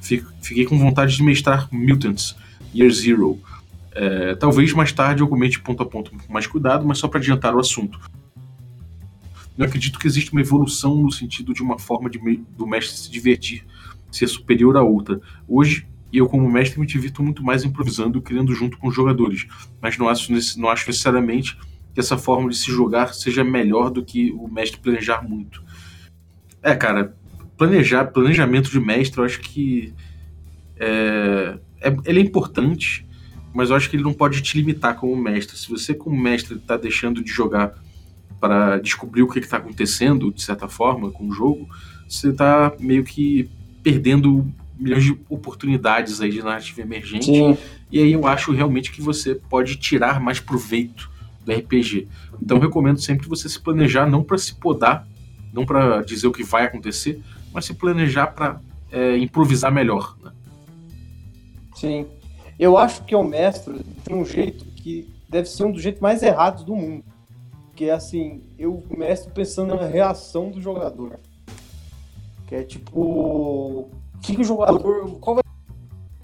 Fiquei 0.00 0.64
com 0.64 0.78
vontade 0.78 1.16
de 1.16 1.22
mestrar 1.22 1.68
Mutants, 1.70 2.34
Year 2.74 2.90
Zero. 2.90 3.38
É, 3.92 4.34
talvez 4.34 4.72
mais 4.72 4.92
tarde 4.92 5.22
eu 5.22 5.28
comente 5.28 5.60
ponto 5.60 5.82
a 5.82 5.86
ponto 5.86 6.10
com 6.10 6.32
mais 6.32 6.46
cuidado, 6.46 6.86
mas 6.86 6.98
só 6.98 7.08
para 7.08 7.20
adiantar 7.20 7.54
o 7.54 7.60
assunto. 7.60 8.00
Eu 9.56 9.64
acredito 9.64 9.98
que 9.98 10.06
existe 10.06 10.30
uma 10.32 10.40
evolução 10.40 10.96
no 10.96 11.10
sentido 11.10 11.52
de 11.52 11.62
uma 11.62 11.78
forma 11.78 12.08
de 12.08 12.18
do 12.56 12.66
mestre 12.66 12.96
se 12.96 13.10
divertir, 13.10 13.64
ser 14.10 14.26
superior 14.26 14.76
à 14.76 14.82
outra. 14.82 15.20
Hoje, 15.46 15.86
eu 16.12 16.26
como 16.26 16.50
mestre 16.50 16.80
me 16.80 16.86
divirto 16.86 17.22
muito 17.22 17.42
mais 17.42 17.64
improvisando 17.64 18.20
criando 18.22 18.54
junto 18.54 18.78
com 18.78 18.88
os 18.88 18.94
jogadores, 18.94 19.46
mas 19.80 19.98
não 19.98 20.08
acho, 20.08 20.32
não 20.58 20.68
acho 20.68 20.86
necessariamente 20.86 21.56
que 21.92 22.00
essa 22.00 22.16
forma 22.16 22.48
de 22.48 22.56
se 22.56 22.70
jogar 22.70 23.12
seja 23.12 23.44
melhor 23.44 23.90
do 23.90 24.04
que 24.04 24.30
o 24.32 24.48
mestre 24.48 24.80
planejar 24.80 25.22
muito. 25.22 25.62
É, 26.62 26.74
cara, 26.74 27.14
planejar, 27.56 28.06
planejamento 28.06 28.70
de 28.70 28.80
mestre, 28.80 29.20
eu 29.20 29.24
acho 29.24 29.40
que 29.40 29.92
é, 30.78 31.58
é- 31.80 31.96
ele 32.04 32.20
é 32.20 32.22
importante, 32.22 33.06
mas 33.52 33.70
eu 33.70 33.76
acho 33.76 33.90
que 33.90 33.96
ele 33.96 34.04
não 34.04 34.12
pode 34.12 34.40
te 34.42 34.56
limitar 34.56 34.96
como 34.96 35.16
mestre. 35.16 35.56
Se 35.56 35.68
você, 35.68 35.94
como 35.94 36.16
mestre, 36.16 36.56
está 36.56 36.76
deixando 36.76 37.22
de 37.22 37.30
jogar 37.30 37.74
para 38.40 38.78
descobrir 38.78 39.22
o 39.22 39.28
que 39.28 39.40
está 39.40 39.56
acontecendo, 39.56 40.32
de 40.32 40.42
certa 40.42 40.68
forma, 40.68 41.10
com 41.10 41.28
o 41.28 41.32
jogo, 41.32 41.68
você 42.08 42.28
está 42.30 42.72
meio 42.78 43.02
que 43.04 43.50
perdendo 43.88 44.46
milhões 44.78 45.02
de 45.02 45.18
oportunidades 45.30 46.20
aí 46.20 46.30
de 46.30 46.42
narrativa 46.42 46.82
emergente. 46.82 47.24
Sim. 47.24 47.56
E 47.90 48.00
aí 48.00 48.12
eu 48.12 48.26
acho 48.26 48.52
realmente 48.52 48.92
que 48.92 49.00
você 49.00 49.34
pode 49.34 49.76
tirar 49.76 50.20
mais 50.20 50.38
proveito 50.38 51.10
do 51.44 51.52
RPG. 51.52 52.06
Então 52.40 52.58
eu 52.58 52.62
recomendo 52.62 53.00
sempre 53.00 53.26
você 53.26 53.48
se 53.48 53.58
planejar 53.58 54.06
não 54.06 54.22
para 54.22 54.36
se 54.36 54.54
podar, 54.54 55.08
não 55.52 55.64
para 55.64 56.02
dizer 56.02 56.26
o 56.26 56.32
que 56.32 56.44
vai 56.44 56.64
acontecer, 56.64 57.20
mas 57.52 57.64
se 57.64 57.72
planejar 57.72 58.26
para 58.28 58.60
improvisar 59.18 59.72
melhor. 59.72 60.16
né? 60.22 60.32
Sim. 61.74 62.06
Eu 62.58 62.76
acho 62.76 63.04
que 63.04 63.14
o 63.14 63.24
mestre 63.24 63.80
tem 64.04 64.14
um 64.14 64.24
jeito 64.24 64.64
que 64.66 65.08
deve 65.30 65.48
ser 65.48 65.64
um 65.64 65.72
dos 65.72 65.82
jeitos 65.82 66.02
mais 66.02 66.22
errados 66.22 66.62
do 66.62 66.76
mundo. 66.76 67.04
Que 67.74 67.86
é 67.86 67.92
assim, 67.92 68.42
eu 68.58 68.84
mestre 68.90 69.32
pensando 69.32 69.74
na 69.74 69.86
reação 69.86 70.50
do 70.50 70.60
jogador. 70.60 71.18
Que 72.48 72.56
é 72.56 72.62
tipo. 72.64 73.90
Que, 74.20 74.40
o 74.40 74.44
jogador. 74.44 75.18
Qual 75.20 75.36
vai 75.36 75.44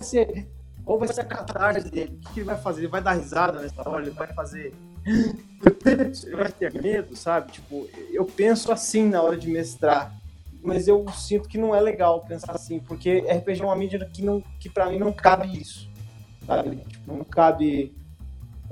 ser. 0.01 0.49
Qual 0.85 0.99
vai 0.99 1.09
ser 1.09 1.21
a 1.21 1.25
catarse 1.25 1.89
dele? 1.89 2.19
O 2.27 2.33
que, 2.33 2.41
ele 2.41 2.47
vai 2.47 2.61
fazer? 2.61 2.81
Ele 2.81 2.89
vai 2.89 3.01
dar 3.01 3.13
risada 3.13 3.61
nessa 3.61 3.89
hora? 3.89 4.03
Ele 4.03 4.11
vai 4.11 4.33
fazer. 4.35 4.75
Ele 5.07 6.37
vai 6.37 6.51
ter 6.51 6.73
medo, 6.73 7.15
sabe? 7.15 7.53
Tipo, 7.53 7.87
eu 8.11 8.25
penso 8.25 8.73
assim 8.73 9.09
na 9.09 9.23
hora 9.23 9.37
de 9.37 9.49
mestrar 9.49 10.15
mas 10.65 10.89
eu 10.89 11.07
sinto 11.11 11.47
que 11.47 11.59
não 11.59 11.75
é 11.75 11.81
legal 11.81 12.25
pensar 12.25 12.53
assim, 12.53 12.81
porque 12.81 13.19
RPG 13.19 13.61
é 13.61 13.65
uma 13.65 13.77
mídia 13.77 14.03
que, 14.11 14.23
não, 14.23 14.43
que 14.59 14.71
pra 14.71 14.87
mim 14.87 14.99
não 14.99 15.13
cabe 15.13 15.61
isso, 15.61 15.91
sabe? 16.47 16.77
Tipo, 16.77 17.13
não 17.13 17.23
cabe 17.23 17.95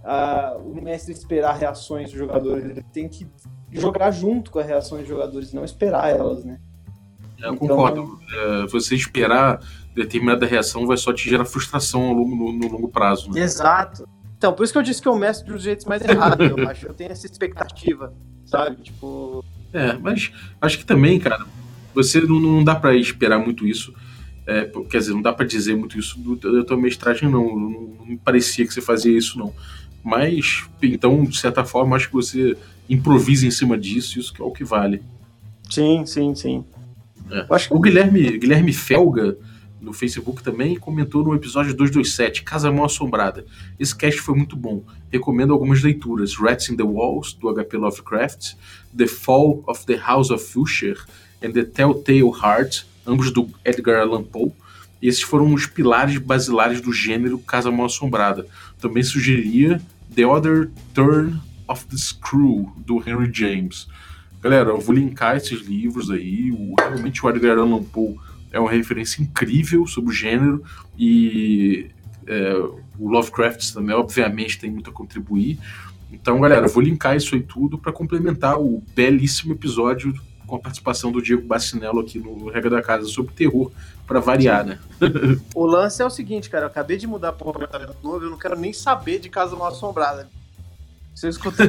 ah, 0.02 0.56
o 0.58 0.80
mestre 0.80 1.12
esperar 1.12 1.54
reações 1.54 2.08
dos 2.08 2.18
jogadores, 2.18 2.64
ele 2.64 2.82
tem 2.94 3.08
que 3.10 3.28
jogar 3.70 4.10
junto 4.10 4.50
com 4.50 4.58
as 4.58 4.66
reações 4.66 5.02
dos 5.02 5.10
jogadores, 5.10 5.52
não 5.52 5.64
esperar 5.64 6.08
elas, 6.08 6.44
né? 6.44 6.58
Eu 7.42 7.54
Então- 7.54 7.68
concordo. 7.68 8.18
É, 8.32 8.66
você 8.66 8.94
esperar 8.94 9.60
determinada 9.94 10.46
reação 10.46 10.86
vai 10.86 10.96
só 10.96 11.12
te 11.12 11.28
gerar 11.28 11.44
frustração 11.44 12.02
ao 12.02 12.14
longo, 12.14 12.34
no, 12.36 12.52
no 12.52 12.68
longo 12.72 12.88
prazo. 12.88 13.30
né? 13.30 13.40
Exato. 13.40 14.08
Então, 14.38 14.52
por 14.52 14.64
isso 14.64 14.72
que 14.72 14.78
eu 14.78 14.82
disse 14.82 15.00
que 15.02 15.06
eu 15.08 15.14
mestre 15.16 15.52
dos 15.52 15.62
jeitos 15.62 15.84
mais 15.86 16.02
errados, 16.02 16.48
eu 16.50 16.56
acho. 16.68 16.86
Eu 16.86 16.94
tenho 16.94 17.12
essa 17.12 17.26
expectativa, 17.26 18.12
sabe? 18.46 18.76
Tipo, 18.82 19.44
É, 19.72 19.92
mas 19.94 20.32
acho 20.60 20.78
que 20.78 20.84
também, 20.86 21.18
cara, 21.20 21.44
você 21.94 22.20
não, 22.22 22.40
não 22.40 22.64
dá 22.64 22.74
pra 22.74 22.94
esperar 22.96 23.38
muito 23.38 23.66
isso. 23.66 23.92
É, 24.46 24.64
quer 24.90 24.98
dizer, 24.98 25.12
não 25.14 25.22
dá 25.22 25.32
pra 25.32 25.46
dizer 25.46 25.76
muito 25.76 25.96
isso 25.98 26.18
do, 26.18 26.34
da 26.36 26.64
tua 26.64 26.76
mestragem, 26.76 27.28
não. 27.30 27.44
Não, 27.56 27.70
não 27.98 28.06
me 28.06 28.16
parecia 28.16 28.66
que 28.66 28.74
você 28.74 28.80
fazia 28.80 29.16
isso, 29.16 29.38
não. 29.38 29.54
Mas, 30.02 30.64
então, 30.82 31.22
de 31.22 31.36
certa 31.38 31.64
forma, 31.64 31.94
acho 31.94 32.08
que 32.08 32.14
você 32.14 32.56
improvisa 32.90 33.46
em 33.46 33.50
cima 33.52 33.78
disso, 33.78 34.18
isso 34.18 34.32
que 34.34 34.42
é 34.42 34.44
o 34.44 34.50
que 34.50 34.64
vale. 34.64 35.00
sim, 35.70 36.04
sim, 36.04 36.34
sim. 36.34 36.64
É. 37.32 37.46
Eu 37.48 37.54
acho 37.54 37.68
que 37.68 37.74
O 37.74 37.80
Guilherme, 37.80 38.38
Guilherme 38.38 38.72
Felga, 38.72 39.36
no 39.80 39.92
Facebook 39.92 40.42
também, 40.42 40.76
comentou 40.76 41.24
no 41.24 41.34
episódio 41.34 41.74
227, 41.74 42.44
Casa 42.44 42.70
Mal 42.70 42.84
Assombrada. 42.84 43.44
Esse 43.80 43.96
cast 43.96 44.20
foi 44.20 44.36
muito 44.36 44.54
bom. 44.54 44.84
Recomendo 45.10 45.52
algumas 45.52 45.82
leituras. 45.82 46.36
Rats 46.36 46.68
in 46.68 46.76
the 46.76 46.84
Walls, 46.84 47.32
do 47.32 47.52
HP 47.52 47.76
Lovecraft, 47.76 48.54
The 48.96 49.08
Fall 49.08 49.64
of 49.66 49.84
the 49.86 49.96
House 49.96 50.30
of 50.30 50.46
Usher 50.56 51.04
and 51.42 51.50
The 51.50 51.64
Telltale 51.64 52.30
Heart, 52.30 52.86
ambos 53.04 53.32
do 53.32 53.48
Edgar 53.64 54.02
Allan 54.02 54.22
Poe. 54.22 54.52
E 55.00 55.08
esses 55.08 55.22
foram 55.22 55.52
os 55.52 55.66
pilares 55.66 56.16
basilares 56.18 56.80
do 56.80 56.92
gênero 56.92 57.38
Casa 57.40 57.72
Mal 57.72 57.86
Assombrada. 57.86 58.46
Também 58.80 59.02
sugeriria 59.02 59.82
The 60.14 60.24
Other 60.24 60.70
Turn 60.94 61.40
of 61.66 61.86
the 61.86 61.96
Screw, 61.96 62.72
do 62.76 62.98
Henry 62.98 63.30
James. 63.32 63.88
Galera, 64.42 64.70
eu 64.70 64.80
vou 64.80 64.94
linkar 64.94 65.36
esses 65.36 65.60
livros 65.60 66.10
aí. 66.10 66.50
O, 66.50 66.74
realmente 66.76 67.24
o 67.24 67.30
Edgar 67.30 67.56
Allan 67.56 67.82
Poe 67.84 68.18
é 68.50 68.58
uma 68.58 68.70
referência 68.70 69.22
incrível 69.22 69.86
sobre 69.86 70.10
o 70.10 70.12
gênero 70.12 70.64
e 70.98 71.88
é, 72.26 72.54
o 72.98 73.08
Lovecraft 73.08 73.72
também, 73.72 73.94
obviamente, 73.94 74.58
tem 74.58 74.68
muito 74.68 74.90
a 74.90 74.92
contribuir. 74.92 75.60
Então, 76.10 76.40
galera, 76.40 76.66
eu 76.66 76.70
vou 76.70 76.82
linkar 76.82 77.16
isso 77.16 77.36
aí 77.36 77.40
tudo 77.40 77.78
para 77.78 77.92
complementar 77.92 78.60
o 78.60 78.82
belíssimo 78.94 79.52
episódio 79.52 80.12
com 80.46 80.56
a 80.56 80.58
participação 80.58 81.10
do 81.10 81.22
Diego 81.22 81.46
Bacinello 81.46 82.00
aqui 82.00 82.18
no 82.18 82.50
Regra 82.50 82.68
da 82.68 82.82
Casa 82.82 83.06
sobre 83.06 83.32
terror, 83.32 83.70
para 84.06 84.20
variar, 84.20 84.66
né? 84.66 84.78
O 85.54 85.64
lance 85.64 86.02
é 86.02 86.04
o 86.04 86.10
seguinte, 86.10 86.50
cara, 86.50 86.64
eu 86.64 86.68
acabei 86.68 86.98
de 86.98 87.06
mudar 87.06 87.32
para 87.32 87.46
um 87.46 87.50
apartamento 87.50 87.96
novo, 88.02 88.26
eu 88.26 88.30
não 88.30 88.36
quero 88.36 88.58
nem 88.58 88.72
saber 88.72 89.18
de 89.18 89.30
casa 89.30 89.56
mal 89.56 89.68
assombrada. 89.68 90.28
Se 91.14 91.26
eu 91.26 91.30
escutar 91.30 91.68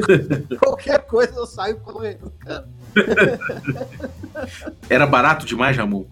qualquer 0.59 1.05
coisa, 1.05 1.35
eu 1.35 1.45
saio 1.45 1.79
correndo, 1.79 2.31
cara. 2.39 2.69
Era 4.89 5.05
barato 5.05 5.45
demais, 5.45 5.75
Ramon? 5.75 6.05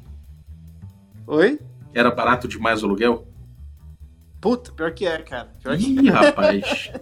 Oi? 1.28 1.60
Era 1.94 2.12
barato 2.12 2.48
demais 2.48 2.84
o 2.84 2.86
aluguel? 2.86 3.28
Puta, 4.40 4.72
pior 4.72 4.92
que 4.92 5.06
é, 5.06 5.18
cara. 5.20 5.50
Pior 5.62 5.78
que 5.78 5.84
Ih, 5.84 6.10
rapaz. 6.10 6.92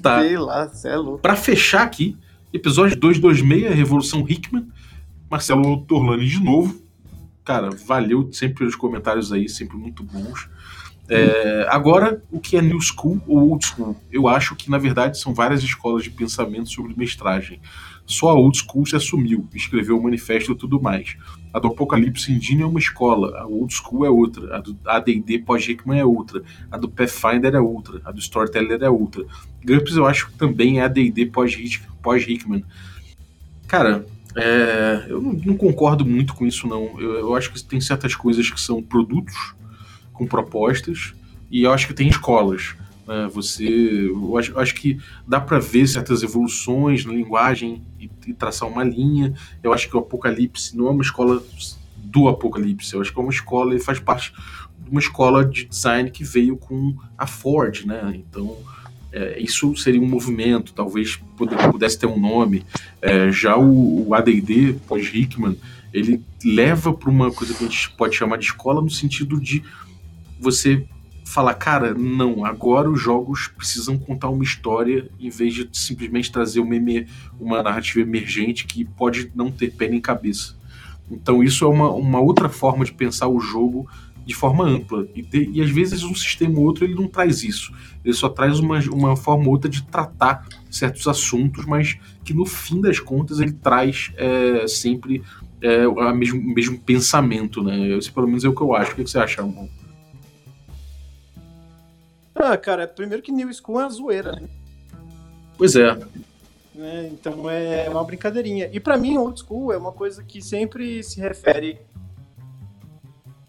Tá. 0.00 0.22
Sei 0.22 0.38
lá, 0.38 0.68
você 0.68 0.88
é 0.88 0.96
louco. 0.96 1.18
Para 1.18 1.36
fechar 1.36 1.82
aqui, 1.82 2.16
episódio 2.50 2.98
226, 2.98 3.74
Revolução 3.74 4.24
Hickman. 4.26 4.66
Marcelo 5.30 5.82
Torlani 5.82 6.26
de 6.26 6.42
novo. 6.42 6.80
Cara, 7.44 7.70
valeu 7.70 8.32
sempre 8.32 8.60
pelos 8.60 8.74
comentários 8.74 9.32
aí, 9.32 9.48
sempre 9.48 9.76
muito 9.76 10.02
bons. 10.02 10.48
É, 11.08 11.66
agora, 11.68 12.22
o 12.30 12.40
que 12.40 12.56
é 12.56 12.62
New 12.62 12.80
School 12.80 13.20
ou 13.26 13.50
Old 13.50 13.64
School? 13.64 13.96
Eu 14.10 14.26
acho 14.26 14.56
que, 14.56 14.70
na 14.70 14.78
verdade, 14.78 15.18
são 15.18 15.32
várias 15.32 15.62
escolas 15.62 16.02
de 16.02 16.10
pensamento 16.10 16.68
sobre 16.70 16.94
mestragem. 16.96 17.60
Só 18.04 18.30
a 18.30 18.34
Old 18.34 18.56
School 18.58 18.86
se 18.86 18.94
assumiu, 18.94 19.48
escreveu 19.52 19.98
o 19.98 20.02
manifesto 20.02 20.52
e 20.52 20.54
tudo 20.54 20.80
mais. 20.80 21.16
A 21.52 21.58
do 21.58 21.68
Apocalipse 21.68 22.32
Engine 22.32 22.62
é 22.62 22.66
uma 22.66 22.78
escola, 22.78 23.36
a 23.38 23.46
Old 23.46 23.74
School 23.74 24.04
é 24.04 24.10
outra, 24.10 24.56
a 24.56 24.60
do 24.60 24.78
AD&D 24.84 25.40
pós-Hickman 25.40 25.98
é 25.98 26.04
outra, 26.04 26.42
a 26.70 26.76
do 26.76 26.88
Pathfinder 26.88 27.54
é 27.54 27.60
outra, 27.60 28.00
a 28.04 28.12
do 28.12 28.20
Storyteller 28.20 28.80
é 28.82 28.88
outra. 28.88 29.24
GURPS 29.64 29.96
eu 29.96 30.06
acho 30.06 30.28
que 30.28 30.38
também 30.38 30.78
é 30.78 30.84
AD&D 30.84 31.26
pós-Hickman. 32.02 32.64
Cara, 33.66 34.06
É, 34.38 35.06
eu 35.08 35.18
não, 35.18 35.32
não, 35.32 35.56
concordo 35.56 36.04
muito 36.04 36.34
com 36.34 36.46
isso, 36.46 36.68
não. 36.68 37.00
Eu, 37.00 37.14
eu, 37.20 37.34
acho 37.34 37.50
que 37.50 37.64
tem 37.64 37.80
certas 37.80 38.14
coisas 38.14 38.50
que 38.50 38.60
são 38.60 38.82
produtos 38.82 39.55
com 40.16 40.26
propostas, 40.26 41.14
e 41.50 41.62
eu 41.62 41.72
acho 41.72 41.86
que 41.86 41.94
tem 41.94 42.08
escolas. 42.08 42.74
Né? 43.06 43.28
Você, 43.32 44.08
eu 44.08 44.36
acho, 44.36 44.52
eu 44.52 44.60
acho 44.60 44.74
que 44.74 44.98
dá 45.26 45.40
para 45.40 45.58
ver 45.58 45.86
certas 45.86 46.22
evoluções 46.22 47.04
na 47.04 47.12
linguagem 47.12 47.82
e, 48.00 48.10
e, 48.26 48.34
traçar 48.34 48.68
uma 48.68 48.82
linha. 48.82 49.34
Eu 49.62 49.72
acho 49.72 49.88
que 49.88 49.96
o 49.96 50.00
Apocalipse 50.00 50.76
não 50.76 50.88
é 50.88 50.90
uma 50.90 51.02
escola 51.02 51.42
do 51.96 52.28
Apocalipse, 52.28 52.94
eu 52.94 53.00
acho 53.00 53.12
que 53.12 53.18
é 53.18 53.22
uma 53.22 53.32
escola, 53.32 53.72
ele 53.72 53.82
faz 53.82 53.98
parte 53.98 54.32
de 54.78 54.90
uma 54.90 55.00
escola 55.00 55.44
de 55.44 55.64
design 55.64 56.10
que 56.10 56.24
veio 56.24 56.56
com 56.56 56.96
a 57.18 57.26
Ford, 57.26 57.84
né? 57.84 58.14
Então 58.14 58.56
é, 59.12 59.40
isso 59.40 59.74
seria 59.76 60.00
um 60.00 60.06
movimento, 60.06 60.72
talvez 60.72 61.18
pudesse 61.70 61.98
ter 61.98 62.06
um 62.06 62.18
nome. 62.18 62.64
É, 63.00 63.30
já 63.30 63.56
o, 63.56 64.08
o 64.08 64.14
AD&D 64.14 64.74
pós-Hickman, 64.86 65.56
ele 65.92 66.22
leva 66.44 66.92
para 66.92 67.10
uma 67.10 67.30
coisa 67.32 67.54
que 67.54 67.64
a 67.64 67.66
gente 67.66 67.90
pode 67.92 68.14
chamar 68.14 68.36
de 68.36 68.44
escola 68.44 68.82
no 68.82 68.90
sentido 68.90 69.40
de 69.40 69.62
você 70.38 70.86
falar, 71.24 71.54
cara, 71.54 71.92
não, 71.92 72.44
agora 72.44 72.88
os 72.88 73.00
jogos 73.00 73.48
precisam 73.48 73.98
contar 73.98 74.28
uma 74.28 74.44
história 74.44 75.10
em 75.18 75.28
vez 75.28 75.54
de 75.54 75.68
simplesmente 75.72 76.30
trazer 76.30 76.60
uma, 76.60 76.76
uma 77.38 77.62
narrativa 77.62 78.00
emergente 78.00 78.64
que 78.64 78.84
pode 78.84 79.30
não 79.34 79.50
ter 79.50 79.72
pé 79.72 79.88
nem 79.88 80.00
cabeça. 80.00 80.56
Então 81.10 81.42
isso 81.42 81.64
é 81.64 81.68
uma, 81.68 81.90
uma 81.90 82.20
outra 82.20 82.48
forma 82.48 82.84
de 82.84 82.92
pensar 82.92 83.28
o 83.28 83.40
jogo 83.40 83.88
de 84.24 84.34
forma 84.34 84.64
ampla. 84.64 85.06
E, 85.14 85.22
de, 85.22 85.50
e 85.52 85.62
às 85.62 85.70
vezes 85.70 86.02
um 86.02 86.14
sistema 86.14 86.58
ou 86.58 86.64
outro 86.64 86.84
ele 86.84 86.94
não 86.94 87.08
traz 87.08 87.42
isso. 87.42 87.72
Ele 88.04 88.14
só 88.14 88.28
traz 88.28 88.58
uma, 88.58 88.78
uma 88.90 89.16
forma 89.16 89.44
ou 89.46 89.50
outra 89.50 89.70
de 89.70 89.82
tratar 89.82 90.46
certos 90.70 91.06
assuntos, 91.06 91.64
mas 91.64 91.96
que 92.24 92.34
no 92.34 92.44
fim 92.44 92.80
das 92.80 92.98
contas 92.98 93.40
ele 93.40 93.52
traz 93.52 94.12
é, 94.16 94.66
sempre 94.66 95.22
é, 95.60 95.86
o 95.86 96.14
mesmo, 96.14 96.40
mesmo 96.42 96.78
pensamento, 96.78 97.62
né? 97.62 97.88
Esse 97.96 98.10
pelo 98.10 98.26
menos 98.26 98.44
é 98.44 98.48
o 98.48 98.54
que 98.54 98.62
eu 98.62 98.74
acho. 98.74 98.92
O 98.92 98.94
que 98.96 99.02
você 99.02 99.18
acha, 99.18 99.40
irmão? 99.40 99.68
Ah, 102.36 102.56
cara, 102.56 102.86
primeiro 102.86 103.22
que 103.22 103.32
New 103.32 103.52
School 103.52 103.80
é 103.80 103.84
uma 103.84 103.90
zoeira, 103.90 104.32
né? 104.32 104.48
Pois 105.56 105.74
é. 105.74 105.94
Né? 106.74 107.08
Então 107.10 107.48
é 107.48 107.88
uma 107.88 108.04
brincadeirinha. 108.04 108.68
E 108.70 108.78
para 108.78 108.98
mim, 108.98 109.16
old 109.16 109.40
school 109.40 109.72
é 109.72 109.78
uma 109.78 109.92
coisa 109.92 110.22
que 110.22 110.42
sempre 110.42 111.02
se 111.02 111.18
refere 111.18 111.80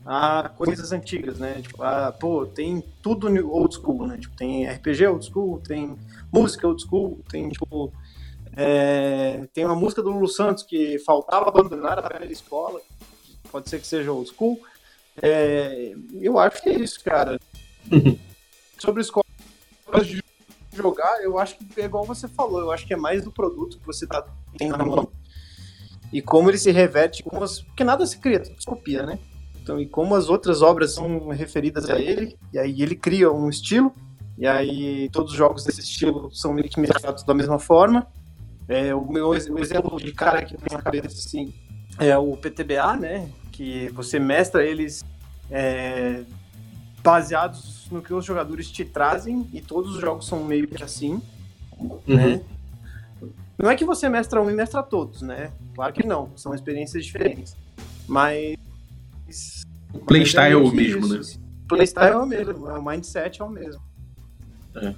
a 0.05 0.49
coisas 0.55 0.93
antigas, 0.93 1.37
né? 1.37 1.61
Tipo, 1.61 1.83
a, 1.83 2.13
pô, 2.13 2.45
tem 2.45 2.81
tudo 3.01 3.27
old 3.51 3.75
school, 3.75 4.07
né? 4.07 4.17
Tipo, 4.17 4.37
tem 4.37 4.65
RPG 4.65 5.05
old 5.05 5.25
school, 5.25 5.59
tem 5.59 5.97
música 6.31 6.65
old 6.65 6.81
school, 6.81 7.19
tem, 7.29 7.49
tipo, 7.49 7.91
é, 8.55 9.45
tem 9.53 9.65
uma 9.65 9.75
música 9.75 10.01
do 10.01 10.09
Lulu 10.09 10.29
Santos 10.29 10.63
que 10.63 10.97
faltava 10.99 11.49
abandonar 11.49 11.99
a 11.99 12.07
velha 12.07 12.31
escola, 12.31 12.79
pode 13.51 13.69
ser 13.69 13.81
que 13.81 13.87
seja 13.87 14.13
old 14.13 14.29
school. 14.29 14.57
É, 15.21 15.93
eu 16.13 16.39
acho 16.39 16.63
que 16.63 16.69
é 16.69 16.79
isso, 16.79 17.03
cara. 17.03 17.37
Sobre 18.79 19.01
escolas 19.01 19.25
de 20.05 20.23
jogar, 20.73 21.21
eu 21.23 21.37
acho 21.39 21.57
que 21.57 21.81
é 21.81 21.85
igual 21.85 22.05
você 22.05 22.27
falou, 22.27 22.61
eu 22.61 22.71
acho 22.71 22.85
que 22.85 22.93
é 22.93 22.97
mais 22.97 23.23
do 23.23 23.31
produto 23.31 23.79
que 23.79 23.85
você 23.85 24.05
tá 24.05 24.25
tendo 24.57 24.77
na 24.77 24.85
mão. 24.85 25.09
E 26.11 26.21
como 26.21 26.49
ele 26.49 26.57
se 26.57 26.71
reverte 26.71 27.23
com 27.23 27.43
as. 27.43 27.61
Porque 27.61 27.83
nada 27.83 28.05
se 28.05 28.17
cria, 28.17 28.39
tudo 28.39 28.59
se 28.59 28.65
copia, 28.65 29.05
né? 29.05 29.19
Então, 29.61 29.79
e 29.81 29.85
como 29.85 30.15
as 30.15 30.29
outras 30.29 30.61
obras 30.61 30.93
são 30.93 31.27
referidas 31.29 31.89
a 31.89 31.99
ele, 31.99 32.37
e 32.53 32.59
aí 32.59 32.81
ele 32.81 32.95
cria 32.95 33.29
um 33.29 33.49
estilo, 33.49 33.93
e 34.37 34.47
aí 34.47 35.09
todos 35.09 35.33
os 35.33 35.37
jogos 35.37 35.65
desse 35.65 35.81
estilo 35.81 36.33
são 36.33 36.53
meio 36.53 36.69
que 36.69 36.79
mesclados 36.79 37.23
da 37.23 37.33
mesma 37.33 37.59
forma. 37.59 38.07
É, 38.69 38.93
o 38.95 39.05
meu 39.11 39.29
o 39.29 39.59
exemplo 39.59 39.97
de 39.97 40.13
cara 40.13 40.43
que 40.43 40.55
tem 40.55 40.77
na 40.77 40.81
cabeça 40.81 41.07
assim 41.07 41.53
é 41.99 42.17
o 42.17 42.37
PTBA, 42.37 42.95
né? 42.95 43.29
Que 43.51 43.89
você 43.89 44.19
mestra 44.19 44.63
eles 44.63 45.03
é, 45.49 46.23
baseados 47.03 47.87
no 47.91 48.01
que 48.01 48.13
os 48.13 48.25
jogadores 48.25 48.69
te 48.69 48.83
trazem, 48.83 49.47
e 49.53 49.61
todos 49.61 49.95
os 49.95 50.01
jogos 50.01 50.27
são 50.27 50.43
meio 50.43 50.67
que 50.67 50.83
assim, 50.83 51.21
uhum. 51.79 52.01
né? 52.07 52.41
Não 53.57 53.71
é 53.71 53.75
que 53.75 53.85
você 53.85 54.07
mestra 54.07 54.41
um 54.41 54.49
e 54.49 54.53
mestra 54.53 54.83
todos, 54.83 55.21
né? 55.21 55.51
Claro 55.73 55.93
que 55.93 56.05
não, 56.05 56.29
são 56.35 56.53
experiências 56.53 57.03
diferentes. 57.03 57.55
Mas 58.07 58.55
o 59.93 59.99
playstyle 59.99 60.47
é, 60.47 60.51
é 60.51 60.57
o 60.57 60.71
mesmo, 60.71 61.07
né? 61.07 61.21
O 61.63 61.67
playstyle 61.67 62.11
é 62.11 62.17
o 62.17 62.25
mesmo, 62.25 62.67
o 62.67 62.85
mindset 62.85 63.41
é 63.41 63.43
o 63.43 63.49
mesmo. 63.49 63.81
É. 64.75 64.93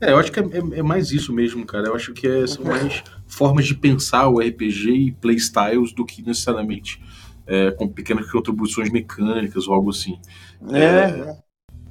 É, 0.00 0.10
eu 0.10 0.18
acho 0.18 0.32
que 0.32 0.40
é, 0.40 0.42
é, 0.42 0.78
é, 0.78 0.82
mais 0.82 1.12
isso 1.12 1.32
mesmo, 1.32 1.64
cara. 1.64 1.86
Eu 1.86 1.94
acho 1.94 2.12
que 2.12 2.26
é, 2.26 2.44
são 2.44 2.64
mais 2.66 3.04
formas 3.26 3.66
de 3.66 3.74
pensar 3.74 4.28
o 4.28 4.40
RPG 4.40 4.90
e 4.90 5.12
playstyles 5.12 5.92
do 5.92 6.04
que 6.04 6.22
necessariamente 6.22 7.00
é, 7.46 7.70
com 7.70 7.88
pequenas 7.88 8.30
contribuições 8.30 8.90
mecânicas 8.90 9.66
ou 9.66 9.74
algo 9.74 9.90
assim. 9.90 10.18
É. 10.70 10.78
é. 10.78 11.36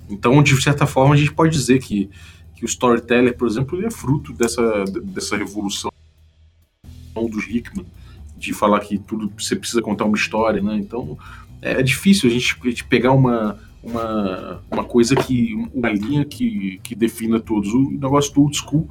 Então, 0.09 0.41
de 0.43 0.61
certa 0.61 0.85
forma, 0.85 1.15
a 1.15 1.17
gente 1.17 1.33
pode 1.33 1.51
dizer 1.51 1.79
que, 1.79 2.09
que 2.55 2.65
o 2.65 2.67
storyteller, 2.67 3.37
por 3.37 3.47
exemplo, 3.47 3.83
é 3.85 3.89
fruto 3.89 4.33
dessa, 4.33 4.83
dessa 5.03 5.37
revolução 5.37 5.91
dos 7.29 7.47
Hickman, 7.47 7.85
de 8.37 8.53
falar 8.53 8.79
que 8.79 8.97
tudo 8.97 9.31
você 9.37 9.55
precisa 9.55 9.81
contar 9.81 10.05
uma 10.05 10.17
história, 10.17 10.61
né? 10.61 10.75
Então, 10.75 11.17
é, 11.61 11.73
é 11.73 11.83
difícil 11.83 12.29
a 12.29 12.33
gente, 12.33 12.57
a 12.61 12.67
gente 12.67 12.83
pegar 12.85 13.11
uma, 13.11 13.59
uma, 13.83 14.63
uma 14.69 14.83
coisa 14.83 15.15
que. 15.15 15.53
uma 15.73 15.89
linha 15.89 16.25
que, 16.25 16.79
que 16.83 16.95
defina 16.95 17.39
todos. 17.39 17.71
O 17.73 17.91
negócio 17.91 18.33
do 18.33 18.41
old 18.41 18.57
school 18.57 18.89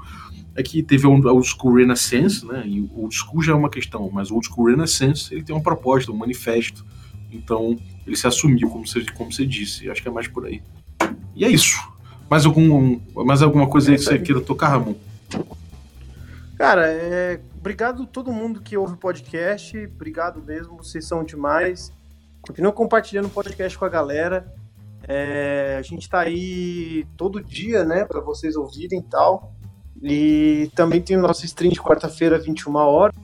é 0.55 0.63
que 0.63 0.83
teve 0.83 1.07
o 1.07 1.11
old 1.11 1.47
school 1.47 1.75
Renaissance, 1.75 2.45
né? 2.45 2.63
E 2.67 2.81
o 2.81 3.03
old 3.03 3.15
school 3.15 3.43
já 3.43 3.53
é 3.53 3.55
uma 3.55 3.71
questão, 3.71 4.11
mas 4.13 4.31
o 4.31 4.35
old 4.35 4.47
school 4.47 4.67
Renaissance 4.67 5.33
ele 5.33 5.43
tem 5.43 5.55
uma 5.55 5.63
proposta, 5.63 6.11
um 6.11 6.17
manifesto. 6.17 6.85
Então 7.33 7.79
ele 8.07 8.17
se 8.17 8.27
assumiu, 8.27 8.69
como 8.69 8.87
você, 8.87 9.05
como 9.15 9.33
você 9.33 9.47
disse. 9.47 9.89
Acho 9.91 10.03
que 10.03 10.09
é 10.09 10.11
mais 10.11 10.29
por 10.29 10.47
aí. 10.47 10.63
E 11.35 11.45
é 11.45 11.49
isso. 11.49 11.79
Mais, 12.29 12.45
algum, 12.47 13.01
mais 13.15 13.43
alguma 13.43 13.69
coisa 13.69 13.91
aí 13.91 13.97
que 13.97 14.05
você 14.05 14.19
queira 14.19 14.41
tocar, 14.41 14.69
Ramon? 14.69 14.95
Cara, 16.57 16.87
é... 16.87 17.41
obrigado 17.59 18.03
a 18.03 18.07
todo 18.07 18.33
mundo 18.33 18.61
que 18.61 18.77
ouve 18.77 18.95
o 18.95 18.97
podcast. 18.97 19.77
Obrigado 19.79 20.43
mesmo, 20.43 20.77
vocês 20.77 21.05
são 21.07 21.25
demais. 21.25 21.93
Continua 22.43 22.73
compartilhando 22.73 23.27
o 23.27 23.31
podcast 23.31 23.79
com 23.79 23.85
a 23.85 23.89
galera. 23.89 24.53
É, 25.09 25.77
a 25.79 25.83
gente 25.83 26.03
está 26.03 26.21
aí 26.21 27.07
todo 27.17 27.43
dia, 27.43 27.85
né, 27.85 28.05
para 28.05 28.21
vocês 28.21 28.57
ouvirem 28.57 29.01
e 29.01 29.03
tal. 29.03 29.55
E 30.03 30.71
também 30.75 31.01
tem 31.01 31.17
o 31.17 31.21
nosso 31.21 31.45
stream 31.45 31.73
de 31.73 31.81
quarta-feira, 31.81 32.39
21 32.39 32.75
horas, 32.75 33.15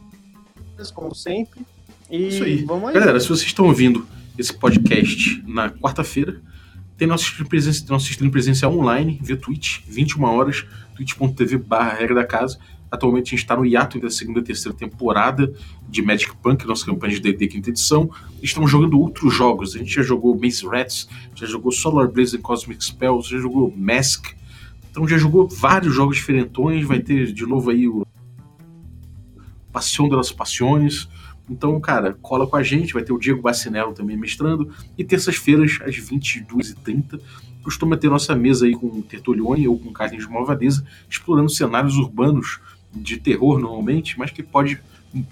como 0.94 1.14
sempre. 1.14 1.60
E 2.10 2.28
Isso 2.28 2.44
aí. 2.44 2.64
Vamos 2.64 2.88
aí. 2.88 2.94
Galera, 2.94 3.18
se 3.18 3.28
vocês 3.28 3.46
estão 3.46 3.66
ouvindo 3.66 4.06
esse 4.38 4.52
podcast 4.52 5.42
na 5.46 5.70
quarta-feira, 5.70 6.40
tem 6.96 7.08
nosso 7.08 7.24
stream, 7.24 7.48
presencial, 7.48 7.88
nosso 7.90 8.10
stream 8.10 8.30
presencial 8.30 8.76
online, 8.76 9.18
via 9.22 9.36
Twitch, 9.36 9.80
21 9.86 10.24
horas, 10.24 10.66
twitch.tv 10.94 11.58
barra 11.58 11.94
regra 11.94 12.14
da 12.14 12.24
casa. 12.24 12.58
Atualmente 12.90 13.28
a 13.28 13.30
gente 13.30 13.40
está 13.40 13.56
no 13.56 13.66
hiato 13.66 13.98
da 13.98 14.08
segunda 14.08 14.40
e 14.40 14.42
terceira 14.42 14.76
temporada 14.76 15.52
de 15.88 16.02
Magic 16.02 16.34
Punk, 16.36 16.64
nossa 16.66 16.86
campanha 16.86 17.14
de 17.14 17.20
D&D 17.20 17.48
quinta 17.48 17.70
edição. 17.70 18.08
Estamos 18.42 18.70
jogando 18.70 18.98
outros 18.98 19.34
jogos. 19.34 19.74
A 19.74 19.78
gente 19.78 19.92
já 19.92 20.02
jogou 20.02 20.38
Maze 20.38 20.64
Rats, 20.66 21.08
já 21.34 21.46
jogou 21.46 21.72
Solar 21.72 22.08
Blaze 22.08 22.36
and 22.36 22.42
Cosmic 22.42 22.84
Spells, 22.84 23.28
já 23.28 23.38
jogou 23.38 23.72
Mask. 23.76 24.28
Então 24.96 25.06
já 25.06 25.18
jogou 25.18 25.46
vários 25.46 25.94
jogos 25.94 26.16
diferentões. 26.16 26.86
Vai 26.86 27.00
ter 27.00 27.30
de 27.30 27.44
novo 27.44 27.68
aí 27.68 27.86
o 27.86 28.06
Passion 29.70 30.08
das 30.08 30.32
Passiones. 30.32 31.06
Então, 31.50 31.78
cara, 31.78 32.16
cola 32.22 32.46
com 32.46 32.56
a 32.56 32.62
gente. 32.62 32.94
Vai 32.94 33.02
ter 33.02 33.12
o 33.12 33.18
Diego 33.18 33.42
Bacinello 33.42 33.92
também 33.92 34.16
mestrando. 34.16 34.72
E 34.96 35.04
terças-feiras, 35.04 35.78
às 35.82 35.96
22h30, 35.96 37.20
costuma 37.62 37.98
ter 37.98 38.08
nossa 38.08 38.34
mesa 38.34 38.64
aí 38.64 38.74
com 38.74 39.02
Tertolione 39.02 39.68
ou 39.68 39.78
com 39.78 39.92
Carlinhos 39.92 40.26
de 40.26 40.32
Malvadeza, 40.32 40.82
explorando 41.10 41.50
cenários 41.50 41.98
urbanos 41.98 42.58
de 42.90 43.18
terror 43.18 43.58
normalmente, 43.58 44.18
mas 44.18 44.30
que 44.30 44.42
pode 44.42 44.80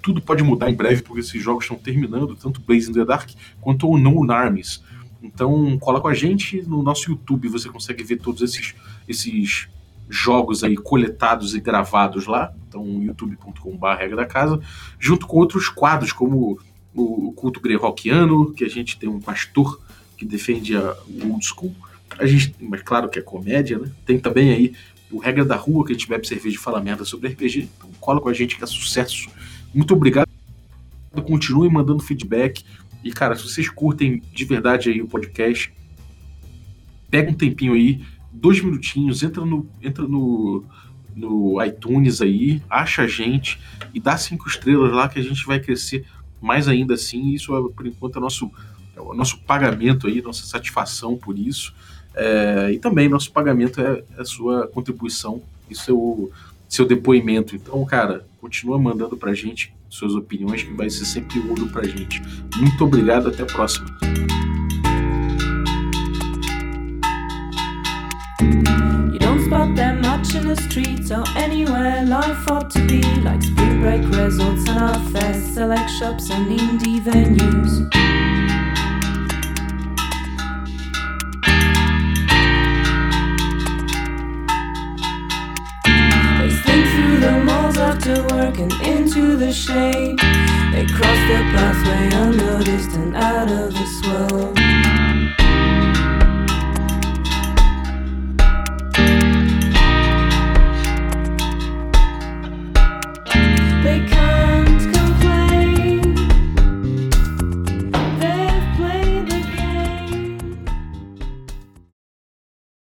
tudo 0.02 0.20
pode 0.20 0.42
mudar 0.42 0.70
em 0.70 0.74
breve 0.74 1.02
porque 1.02 1.20
esses 1.20 1.42
jogos 1.42 1.64
estão 1.64 1.76
terminando, 1.76 2.36
tanto 2.36 2.60
Blaze 2.60 2.90
in 2.90 2.94
the 2.94 3.04
Dark 3.04 3.30
quanto 3.60 3.88
o 3.88 3.98
No 3.98 4.30
Armies. 4.30 4.82
Então, 5.24 5.78
cola 5.78 6.00
com 6.00 6.08
a 6.08 6.14
gente 6.14 6.62
no 6.62 6.82
nosso 6.82 7.10
YouTube, 7.10 7.48
você 7.48 7.68
consegue 7.68 8.04
ver 8.04 8.18
todos 8.18 8.42
esses 8.42 8.74
esses 9.08 9.68
jogos 10.08 10.62
aí 10.62 10.76
coletados 10.76 11.54
e 11.54 11.60
gravados 11.60 12.26
lá, 12.26 12.52
então 12.68 13.02
youtube.com.br 13.02 13.86
regra 13.98 14.16
da 14.16 14.26
casa, 14.26 14.60
junto 14.98 15.26
com 15.26 15.38
outros 15.38 15.68
quadros 15.68 16.12
como 16.12 16.58
o 16.94 17.32
culto 17.32 17.58
greyhawkiano, 17.58 18.52
que 18.52 18.64
a 18.64 18.68
gente 18.68 18.98
tem 18.98 19.08
um 19.08 19.18
pastor 19.18 19.80
que 20.16 20.24
defende 20.24 20.76
a 20.76 20.94
old 21.24 21.44
school, 21.44 21.74
a 22.18 22.26
gente, 22.26 22.54
mas 22.60 22.82
claro 22.82 23.08
que 23.08 23.18
é 23.18 23.22
comédia, 23.22 23.78
né? 23.78 23.90
Tem 24.04 24.18
também 24.18 24.52
aí 24.52 24.74
o 25.10 25.18
Regra 25.18 25.44
da 25.44 25.56
Rua, 25.56 25.84
que 25.84 25.92
a 25.92 25.94
gente 25.94 26.08
bebe 26.08 26.28
cerveja 26.28 26.56
e 26.56 26.58
fala 26.58 26.80
merda 26.80 27.04
sobre 27.04 27.30
RPG. 27.30 27.68
Então 27.76 27.90
cola 27.98 28.20
com 28.20 28.28
a 28.28 28.32
gente 28.32 28.56
que 28.56 28.62
é 28.62 28.66
sucesso. 28.66 29.28
Muito 29.74 29.94
obrigado. 29.94 30.28
Continue 31.26 31.68
mandando 31.70 32.02
feedback. 32.02 32.64
E, 33.04 33.12
cara, 33.12 33.36
se 33.36 33.42
vocês 33.42 33.68
curtem 33.68 34.22
de 34.32 34.44
verdade 34.46 34.88
aí 34.88 35.02
o 35.02 35.06
podcast, 35.06 35.70
pega 37.10 37.30
um 37.30 37.34
tempinho 37.34 37.74
aí, 37.74 38.02
dois 38.32 38.60
minutinhos, 38.60 39.22
entra 39.22 39.44
no, 39.44 39.68
entra 39.82 40.08
no, 40.08 40.64
no 41.14 41.62
iTunes 41.62 42.22
aí, 42.22 42.62
acha 42.68 43.02
a 43.02 43.06
gente 43.06 43.60
e 43.92 44.00
dá 44.00 44.16
cinco 44.16 44.48
estrelas 44.48 44.90
lá 44.90 45.06
que 45.06 45.18
a 45.18 45.22
gente 45.22 45.44
vai 45.46 45.60
crescer 45.60 46.06
mais 46.40 46.66
ainda 46.66 46.94
assim. 46.94 47.28
Isso 47.34 47.54
é, 47.54 47.72
por 47.72 47.86
enquanto, 47.86 48.18
é 48.18 48.20
nosso, 48.20 48.50
é 48.96 49.00
o 49.00 49.12
nosso 49.12 49.38
pagamento 49.40 50.06
aí, 50.06 50.22
nossa 50.22 50.46
satisfação 50.46 51.14
por 51.14 51.38
isso. 51.38 51.74
É, 52.14 52.70
e 52.72 52.78
também 52.78 53.08
nosso 53.08 53.30
pagamento 53.32 53.80
é, 53.82 54.02
é 54.16 54.22
a 54.22 54.24
sua 54.24 54.66
contribuição 54.68 55.42
e 55.68 55.74
seu, 55.74 56.32
seu 56.68 56.86
depoimento. 56.86 57.54
Então, 57.54 57.84
cara, 57.84 58.26
continua 58.40 58.78
mandando 58.78 59.14
pra 59.14 59.34
gente 59.34 59.74
suas 59.96 60.14
opiniões, 60.14 60.62
que 60.62 60.72
vai 60.74 60.90
ser 60.90 61.04
sempre 61.04 61.38
ouro 61.40 61.68
pra 61.68 61.84
gente. 61.84 62.22
Muito 62.56 62.84
obrigado, 62.84 63.28
até 63.28 63.42
a 63.42 63.46
próxima. 63.46 63.86
spot 69.44 69.76
them 69.76 70.00
much 70.00 70.34
in 70.34 70.48
the 70.48 70.56
streets 70.56 71.10
or 71.10 71.22
anywhere 71.36 72.02
life 72.06 72.50
ought 72.50 72.70
to 72.70 72.80
be 72.86 73.02
like 73.20 73.42
spring 73.42 73.80
break 73.80 74.02
resorts 74.16 74.66
and 74.68 74.78
our 74.78 74.98
select 75.52 75.90
shops 75.90 76.30
and 76.30 76.46
indie 76.46 77.00
venues 77.00 78.13
after 88.06 88.22
work 88.34 88.58
and 88.58 88.72
into 88.82 89.36
the 89.36 89.50
shade. 89.50 90.18
They 90.72 90.86
cross 90.86 91.20
their 91.28 91.42
pathway 91.52 92.18
unnoticed 92.18 92.96
and 92.96 93.16
out 93.16 93.50
of 93.50 93.72
this 93.72 94.02
world 94.06 94.83